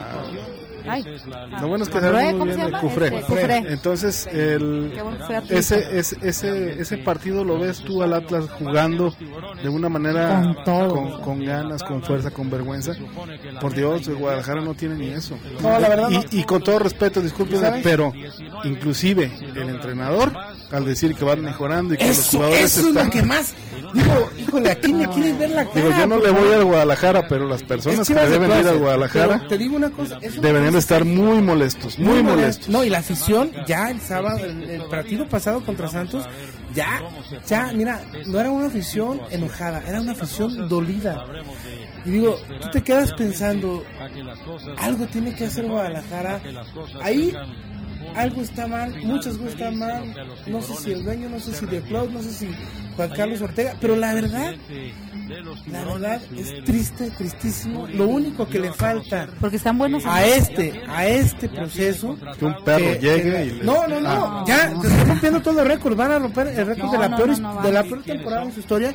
Ay, 0.86 1.04
Lo 1.60 1.68
bueno 1.68 1.84
es 1.84 1.90
que 1.90 2.00
sabe 2.00 2.22
muy 2.24 2.32
¿cómo 2.32 2.44
bien 2.44 2.60
el? 2.60 2.72
Cufré. 2.80 3.06
Este, 3.06 3.22
Cufré. 3.22 3.56
Entonces 3.68 4.26
el 4.26 4.92
ese, 5.48 5.98
ese 5.98 6.16
ese 6.22 6.80
ese 6.80 6.98
partido 6.98 7.44
lo 7.44 7.58
ves 7.58 7.80
tú 7.80 8.02
al 8.02 8.12
Atlas 8.12 8.44
jugando 8.58 9.14
de 9.62 9.68
una 9.68 9.88
manera 9.88 10.42
Con 10.42 10.64
todo. 10.64 10.88
con, 10.88 11.20
con 11.22 11.44
ganas, 11.44 11.82
con 11.82 12.02
fuerza, 12.02 12.30
con 12.30 12.50
vergüenza. 12.50 12.92
Por 13.60 13.74
Dios, 13.74 14.06
el 14.08 14.16
Guadalajara 14.16 14.60
no 14.60 14.74
tiene 14.74 14.96
ni 14.96 15.08
eso. 15.08 15.36
No, 15.62 15.78
la 15.78 15.88
verdad 15.88 16.10
y, 16.10 16.14
no. 16.14 16.24
y 16.30 16.44
con 16.44 16.62
todo 16.62 16.78
respeto, 16.78 17.20
discúlpenme, 17.20 17.80
pero 17.82 18.12
inclusive 18.64 19.30
el 19.54 19.68
entrenador 19.68 20.32
al 20.70 20.84
decir 20.84 21.14
que 21.14 21.24
van 21.24 21.40
mejorando 21.40 21.94
y 21.94 21.96
que 21.96 22.08
los 22.08 22.28
jugadores 22.28 22.64
eso 22.64 22.80
es 22.80 22.86
están 22.88 23.06
lo 23.06 23.10
que 23.12 23.22
más. 23.22 23.54
Digo, 23.94 24.30
híjole, 24.38 24.70
¿a 24.70 24.74
quién 24.80 24.98
le 24.98 25.08
quieres 25.08 25.38
ver 25.38 25.50
la 25.50 25.64
cara? 25.64 25.74
Digo, 25.76 25.90
yo 25.96 26.06
no 26.06 26.18
le 26.18 26.30
voy 26.30 26.52
al 26.52 26.64
Guadalajara, 26.64 27.28
pero 27.28 27.48
las 27.48 27.62
personas 27.62 28.00
Es 28.00 28.08
que 28.08 28.14
de 28.14 28.28
deben 28.28 28.50
ir 28.50 28.66
al 28.66 28.78
Guadalajara 28.78 29.46
Te 29.48 29.56
digo 29.56 29.76
una 29.76 29.90
cosa. 29.90 30.18
deberían 30.18 30.72
de 30.72 30.78
estar 30.80 31.04
muy 31.04 31.40
molestos, 31.40 31.98
muy 31.98 32.22
molestos. 32.22 32.68
No, 32.68 32.82
y 32.84 32.90
la 32.90 32.98
afición, 32.98 33.52
ya 33.66 33.90
el 33.90 34.00
sábado, 34.00 34.44
el, 34.44 34.62
el 34.68 34.82
partido 34.86 35.28
pasado 35.28 35.64
contra 35.64 35.88
Santos, 35.88 36.26
ya, 36.74 37.00
ya, 37.46 37.72
mira, 37.72 38.00
no 38.26 38.40
era 38.40 38.50
una 38.50 38.66
afición 38.66 39.20
enojada, 39.30 39.82
era 39.86 40.00
una 40.00 40.12
afición 40.12 40.68
dolida. 40.68 41.24
Y 42.04 42.10
digo, 42.10 42.36
tú 42.62 42.68
te 42.72 42.82
quedas 42.82 43.12
pensando, 43.14 43.84
algo 44.78 45.06
tiene 45.06 45.34
que 45.34 45.44
hacer 45.46 45.66
Guadalajara. 45.66 46.40
Ahí 47.00 47.32
algo 48.16 48.42
está 48.42 48.66
mal, 48.66 48.94
muchas 49.04 49.36
cosas 49.36 49.52
están 49.54 49.78
mal. 49.78 50.14
No 50.46 50.60
sé 50.62 50.74
si 50.74 50.92
el 50.92 51.04
dueño, 51.04 51.28
no 51.28 51.40
sé 51.40 51.52
si 51.54 51.66
De 51.66 51.80
Claude, 51.82 52.12
no 52.12 52.22
sé 52.22 52.30
si 52.32 52.48
Juan 52.96 53.10
Carlos 53.10 53.40
Ortega, 53.42 53.74
pero 53.80 53.96
la 53.96 54.14
verdad, 54.14 54.54
la 55.70 55.84
verdad 55.84 56.20
es 56.36 56.64
triste, 56.64 57.10
tristísimo. 57.10 57.86
Lo 57.88 58.06
único 58.06 58.46
que 58.46 58.58
le 58.60 58.72
falta 58.72 59.28
porque 59.40 59.56
están 59.56 59.78
buenos. 59.78 60.04
a 60.06 60.24
este, 60.26 60.80
a 60.88 61.06
este 61.06 61.48
proceso. 61.48 62.16
Que 62.38 62.44
un 62.44 62.54
perro 62.64 62.92
llegue 63.00 63.46
y 63.60 63.64
No, 63.64 63.86
no, 63.88 64.00
no, 64.00 64.08
Ah. 64.10 64.44
ya 64.46 64.72
te 64.80 64.86
están 64.88 65.08
rompiendo 65.08 65.40
todos 65.42 65.56
los 65.56 65.66
récords, 65.66 65.96
van 65.96 66.12
a 66.12 66.18
romper 66.18 66.48
el 66.48 66.66
récord 66.66 66.86
No, 66.86 66.92
de 66.92 66.98
la 66.98 67.08
no, 67.08 67.16
peor 67.16 67.38
no, 67.40 67.62
de 67.62 67.72
la 67.72 67.82
peor 67.82 68.02
temporada 68.02 68.42
en 68.44 68.52
su 68.52 68.60
historia 68.60 68.94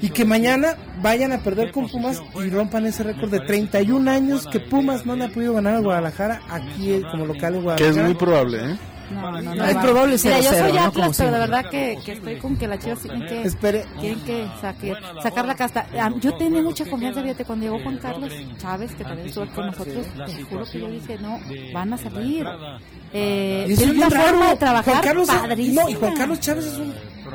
y 0.00 0.10
que 0.10 0.24
mañana 0.24 0.76
vayan 1.00 1.32
a 1.32 1.38
perder 1.38 1.70
con 1.72 1.88
Pumas 1.88 2.20
y 2.44 2.50
rompan 2.50 2.86
ese 2.86 3.02
récord 3.02 3.30
de 3.30 3.40
31 3.40 4.08
años 4.08 4.46
que 4.46 4.60
Pumas 4.60 5.06
no 5.06 5.16
le 5.16 5.24
ha 5.24 5.28
podido 5.28 5.54
ganar 5.54 5.76
a 5.76 5.78
Guadalajara 5.80 6.40
aquí 6.50 7.00
como 7.10 7.24
local 7.26 7.54
en 7.54 7.60
Que 7.60 7.64
Guadalajara. 7.64 8.00
es 8.02 8.04
muy 8.06 8.14
probable, 8.14 8.58
¿eh? 8.72 8.76
No, 9.10 9.32
no, 9.40 9.54
no, 9.54 9.64
Es 9.64 9.76
probable 9.76 10.16
Mira, 10.22 10.40
yo 10.40 10.50
0-0, 10.50 10.58
soy 10.58 10.72
¿no? 10.72 10.80
Atlas, 10.84 11.16
pero 11.16 11.30
de 11.32 11.38
verdad 11.38 11.70
que, 11.70 11.98
que 12.04 12.12
estoy 12.12 12.36
con 12.36 12.56
que 12.56 12.68
la 12.68 12.78
Chivas 12.78 12.98
tienen 13.00 13.26
que, 13.26 13.42
Espere. 13.42 13.84
tienen 14.00 14.20
que 14.24 14.46
saque- 14.60 14.96
sacar 15.22 15.46
la 15.46 15.54
casta. 15.54 15.86
Ah, 15.98 16.10
Yo 16.20 16.34
tenía 16.36 16.60
mucha 16.62 16.84
confianza, 16.84 17.22
fíjate, 17.22 17.44
cuando 17.44 17.64
llegó 17.66 17.80
Juan 17.82 17.98
Carlos 17.98 18.32
Chávez, 18.58 18.94
que 18.94 19.04
también 19.04 19.28
estuvo 19.28 19.46
con 19.46 19.66
nosotros, 19.66 20.06
te 20.26 20.42
juro 20.44 20.64
que 20.70 20.80
yo 20.80 20.90
dije, 20.90 21.18
no, 21.20 21.38
van 21.72 21.92
a 21.92 21.98
salir. 21.98 22.46
Eh, 23.12 23.66
es 23.68 23.80
una 23.82 24.10
forma 24.10 24.50
de 24.50 24.56
trabajar 24.56 24.84
Juan 24.94 25.02
Carlos, 25.04 25.26
padrísima. 25.28 25.82
no, 25.82 25.88
y 25.88 25.94
Juan 25.94 26.14
Carlos 26.16 26.40
Chávez 26.40 26.66
es 26.66 26.78
un- 26.78 26.94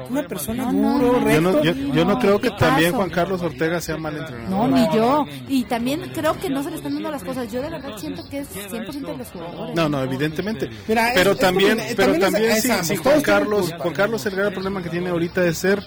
una 0.09 0.23
persona 0.27 0.71
No, 0.71 0.99
duro, 0.99 1.19
no. 1.21 1.31
Yo 1.31 1.41
no, 1.41 1.51
recto. 1.53 1.63
yo, 1.63 1.93
yo 1.93 2.05
no 2.05 2.19
creo 2.19 2.39
que 2.39 2.49
también 2.51 2.93
Juan 2.93 3.09
Carlos 3.09 3.41
Ortega 3.41 3.79
sea 3.81 3.97
mal 3.97 4.17
entrenador. 4.17 4.49
No, 4.49 4.67
ni 4.67 4.95
yo. 4.95 5.25
Y 5.47 5.63
también 5.65 6.11
creo 6.13 6.37
que 6.39 6.49
no 6.49 6.63
se 6.63 6.69
le 6.71 6.77
están 6.77 6.93
dando 6.93 7.11
las 7.11 7.23
cosas. 7.23 7.51
Yo 7.51 7.61
de 7.61 7.69
verdad 7.69 7.91
siento 7.97 8.27
que 8.29 8.39
es 8.39 8.47
100% 8.53 9.11
de 9.11 9.17
los 9.17 9.27
jugadores. 9.29 9.75
No, 9.75 9.89
no, 9.89 10.03
evidentemente. 10.03 10.69
Mira, 10.87 11.11
pero 11.13 11.31
es 11.31 11.39
también, 11.39 11.77
pero 11.95 12.17
también 12.19 12.51
es- 12.51 12.63
también 12.67 12.85
sí, 12.85 12.95
Juan 12.97 13.21
Carlos. 13.21 13.73
Juan 13.77 13.93
Carlos 13.93 14.25
el 14.25 14.35
gran 14.35 14.53
problema 14.53 14.81
que 14.83 14.89
tiene 14.89 15.09
ahorita 15.09 15.45
es 15.45 15.57
ser 15.57 15.83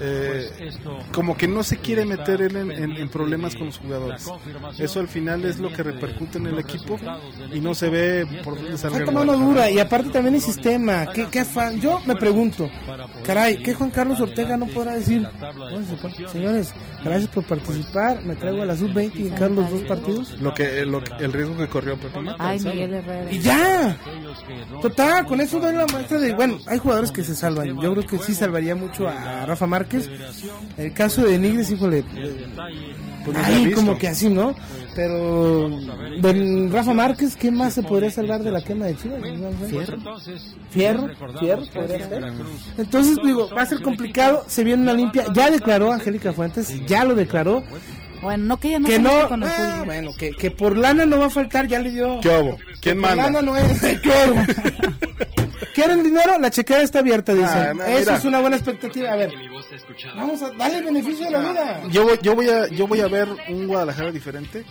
eh, 0.00 0.70
como 1.12 1.36
que 1.36 1.46
no 1.46 1.62
se 1.62 1.76
quiere 1.78 2.04
meter 2.04 2.40
él 2.42 2.56
en, 2.56 2.70
en- 2.70 2.96
en 2.96 3.08
problemas 3.08 3.54
con 3.56 3.66
los 3.66 3.78
jugadores. 3.78 4.26
Eso 4.78 5.00
al 5.00 5.08
final 5.08 5.44
es 5.44 5.58
lo 5.58 5.72
que 5.72 5.82
repercute 5.82 6.38
en 6.38 6.46
el 6.46 6.58
equipo 6.58 6.98
y 7.52 7.60
no 7.60 7.74
se 7.74 7.88
ve 7.90 8.26
por 8.44 8.56
dónde 8.56 8.78
salga 8.78 8.96
Falta 8.98 9.12
mano 9.12 9.36
dura 9.36 9.70
y 9.70 9.78
aparte 9.78 10.10
también 10.10 10.34
el 10.36 10.40
sistema. 10.40 11.06
¿Qué, 11.12 11.26
qué 11.30 11.40
afán? 11.40 11.80
Yo 11.80 12.00
me 12.06 12.16
pregunto, 12.16 12.68
caray, 13.24 13.62
¿qué 13.62 13.74
Juan 13.74 13.90
Carlos 13.90 14.20
Ortega 14.20 14.56
no 14.56 14.66
podrá 14.66 14.94
decir? 14.96 15.26
Bueno, 15.58 15.86
Señores, 16.30 16.72
gracias 17.04 17.28
por 17.30 17.44
participar. 17.44 18.22
Me 18.24 18.36
traigo 18.36 18.62
a 18.62 18.66
la 18.66 18.76
sub-20 18.76 19.14
y 19.16 19.26
en 19.28 19.54
los 19.56 19.70
dos 19.70 19.82
partidos. 19.82 20.40
Lo 20.40 20.54
que, 20.54 20.84
lo 20.86 21.02
que- 21.02 21.24
el 21.24 21.32
riesgo 21.32 21.56
que 21.56 21.66
corrió 21.68 21.96
Pepe 21.98 22.20
Mata. 22.20 22.36
Ay. 22.48 22.58
Miguel 22.60 22.94
Herrera. 22.94 23.32
Y 23.32 23.38
ya. 23.40 23.96
Total, 24.80 25.26
con 25.26 25.40
eso 25.40 25.58
doy 25.60 25.74
la 25.74 25.86
muestra 25.86 26.18
de. 26.18 26.32
Bueno, 26.34 26.58
hay 26.66 26.78
jugadores 26.78 27.10
que 27.10 27.22
se 27.24 27.34
salvan. 27.34 27.80
Yo 27.80 27.92
creo 27.92 28.06
que 28.06 28.18
sí 28.18 28.34
salvaría 28.34 28.74
mucho 28.74 29.08
a 29.08 29.44
Rafa 29.46 29.66
Márquez. 29.66 29.89
El 30.76 30.92
caso 30.92 31.22
de 31.24 31.38
Nigres, 31.38 31.70
híjole. 31.70 32.04
ahí 33.34 33.72
como 33.72 33.98
que 33.98 34.08
así, 34.08 34.28
¿no? 34.28 34.54
Pero. 34.94 35.68
De 36.20 36.68
Rafa 36.70 36.94
Márquez, 36.94 37.36
¿qué 37.36 37.50
más 37.50 37.74
se 37.74 37.82
podría 37.82 38.10
salvar 38.10 38.42
de 38.42 38.50
la 38.50 38.62
quema 38.62 38.86
de 38.86 38.96
Chivas? 38.96 39.20
Fierro. 39.68 39.98
Fierro, 40.70 41.08
fierro, 41.38 41.62
podría 41.72 42.08
ser. 42.08 42.32
Entonces, 42.78 43.16
digo, 43.22 43.48
va 43.56 43.62
a 43.62 43.66
ser 43.66 43.82
complicado. 43.82 44.44
Se 44.48 44.64
viene 44.64 44.82
una 44.82 44.92
limpia. 44.92 45.26
Ya 45.32 45.50
declaró 45.50 45.92
Angélica 45.92 46.32
Fuentes, 46.32 46.74
ya 46.86 47.04
lo 47.04 47.14
declaró. 47.14 47.62
Bueno, 48.22 48.44
no 48.44 48.60
que 48.60 48.68
ella 48.68 48.78
no 48.80 48.86
Que 48.86 49.28
con 49.28 49.42
el 49.42 49.48
ah, 49.48 49.82
bueno, 49.86 50.10
que, 50.14 50.32
que 50.32 50.50
por 50.50 50.76
lana 50.76 51.06
no 51.06 51.18
va 51.18 51.26
a 51.26 51.30
faltar, 51.30 51.66
ya 51.66 51.78
le 51.78 51.90
dio. 51.90 52.20
¿Quién 52.20 53.00
Por 53.00 53.16
manda? 53.16 53.30
lana 53.30 53.40
no 53.40 53.56
es. 53.56 53.80
¿Quieren 55.74 56.02
dinero? 56.02 56.38
La 56.38 56.50
chequera 56.50 56.82
está 56.82 56.98
abierta, 56.98 57.32
dicen. 57.32 57.48
Ah, 57.48 57.74
no, 57.74 57.84
Eso 57.84 57.98
mira. 58.00 58.16
es 58.16 58.24
una 58.24 58.40
buena 58.40 58.56
expectativa. 58.56 59.12
A 59.12 59.16
ver, 59.16 59.32
vamos 60.16 60.42
a 60.42 60.50
darle 60.50 60.78
el 60.78 60.84
beneficio 60.84 61.24
de 61.26 61.30
la 61.30 61.38
vida. 61.40 61.82
Yo 61.90 62.04
voy, 62.04 62.18
yo 62.22 62.34
voy 62.34 62.48
a 62.48 62.66
yo 62.68 62.86
voy 62.86 63.00
a 63.00 63.08
ver 63.08 63.28
un 63.48 63.66
Guadalajara 63.66 64.10
diferente 64.12 64.64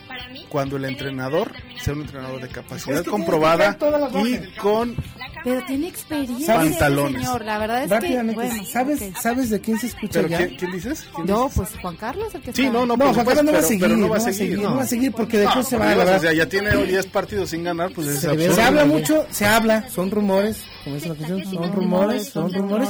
cuando 0.49 0.77
el 0.77 0.85
entrenador 0.85 1.51
sea 1.81 1.93
un 1.93 2.01
entrenador 2.01 2.41
de 2.41 2.47
capacidad 2.49 2.97
Es 2.99 3.03
que 3.03 3.09
comprobada 3.11 3.77
y 4.25 4.37
con 4.57 4.95
Pero 5.43 5.63
tiene 5.65 5.87
experiencia, 5.87 6.55
Pantalones. 6.55 7.21
señor. 7.23 7.45
La 7.45 7.57
verdad 7.59 7.83
es 7.83 7.91
que, 8.03 8.21
bueno, 8.33 8.63
¿sabes, 8.65 9.01
ok. 9.01 9.17
¿sabes 9.21 9.49
de 9.49 9.61
quién 9.61 9.79
se 9.79 9.87
escucha 9.87 10.19
¿Pero 10.21 10.27
ya? 10.27 10.37
¿quién, 10.37 10.55
quién 10.57 10.71
dices? 10.71 11.07
¿Quién 11.15 11.27
No, 11.27 11.43
dices? 11.45 11.55
pues 11.57 11.81
Juan 11.81 11.95
Carlos 11.95 12.35
el 12.35 12.41
que 12.41 12.53
Sí, 12.53 12.63
no, 12.69 12.85
no, 12.85 12.97
No, 12.97 13.13
Juan 13.13 13.25
Carlos 13.25 13.45
no 13.45 13.51
va 13.53 13.59
a 13.59 13.61
seguir, 13.61 13.81
pero 13.83 13.97
no 13.97 14.09
va 14.09 14.17
a 14.17 14.19
seguir, 14.19 14.59
no 14.59 14.75
va 14.75 14.83
a 14.83 14.87
seguir, 14.87 15.11
porque 15.13 15.37
de 15.37 15.45
hecho 15.45 15.63
se 15.63 15.77
va 15.77 15.91
a 15.93 16.15
o 16.17 16.19
sea, 16.19 16.33
ya 16.33 16.45
tiene 16.47 16.75
10 16.75 17.05
partidos 17.07 17.49
sin 17.51 17.63
ganar, 17.63 17.91
pues 17.93 18.07
es 18.07 18.19
Se, 18.19 18.29
absurdo. 18.29 18.55
se 18.55 18.61
habla 18.61 18.85
mucho, 18.85 19.25
se 19.31 19.45
habla, 19.45 19.89
son 19.89 20.11
rumores, 20.11 20.63
como 20.83 20.95
dice 20.95 21.09
la 21.09 21.15
canción, 21.15 21.43
son 21.45 21.71
rumores, 21.73 22.29
son 22.29 22.53
rumores, 22.53 22.89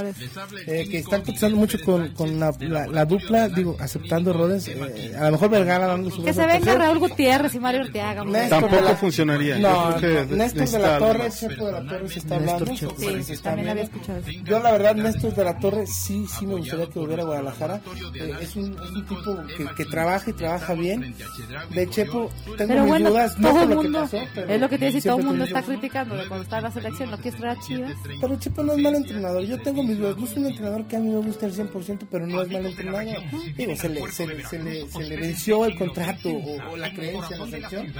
eh, 0.67 0.87
que 0.89 0.99
están 0.99 1.21
cotizando 1.21 1.57
mucho 1.57 1.77
con, 1.85 2.09
con 2.13 2.39
la, 2.39 2.51
la, 2.59 2.87
la 2.87 3.05
dupla, 3.05 3.47
digo, 3.49 3.75
aceptando 3.79 4.33
Rodens, 4.33 4.67
eh, 4.67 5.13
a 5.17 5.25
lo 5.25 5.31
mejor 5.33 5.49
Vergara 5.49 5.87
dando 5.87 6.09
su 6.11 6.23
Que 6.23 6.33
se 6.33 6.45
venga. 6.45 6.75
Raúl 6.75 6.99
Gutiérrez 6.99 7.53
y 7.55 7.59
Mario 7.59 7.81
Ortega. 7.81 8.23
Néstor 8.23 8.61
Tampoco 8.61 8.81
la- 8.83 8.95
funcionaría. 8.95 9.57
No, 9.59 9.95
que 9.97 10.25
Néstor 10.29 10.67
de 10.69 10.79
la 10.79 10.97
Torre. 10.99 11.29
Chepo 11.31 11.65
de 11.65 11.71
la 11.71 11.83
Torre 11.87 12.09
se 12.09 12.19
está 12.19 12.35
hablando. 12.35 12.65
Sí, 12.75 13.37
también 13.41 13.69
había 13.69 13.83
escuchado. 13.83 14.19
Yo 14.43 14.59
la 14.59 14.71
verdad, 14.71 14.95
Néstor 14.95 15.33
de 15.35 15.43
la 15.43 15.57
Torre, 15.59 15.85
sí, 15.87 16.25
sí 16.27 16.45
me 16.45 16.55
gustaría 16.55 16.87
que 16.87 16.99
volviera 16.99 17.23
a 17.23 17.25
Guadalajara. 17.25 17.81
Eh, 18.15 18.33
es, 18.41 18.55
un, 18.55 18.73
es 18.73 18.89
un 18.91 19.05
tipo 19.05 19.35
que, 19.57 19.65
que 19.75 19.85
trabaja 19.85 20.29
y 20.29 20.33
trabaja 20.33 20.73
bien. 20.73 21.15
De 21.71 21.89
Chepo, 21.89 22.29
tengo 22.57 22.67
Pero 22.67 22.81
mis 22.81 22.89
bueno, 22.89 23.09
dudas, 23.09 23.37
no 23.39 23.49
todo 23.49 23.53
por 23.59 23.63
el 23.63 23.69
lo 23.69 23.75
que 23.81 23.83
mundo, 23.89 23.99
pasó, 24.01 24.17
pero 24.35 24.47
es 24.53 24.61
lo 24.61 24.69
que 24.69 24.77
te 24.77 24.85
decía, 24.85 25.01
todo 25.11 25.19
el 25.19 25.25
mundo 25.25 25.43
está 25.45 25.61
criticando 25.63 26.15
cuando 26.27 26.43
está 26.43 26.57
en 26.57 26.63
la 26.63 26.71
selección, 26.71 27.11
no 27.11 27.17
quiere 27.17 27.37
traer 27.37 27.57
a 27.57 27.61
Chivas. 27.87 28.17
Pero 28.21 28.39
Chepo 28.39 28.63
no 28.63 28.73
es 28.73 28.79
mal 28.79 28.95
entrenador. 28.95 29.43
Yo 29.45 29.57
tengo 29.61 29.83
mis 29.83 29.97
dudas. 29.97 30.17
No 30.17 30.25
es 30.25 30.37
un 30.37 30.45
entrenador 30.47 30.85
que 30.87 30.95
a 30.95 30.99
mí 30.99 31.09
me 31.09 31.17
gusta 31.19 31.45
al 31.45 31.53
100%, 31.53 31.99
pero 32.11 32.27
no 32.27 32.41
es 32.41 32.49
mal 32.51 32.65
entrenador. 32.65 33.05
Digo, 33.57 33.75
se 33.75 33.89
le, 33.89 34.11
se 34.11 34.27
le, 34.27 34.45
se 34.45 34.59
le, 34.59 34.87
se 34.89 35.03
le 35.03 35.17
venció 35.17 35.65
el 35.65 35.75
contrato 35.77 36.29
o, 36.29 36.71
o 36.71 36.77
la 36.77 36.93
creencia 36.93 37.35
en 37.35 37.41
la 37.41 37.47
selección. 37.47 37.93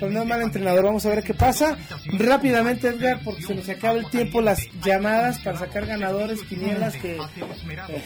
Pero 0.00 0.10
no 0.12 0.22
es 0.22 0.26
mal 0.28 0.42
entrenador. 0.42 0.84
Vamos 0.84 1.06
a 1.06 1.08
ver 1.10 1.22
qué 1.24 1.34
pasa. 1.34 1.76
Rápidamente, 2.12 2.88
Edgar, 2.88 3.20
porque 3.24 3.42
se 3.42 3.54
nos 3.54 3.68
acaba 3.68 3.98
el 3.98 4.08
tiempo, 4.10 4.40
las 4.40 4.60
llamadas 4.84 5.38
para 5.40 5.58
sacar 5.58 5.86
ganadores, 5.86 6.42
quinielas 6.42 6.94
que... 6.96 7.16
eh, 7.16 8.02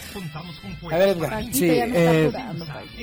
A 0.90 0.96
ver, 0.98 1.08
Edgar. 1.10 1.44
Sí, 1.52 1.68
eh, 1.70 2.30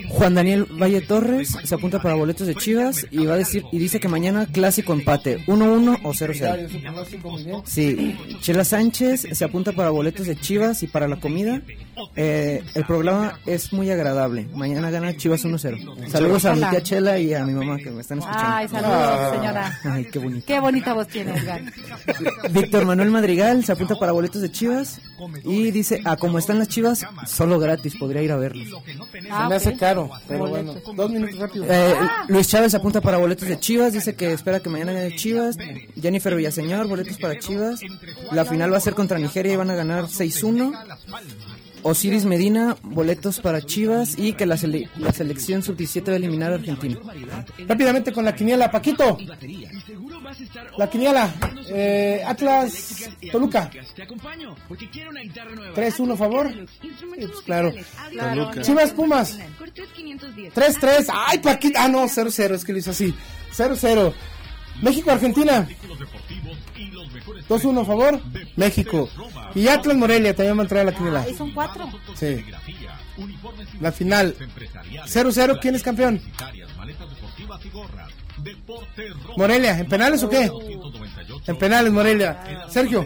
Juan 0.10 0.36
Daniel 0.36 0.66
Valle 0.66 1.02
Torres 1.02 1.56
se 1.64 1.76
apunta 1.76 2.02
para 2.02 2.16
boletos 2.16 2.48
de 2.48 2.56
Chivas 2.56 3.06
y 3.12 3.26
va 3.26 3.34
a 3.36 3.38
decir 3.38 3.64
y 3.72 3.80
dice 3.80 4.00
que 4.00 4.08
mañana 4.08 4.46
clásico 4.46 4.94
empate 4.94 5.40
1-1 5.46 6.00
o 6.04 6.14
0-0. 6.14 7.62
Sí, 7.66 8.07
Chela 8.42 8.64
Sánchez 8.64 9.28
se 9.32 9.46
apunta 9.46 9.72
para 9.72 9.90
boletos 9.90 10.28
de 10.28 10.36
Chivas 10.40 10.84
y 10.84 10.88
para 10.88 11.08
la 11.08 11.20
comida. 11.20 11.62
Eh, 12.16 12.64
el 12.76 12.86
programa 12.86 13.40
es 13.46 13.72
muy 13.74 13.90
agradable. 13.92 14.48
Mañana 14.54 14.90
gana 14.90 15.16
Chivas 15.16 15.44
1-0. 15.46 16.10
Saludos 16.10 16.46
a 16.46 16.54
mi 16.54 16.62
tía 16.70 16.82
Chela 16.84 17.20
y 17.20 17.34
a 17.34 17.44
mi 17.46 17.54
mamá 17.54 17.78
que 17.78 17.90
me 17.92 18.02
están 18.02 18.20
escuchando. 18.20 18.48
Ay, 18.50 18.68
saludos, 18.68 18.94
Ah. 18.98 19.32
señora. 19.36 19.80
Ay, 19.84 20.06
qué 20.12 20.20
bonito. 20.20 20.46
Qué 20.48 20.60
bonita 20.60 20.94
voz 20.94 21.08
tiene, 21.08 21.36
Edgar. 21.38 21.62
Víctor 22.52 22.86
Manuel 22.86 23.12
Madrigal 23.12 23.64
se 23.66 23.72
apunta 23.72 23.96
para 23.96 24.12
boletos 24.12 24.42
de 24.42 24.52
Chivas 24.52 25.00
y 25.44 25.72
dice, 25.72 26.02
a 26.06 26.16
como 26.18 26.38
están 26.40 26.60
las 26.60 26.68
Chivas, 26.68 27.06
solo 27.26 27.60
gratis, 27.60 27.96
podría 27.96 28.22
ir 28.22 28.32
a 28.32 28.38
verlos. 28.38 28.68
Se 29.12 29.22
me 29.50 29.56
hace 29.56 29.76
caro, 29.76 30.10
pero 30.28 30.48
bueno. 30.48 30.76
Dos 30.96 31.12
minutos 31.12 31.38
rápido. 31.40 31.66
Eh, 31.68 31.96
Luis 32.28 32.48
Chávez 32.48 32.72
se 32.72 32.78
apunta 32.78 33.02
para 33.02 33.18
boletos 33.18 33.48
de 33.48 33.60
Chivas, 33.60 33.94
dice 33.94 34.16
que 34.16 34.34
espera 34.34 34.60
que 34.60 34.70
mañana 34.70 34.94
gane 34.94 35.16
Chivas. 35.16 35.58
Jennifer 36.02 36.36
Villaseñor, 36.36 36.88
boletos 36.88 37.18
para 37.18 37.38
Chivas. 37.40 37.80
La 38.32 38.46
final 38.46 38.72
va 38.72 38.78
a 38.78 38.82
ser 38.82 38.94
contra 38.94 39.18
Nigeria 39.20 39.54
y 39.54 39.56
van 39.56 39.70
a 39.72 39.76
ganar 39.76 40.06
6-1. 40.08 40.72
Osiris 41.84 42.26
Medina, 42.26 42.76
boletos 42.84 43.40
para 43.40 43.62
Chivas 43.62 44.18
y 44.18 44.34
que 44.34 44.46
la, 44.46 44.56
sele- 44.58 44.90
la 44.98 45.14
selección 45.14 45.64
sub-17 45.64 46.08
va 46.08 46.14
a 46.14 46.16
eliminar 46.18 46.52
a 46.52 46.56
Argentina. 46.56 46.98
Rápidamente 47.68 48.12
con 48.12 48.26
la 48.26 48.36
quiniela, 48.36 48.70
Paquito. 48.72 49.18
La 50.78 50.90
quiniela, 50.90 51.34
eh, 51.70 52.22
Atlas 52.26 53.10
Toluca. 53.32 53.70
3-1 55.76 56.18
favor. 56.18 56.52
Pues, 56.82 57.42
claro. 57.46 57.74
Toluca. 58.34 58.62
Chivas 58.62 58.92
Pumas. 58.92 59.38
3-3. 60.54 61.08
Ay, 61.14 61.38
Paquito. 61.40 61.80
Ah, 61.80 61.88
no, 61.88 62.04
0-0. 62.08 62.54
Es 62.56 62.66
que 62.66 62.74
lo 62.74 62.80
hizo 62.80 62.92
así. 62.92 63.14
0-0. 63.56 64.14
México 64.82 65.10
Argentina. 65.12 65.68
2-1 67.50 67.86
favor. 67.86 68.22
México. 68.56 69.10
Y 69.56 69.68
Atlas 69.68 69.96
Morelia 69.96 70.36
también 70.36 70.58
va 70.58 70.62
a 70.62 70.64
entrar 70.64 70.82
a 70.82 70.86
la 70.86 70.96
quiniela. 70.96 71.22
Ahí 71.22 71.36
son 71.36 71.52
cuatro. 71.52 71.88
Sí. 72.16 72.44
La 73.80 73.92
final. 73.92 74.36
0-0. 75.06 75.60
¿Quién 75.62 75.76
es 75.76 75.84
campeón? 75.84 76.22
Morelia. 79.38 79.80
¿En 79.80 79.88
penales 79.88 80.24
o 80.24 80.30
qué? 80.30 80.52
En 81.48 81.58
penales, 81.58 81.92
Morelia. 81.92 82.68
Sergio. 82.70 83.06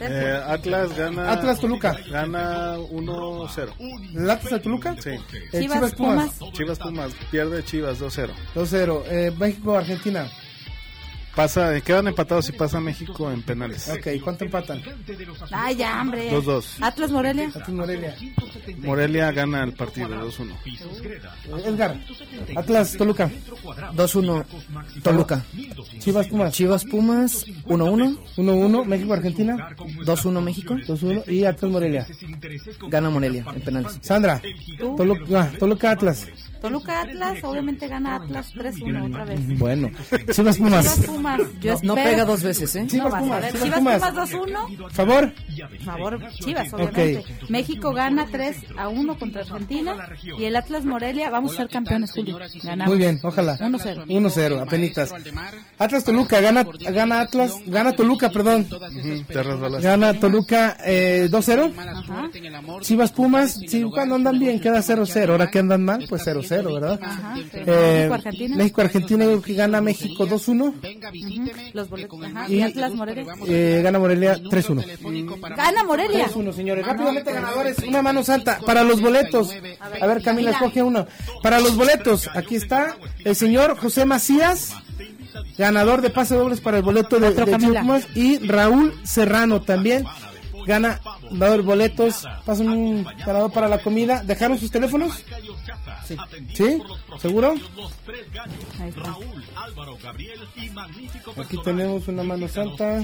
Eh, 0.00 0.40
Atlas 0.46 0.96
gana. 0.96 1.32
Atlas 1.32 1.58
Toluca. 1.60 1.96
Gana 2.10 2.76
1-0. 2.78 3.72
¿El 4.14 4.30
Atlas 4.30 4.52
de 4.52 4.60
Toluca? 4.60 4.96
Sí. 5.00 5.10
Eh, 5.10 5.60
Chivas 5.60 5.94
Pumas. 5.94 6.38
Chivas 6.52 6.78
Pumas. 6.78 7.12
Pierde 7.30 7.64
Chivas 7.64 8.00
2-0. 8.00 8.30
2-0. 8.54 9.02
Eh, 9.08 9.32
México 9.38 9.76
Argentina. 9.76 10.30
Pasa, 11.34 11.76
eh, 11.76 11.82
quedan 11.82 12.08
empatados 12.08 12.48
y 12.48 12.52
pasa 12.52 12.80
México 12.80 13.30
en 13.30 13.42
penales. 13.42 13.88
Ok, 13.88 14.08
¿cuánto 14.22 14.44
empatan? 14.44 14.82
Ay, 15.52 15.76
ya, 15.76 16.00
hombre. 16.00 16.30
Dos, 16.30 16.44
dos. 16.44 16.76
Atlas 16.80 17.10
Morelia. 17.10 17.48
Atlas 17.48 17.68
Morelia. 17.68 18.16
Morelia 18.78 19.30
gana 19.32 19.62
el 19.62 19.72
partido 19.72 20.08
2-1. 20.08 20.56
Edgar. 21.64 21.96
Atlas 22.56 22.96
Toluca. 22.96 23.30
2-1 23.94 24.44
Toluca. 25.02 25.44
Chivas 25.98 26.26
Pumas. 26.26 26.52
Chivas 26.52 26.84
Pumas 26.84 27.46
1-1. 27.66 28.18
1-1. 28.36 28.84
México 28.84 29.12
Argentina. 29.12 29.70
2-1 29.76 30.42
México. 30.42 30.74
2-1. 30.74 31.28
Y 31.28 31.44
Atlas 31.44 31.70
Morelia. 31.70 32.06
Gana 32.88 33.10
Morelia 33.10 33.44
en 33.54 33.60
penales. 33.60 33.98
Sandra. 34.00 34.40
Toluca, 34.96 35.40
ah, 35.40 35.50
Toluca 35.58 35.90
Atlas. 35.92 36.26
Toluca 36.60 37.02
Atlas, 37.02 37.38
obviamente 37.42 37.88
gana 37.88 38.16
Atlas 38.16 38.52
3-1 38.54 39.06
otra 39.08 39.24
vez. 39.24 39.58
Bueno. 39.58 39.90
Chivas 40.32 40.58
Pumas. 40.58 40.84
Chivas 40.94 41.06
Pumas. 41.06 41.40
Yo 41.60 41.72
No, 41.74 41.78
no 41.82 41.94
espero- 41.94 42.10
pega 42.10 42.24
dos 42.24 42.42
veces, 42.42 42.74
¿eh? 42.76 42.82
No, 42.82 42.88
Chivas 42.88 43.12
vas 43.12 43.14
a 43.14 43.18
Pumas, 43.24 43.40
ver. 43.42 43.52
Chivas 43.52 43.64
Chivas 43.64 43.78
Pumas. 43.78 43.98
Pumas 44.10 44.30
2-1. 44.30 44.90
Favor. 44.90 45.32
Favor, 45.84 46.28
Chivas, 46.40 46.72
obviamente. 46.74 47.24
México 47.48 47.92
gana 47.92 48.26
3 48.30 48.56
a 48.76 48.88
1 48.88 49.18
contra 49.18 49.42
Argentina. 49.42 50.08
Y 50.38 50.44
el 50.44 50.56
Atlas 50.56 50.84
Morelia, 50.84 51.30
vamos 51.30 51.52
a 51.54 51.56
ser 51.58 51.68
campeones, 51.68 52.12
Julio. 52.12 52.38
Ganamos. 52.62 52.88
Muy 52.88 52.98
bien, 52.98 53.20
ojalá. 53.22 53.56
1-0. 53.58 54.04
1-0, 54.08 54.60
apenitas. 54.60 55.12
Atlas 55.78 56.04
Toluca, 56.04 56.40
gana, 56.40 56.64
gana 56.90 57.20
Atlas, 57.20 57.52
gana 57.66 57.92
Toluca, 57.94 58.30
perdón. 58.30 58.66
Te 59.28 59.42
resbalaste. 59.42 59.86
Gana 59.86 60.14
Toluca 60.14 60.76
eh, 60.84 61.28
2-0. 61.30 61.72
Chivas 62.82 63.12
Pumas, 63.12 63.54
sí, 63.66 63.82
cuando 63.92 64.14
andan 64.16 64.38
bien 64.38 64.60
queda 64.60 64.80
0-0. 64.82 65.30
Ahora 65.30 65.50
que 65.50 65.58
andan 65.58 65.84
mal, 65.84 66.04
pues 66.08 66.26
0-0, 66.26 66.47
¿verdad? 66.48 66.98
Ajá, 67.02 67.34
sí. 67.36 67.42
Eh, 67.54 68.08
México, 68.08 68.14
Argentina. 68.14 68.56
México 68.56 68.80
Argentina, 68.80 69.26
que 69.44 69.54
gana 69.54 69.80
México 69.80 70.26
2-1. 70.26 70.74
Ujú, 70.74 71.50
Los 71.74 71.88
boletos. 71.90 72.18
Y- 72.48 72.62
Atlas 72.62 72.94
Morelia. 72.94 73.34
Eh, 73.46 73.80
gana 73.82 73.98
Morelia 73.98 74.38
3-1. 74.50 74.84
Gana 75.56 75.84
Morelia. 75.84 76.26
3-1, 76.26 76.52
señores. 76.52 76.86
Rápidamente 76.86 77.32
ganadores, 77.32 77.78
una 77.86 78.02
mano 78.02 78.22
santa 78.24 78.58
para 78.64 78.82
los 78.84 79.00
boletos. 79.00 79.50
A 80.00 80.06
ver, 80.06 80.22
Camila, 80.22 80.50
escoge 80.50 80.82
uno. 80.82 81.06
Para 81.42 81.60
los 81.60 81.76
boletos, 81.76 82.28
aquí 82.34 82.56
está 82.56 82.96
el 83.24 83.34
señor 83.36 83.76
José 83.78 84.04
Macías, 84.04 84.72
ganador 85.56 86.00
de 86.02 86.10
pase 86.10 86.34
dobles 86.34 86.60
para 86.60 86.78
el 86.78 86.82
boleto 86.82 87.18
de, 87.20 87.32
de 87.32 87.46
Pumas, 87.58 88.06
y 88.14 88.38
Raúl 88.38 88.94
Serrano 89.04 89.60
también 89.62 90.04
gana 90.66 91.00
ganador 91.30 91.62
boletos, 91.62 92.24
pasan 92.44 92.68
un 92.68 93.04
ganador 93.26 93.50
para 93.52 93.68
la 93.68 93.78
comida. 93.78 94.22
¿Dejaron 94.22 94.58
sus 94.58 94.70
teléfonos? 94.70 95.24
Sí. 96.06 96.16
¿Sí? 96.54 96.82
¿Seguro? 97.18 97.54
Ahí 98.80 98.88
está. 98.88 99.16
Aquí 101.40 101.56
tenemos 101.64 102.08
una 102.08 102.22
mano 102.22 102.48
santa. 102.48 103.02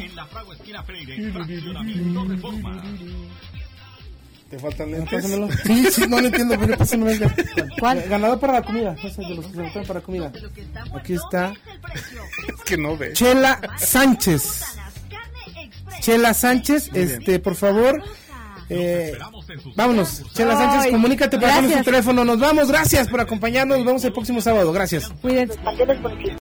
¿Te 4.50 4.58
faltan. 4.58 5.08
Sí, 5.64 5.90
sí, 5.90 6.06
no 6.08 6.20
lo 6.20 6.26
entiendo, 6.26 6.56
pero 6.60 6.76
pásamelo. 6.76 7.10
Edgar. 7.10 7.34
¿Cuál? 7.80 8.02
Ganador 8.08 8.38
para 8.38 8.52
la 8.54 8.62
comida. 8.62 8.94
De 8.94 9.34
los 9.34 9.46
que 9.46 9.52
se 9.52 9.62
votan 9.62 9.84
para 9.84 10.00
comida. 10.00 10.32
Aquí 10.94 11.14
está. 11.14 11.52
Es 11.94 12.64
que 12.64 12.76
no 12.76 12.96
ve. 12.96 13.12
Chela 13.14 13.60
Sánchez. 13.78 14.64
Chela 16.00 16.34
Sánchez, 16.34 16.90
este, 16.94 17.38
por 17.38 17.54
favor. 17.54 18.02
Eh, 18.68 19.16
vámonos. 19.76 20.22
Chela 20.32 20.56
Sánchez, 20.56 20.92
comunícate 20.92 21.38
para 21.38 21.60
tu 21.60 21.84
teléfono. 21.84 22.24
Nos 22.24 22.38
vamos. 22.38 22.68
Gracias 22.68 23.08
por 23.08 23.20
acompañarnos. 23.20 23.78
Nos 23.78 23.86
vemos 23.86 24.04
el 24.04 24.12
próximo 24.12 24.40
sábado. 24.40 24.72
Gracias. 24.72 25.12
Cuídense. 25.20 25.58